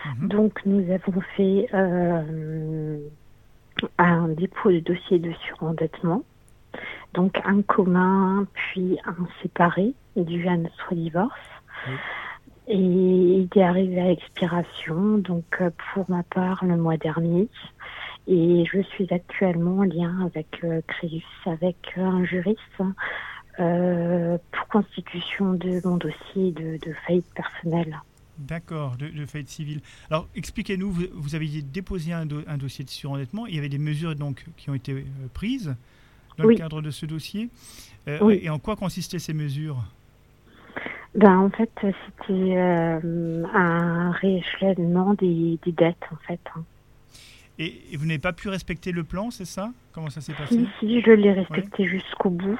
[0.06, 0.28] Mhm.
[0.28, 2.98] Donc nous avons fait euh,
[3.98, 6.22] un dépôt de dossier de surendettement,
[7.14, 11.38] donc un commun puis un séparé dû à notre divorce.
[12.68, 17.48] Et il est arrivé à expiration, donc euh, pour ma part le mois dernier.
[18.28, 22.60] Et je suis actuellement en lien avec euh, Créus, avec euh, un juriste
[23.58, 28.00] euh, pour constitution de mon dossier de, de faillite personnelle.
[28.38, 29.80] D'accord, de, de faillite civile.
[30.10, 33.46] Alors, expliquez-nous, vous, vous aviez déposé un, do- un dossier de surendettement.
[33.46, 35.02] Il y avait des mesures donc qui ont été euh,
[35.34, 35.74] prises
[36.38, 36.54] dans Oui.
[36.54, 37.50] le cadre de ce dossier.
[38.08, 38.40] Euh, Oui.
[38.42, 39.84] Et en quoi consistaient ces mesures?
[41.14, 46.40] Ben, en fait, c'était euh, un rééchelonnement des, des dettes, en fait.
[46.56, 46.64] hein.
[47.58, 49.70] et, et vous n'avez pas pu respecter le plan, c'est ça?
[49.92, 50.54] Comment ça s'est passé?
[50.56, 52.58] Si, si, je l'ai respecté jusqu'au bout.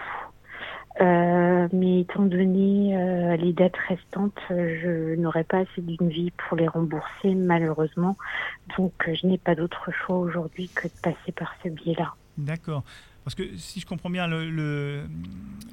[1.01, 6.57] Euh, mais étant donné euh, les dettes restantes, je n'aurai pas assez d'une vie pour
[6.57, 8.19] les rembourser, malheureusement.
[8.77, 12.15] Donc, euh, je n'ai pas d'autre choix aujourd'hui que de passer par ce biais-là.
[12.37, 12.85] D'accord.
[13.25, 15.05] Parce que si je comprends bien, le, le,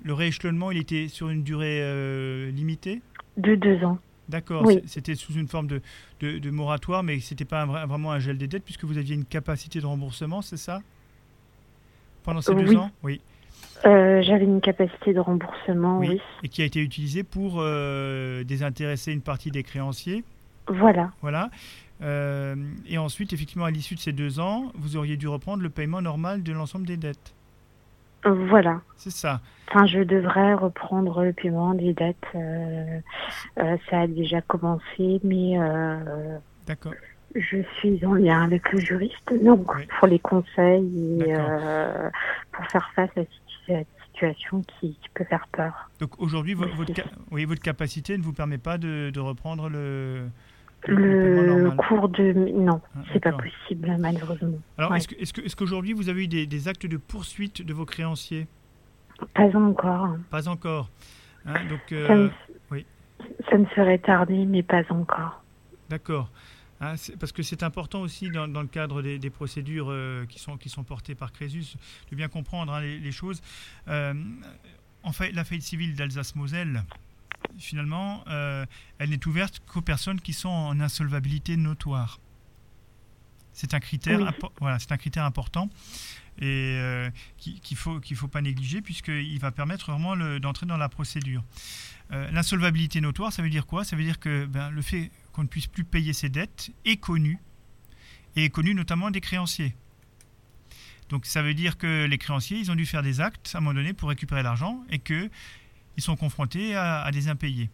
[0.03, 3.01] le rééchelonnement, il était sur une durée euh, limitée?
[3.37, 3.99] De deux ans.
[4.29, 4.63] D'accord.
[4.65, 4.81] Oui.
[4.85, 5.81] C'était sous une forme de,
[6.21, 8.97] de, de moratoire, mais c'était pas un vrai- vraiment un gel des dettes, puisque vous
[8.97, 10.81] aviez une capacité de remboursement, c'est ça?
[12.23, 12.91] Pendant ces deux ans?
[13.03, 13.19] Oui.
[13.85, 16.09] Euh, J'avais une capacité de remboursement, Oui.
[16.09, 16.21] oui.
[16.43, 20.23] Et qui a été utilisée pour euh, désintéresser une partie des créanciers.
[20.67, 21.11] Voilà.
[21.21, 21.49] Voilà.
[22.01, 22.55] Euh,
[22.87, 26.01] et ensuite, effectivement, à l'issue de ces deux ans, vous auriez dû reprendre le paiement
[26.01, 27.33] normal de l'ensemble des dettes.
[28.25, 28.81] Voilà.
[28.97, 29.39] C'est ça.
[29.69, 32.17] Enfin, je devrais reprendre le paiement des dettes.
[33.89, 35.57] ça a déjà commencé, mais
[36.67, 36.93] D'accord.
[37.33, 39.87] je suis en lien avec le juriste, donc Oui.
[39.99, 42.09] pour les conseils et euh,
[42.51, 43.21] pour faire face à
[43.69, 45.89] cette situation qui, qui peut faire peur.
[45.99, 49.69] Donc aujourd'hui, vo- votre, ca- oui, votre capacité ne vous permet pas de, de reprendre
[49.69, 50.27] le,
[51.87, 54.57] cours de non, Ah, c'est pas possible malheureusement.
[54.77, 54.97] Alors, Ouais.
[54.97, 57.73] est-ce que- est-ce que- est-ce qu'aujourd'hui, vous avez eu des, des actes de poursuite de
[57.73, 58.47] vos créanciers?
[59.33, 60.15] Pas encore.
[60.29, 60.89] Pas encore.
[61.45, 62.29] Hein, donc, Ça, euh, ne,
[62.71, 62.85] oui.
[63.49, 65.43] ça ne serait tardé, mais pas encore.
[65.89, 66.29] D'accord.
[66.81, 70.25] Hein, c'est- parce que c'est important aussi dans, dans le cadre des, des procédures euh,
[70.25, 71.75] qui, sont, qui sont portées par Crésus
[72.09, 73.41] de bien comprendre hein, les, les choses.
[73.89, 74.13] Euh,
[75.03, 76.83] en fait, la faillite civile d'Alsace-Moselle,
[77.57, 78.65] finalement, euh,
[78.97, 82.19] elle n'est ouverte qu'aux personnes qui sont en insolvabilité notoire.
[83.51, 84.49] C'est un critère, Oui.
[84.61, 85.69] voilà, c'est un critère important
[86.41, 86.45] et
[86.79, 90.87] euh, qui- qu'il faut qu'il faut pas négliger puisqu'il va permettre vraiment d'entrer dans la
[90.87, 91.43] procédure.
[92.11, 93.83] Euh, L'insolvabilité notoire, ça veut dire quoi?
[93.83, 96.97] Ça veut dire que ben, le fait qu'on ne puisse plus payer ses dettes est
[96.97, 97.39] connu
[98.35, 99.75] et est connu notamment des créanciers.
[101.09, 103.61] Donc ça veut dire que les créanciers, ils ont dû faire des actes à un
[103.61, 105.29] moment donné pour récupérer l'argent et que
[105.97, 107.69] ils sont confrontés à, à des impayés.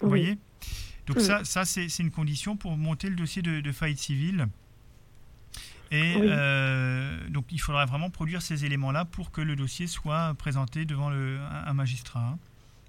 [0.00, 0.20] Vous Oui.
[0.20, 0.38] voyez?
[1.06, 1.24] Donc Oui.
[1.24, 4.48] ça, ça c'est une condition pour monter le dossier de, de faillite civile.
[5.92, 10.84] Et euh, donc il faudra vraiment produire ces éléments-là pour que le dossier soit présenté
[10.84, 12.36] devant le, un, magistrat.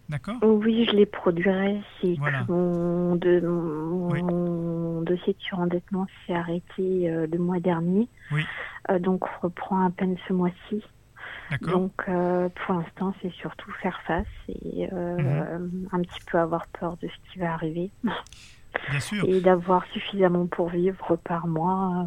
[0.10, 7.28] D'accord Oui, je les produirai si mon, de, mon dossier de surendettement s'est arrêté euh,
[7.30, 8.08] le mois dernier.
[8.32, 8.46] Oui.
[8.90, 10.82] Euh, donc on reprend à peine ce mois-ci.
[11.62, 15.88] Donc euh, pour l'instant, c'est surtout faire face et mhm.
[15.92, 17.92] un petit peu avoir peur de ce qui va arriver.
[18.90, 19.26] Bien sûr.
[19.28, 22.06] Et d'avoir suffisamment pour vivre par mois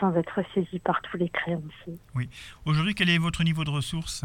[0.00, 1.98] sans être saisi par tous les créanciers.
[2.14, 2.28] Oui.
[2.64, 4.24] Aujourd'hui, quel est votre niveau de ressources?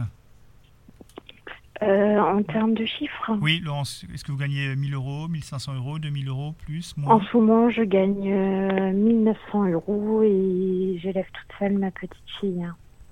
[1.88, 6.00] Euh, en termes de chiffres Oui, Laurence, est-ce que vous gagnez 1000 euros, 1500 euros,
[6.00, 11.58] 2000 euros, plus, moins En ce moment, je gagne 1900 euh, euros et j'élève toute
[11.60, 12.66] seule ma petite fille.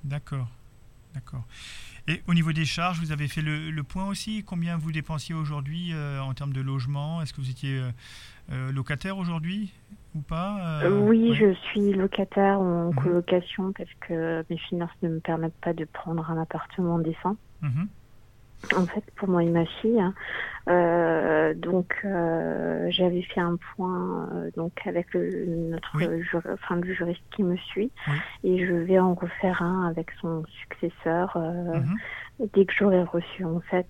[0.03, 0.47] D'accord,
[1.13, 1.43] d'accord.
[2.07, 5.91] Et au niveau des charges, vous avez fait le, point aussi Combien vous dépensiez aujourd'hui
[5.93, 7.21] euh, en termes de logement?
[7.21, 7.81] Est-ce que vous étiez
[8.73, 9.71] locataire aujourd'hui
[10.13, 12.95] ou pas oui, je suis locataire en mhm.
[12.95, 17.37] colocation parce que mes finances ne me permettent pas de prendre un appartement décent.
[17.61, 17.87] Mhm
[18.75, 19.99] en fait pour moi et ma fille.
[19.99, 20.13] Hein.
[20.69, 25.97] Euh, donc euh, j'avais fait un point euh, donc avec le, notre
[26.53, 27.91] enfin le juriste qui me suit
[28.43, 31.97] et je vais en refaire un avec son successeur mhm.
[32.53, 33.89] dès que j'aurai reçu en fait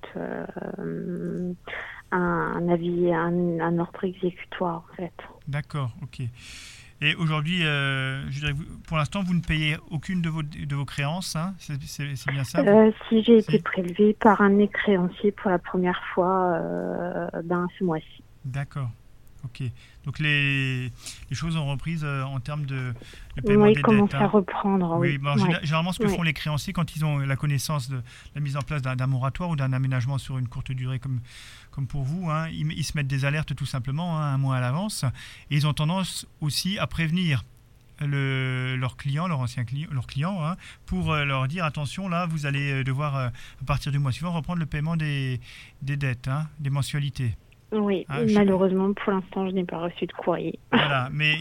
[2.11, 5.13] un, avis un, un, ordre exécutoire en fait.
[5.47, 6.21] D'accord, ok.
[7.03, 8.21] Et aujourd'hui, euh,
[8.87, 12.59] pour l'instant, vous ne payez aucune de vos, de vos créances, hein c'est bien ça
[12.59, 17.83] euh, Si j'ai été prélevé par un créancier pour la première fois euh, ben, ce
[17.83, 18.23] mois-ci.
[18.45, 18.89] D'accord.
[19.43, 19.63] Ok.
[20.05, 22.93] Donc les, les, choses ont repris en termes de,
[23.35, 24.13] de paiement oui, des dettes.
[24.13, 24.27] à hein.
[24.27, 24.97] reprendre.
[24.99, 25.19] Oui.
[25.63, 28.01] Généralement, ce que font les créanciers quand ils ont la connaissance de
[28.35, 31.21] la mise en place d'un moratoire ou d'un aménagement sur une courte durée comme,
[31.71, 34.61] comme pour vous, hein, ils, se mettent des alertes tout simplement hein, un mois à
[34.61, 35.05] l'avance
[35.49, 37.43] et ils ont tendance aussi à prévenir
[38.05, 42.25] le, leurs clients, leurs anciens clients, leurs clients, hein, pour euh, leur dire attention, là,
[42.25, 45.39] vous allez euh, devoir, euh, à partir du mois suivant, reprendre le paiement des,
[45.81, 46.29] des dettes,
[46.59, 47.35] des mensualités.
[47.71, 50.59] Oui, ah, malheureusement, pour l'instant, je n'ai pas reçu de courrier.
[50.73, 51.37] Voilà, mais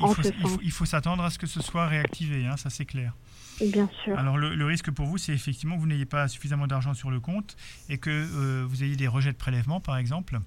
[0.62, 3.14] il faut, s'attendre à ce que ce soit réactivé, ça c'est clair.
[3.60, 4.18] Bien sûr.
[4.18, 7.20] Alors le, risque pour vous, c'est effectivement que vous n'ayez pas suffisamment d'argent sur le
[7.20, 7.56] compte
[7.88, 10.40] et que euh, vous ayez des rejets de prélèvement, par exemple,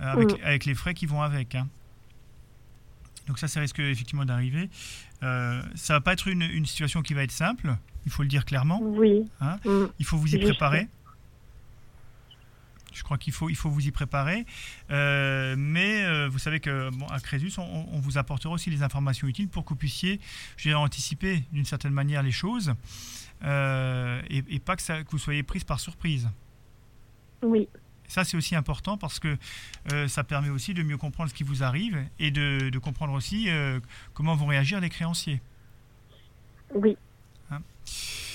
[0.00, 0.44] euh, avec, mm.
[0.44, 1.54] avec, les frais qui vont avec.
[1.54, 1.68] Hein.
[3.26, 4.70] Donc ça, ça risque effectivement d'arriver.
[5.22, 7.76] Euh, ça va pas être une, une, situation qui va être simple,
[8.06, 8.80] il faut le dire clairement.
[8.82, 9.24] Oui.
[9.40, 9.58] Hein.
[9.64, 9.86] Mm.
[9.98, 10.88] Il faut vous y préparer.
[12.92, 14.46] Je crois qu'il faut, il faut vous y préparer.
[14.90, 19.28] Euh, mais euh, vous savez que bon, à Crésus, on, vous apportera aussi les informations
[19.28, 20.20] utiles pour que vous puissiez
[20.56, 22.74] je anticiper d'une certaine manière les choses
[23.44, 26.28] euh, et, pas que, ça, que vous soyez prise par surprise.
[27.42, 27.68] Oui.
[28.06, 29.36] Ça, c'est aussi important parce que
[30.06, 33.48] ça permet aussi de mieux comprendre ce qui vous arrive et de, de comprendre aussi
[34.14, 35.42] comment vont réagir les créanciers.
[36.74, 36.96] Oui.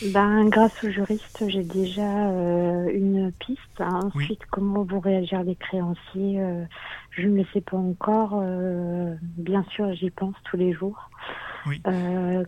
[0.04, 3.80] Hein ben, grâce au juriste, j'ai déjà euh, une piste.
[3.80, 6.66] Ensuite, comment vont réagir les créanciers euh,
[7.12, 8.42] Je ne le sais pas encore.
[8.42, 11.10] Euh, bien sûr, j'y pense tous les jours.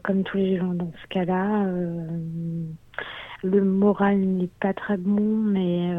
[0.03, 1.65] comme tous les gens dans ce cas-là.
[3.43, 5.95] le moral n'est pas très bon, mais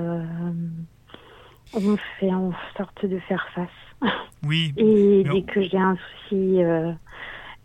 [1.74, 4.12] on fait en sorte de faire face.
[4.44, 4.74] Oui.
[4.76, 6.60] Et dès que j'ai un souci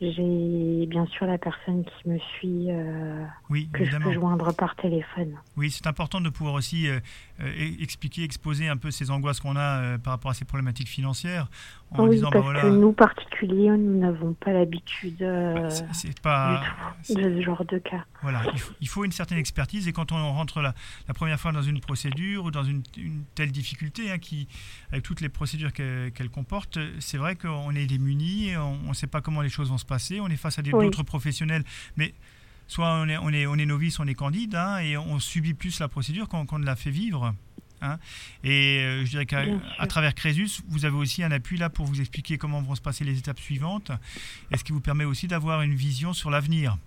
[0.02, 3.24] j'ai bien sûr la personne qui me suit euh,
[3.72, 5.36] que je peux joindre par téléphone.
[5.58, 7.00] Oui, c'est important de pouvoir aussi euh,
[7.80, 11.50] expliquer, exposer un peu ces angoisses qu'on a par rapport à ces problématiques financières.
[11.94, 15.68] En oui, disant, bah, parce que nous particuliers, nous n'avons pas l'habitude bah,
[16.22, 16.64] pas...
[17.10, 18.06] de ce genre de cas.
[18.22, 18.44] Voilà,
[18.80, 20.74] il faut, une certaine expertise et quand on rentre la,
[21.08, 22.82] la première fois dans une procédure ou dans une,
[23.36, 24.48] telle difficulté, hein, qui,
[24.92, 29.22] avec toutes les procédures qu'elle comporte, c'est vrai qu'on est démunis, on ne sait pas
[29.22, 29.86] comment les choses vont se
[30.20, 31.64] on est face à d'autres professionnels,
[31.96, 32.14] mais
[32.72, 35.54] soit on est, on est, on est novice, on est candide, hein, et on subit
[35.54, 37.36] plus la procédure qu'on qu l'a fait vivre.
[37.82, 38.00] Hein.
[38.46, 42.00] Et euh, je dirais qu'à travers Crésus, vous avez aussi un appui là pour vous
[42.00, 43.92] expliquer comment vont se passer les étapes suivantes,
[44.52, 46.78] et ce qui vous permet aussi d'avoir une vision sur l'avenir.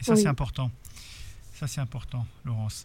[0.00, 0.72] Et ça, c'est important.
[1.54, 2.84] Ça, c'est important, Laurence.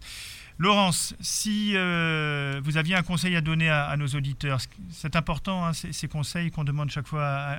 [0.59, 4.59] Laurence, si euh, vous aviez un conseil à donner à, nos auditeurs,
[4.91, 7.57] c'est important, hein, ces, conseils qu'on demande chaque fois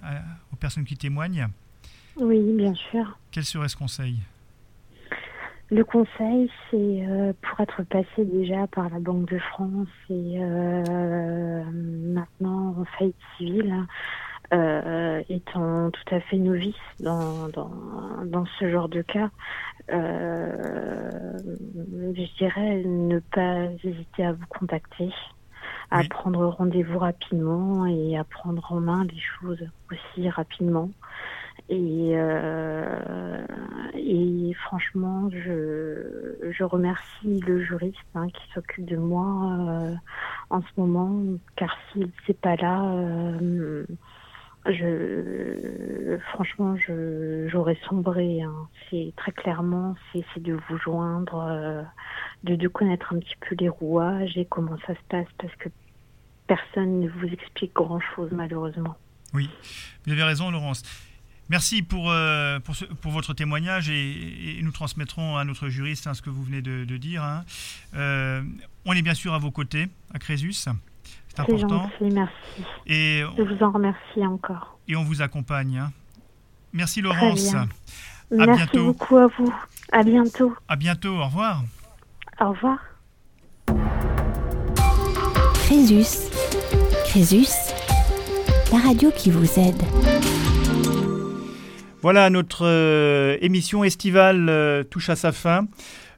[0.53, 1.49] aux personnes qui témoignent.
[2.17, 3.19] Oui, bien sûr.
[3.31, 4.17] Quel serait ce conseil?
[5.71, 6.77] Le conseil, c'est
[7.09, 13.17] euh, pour être passé déjà par la Banque de France et euh, maintenant en faillite
[13.37, 13.87] civile, hein,
[14.53, 17.73] euh, étant tout à fait novice dans, dans,
[18.27, 19.31] dans ce genre de cas,
[19.89, 19.97] je
[22.39, 25.11] dirais ne pas hésiter à vous contacter,
[25.91, 30.91] à prendre rendez-vous rapidement et à prendre en main les choses aussi rapidement.
[31.71, 33.43] Et euh,
[34.67, 39.95] franchement, je, je remercie le juriste hein, qui s'occupe de moi euh,
[40.51, 41.23] en ce moment,
[41.57, 43.87] car s'il n'est pas là, euh,
[44.67, 46.77] je, franchement,
[47.47, 48.43] j'aurais sombré.
[48.43, 48.69] Hein.
[48.91, 51.87] C'est très clairement, c'est de vous joindre,
[52.45, 55.71] de, de connaître un petit peu les rouages et comment ça se passe, parce que
[56.47, 58.97] personne ne vous explique grand-chose malheureusement.
[59.33, 59.49] Oui,
[60.07, 60.83] vous avez raison, Laurence.
[61.51, 66.23] Merci pour, euh, pour, pour, votre témoignage et, nous transmettrons à notre juriste hein, ce
[66.23, 67.23] que vous venez de, dire.
[67.23, 67.45] Hein.
[67.95, 68.43] Euh,
[68.87, 70.53] on est bien sûr à vos côtés, à Crésus.
[70.53, 70.71] C'est
[71.37, 71.91] important.
[72.01, 72.65] Gentil, merci.
[72.87, 74.79] Et Je vous en remercie encore.
[74.89, 75.79] Et on vous accompagne.
[75.79, 75.93] Hein.
[76.73, 77.55] Merci Laurence.
[77.55, 77.67] À
[78.31, 78.87] merci bientôt.
[78.87, 79.55] beaucoup à vous.
[79.93, 80.55] À bientôt.
[80.69, 81.17] À bientôt.
[81.19, 81.63] Au revoir.
[82.41, 82.79] Au revoir.
[85.67, 86.31] Crésus.
[87.05, 87.47] Crésus,
[88.73, 90.14] la radio qui vous aide.
[92.05, 95.67] Voilà, notre euh, émission estivale euh, touche à sa fin.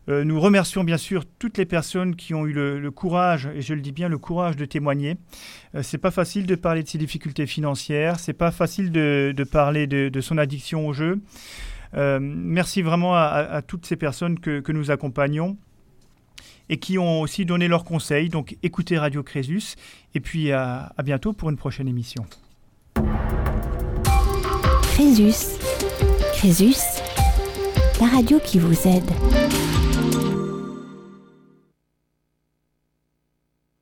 [0.09, 3.73] Euh, nous remercions bien sûr toutes les personnes qui ont eu le, courage, et je
[3.73, 5.17] le dis bien, le courage de témoigner.
[5.83, 10.21] c'est pas facile de parler de ses difficultés financières, c'est pas facile de, parler de,
[10.21, 11.21] son addiction au jeu.
[11.95, 15.57] merci vraiment à, toutes ces personnes que, nous accompagnons
[16.69, 18.29] et qui ont aussi donné leurs conseils.
[18.29, 19.77] Donc écoutez Radio Crésus
[20.17, 22.27] et puis à, à bientôt pour une prochaine émission.
[24.97, 25.76] Crésus.
[26.37, 26.77] Crésus,
[27.99, 29.65] la radio qui vous aide.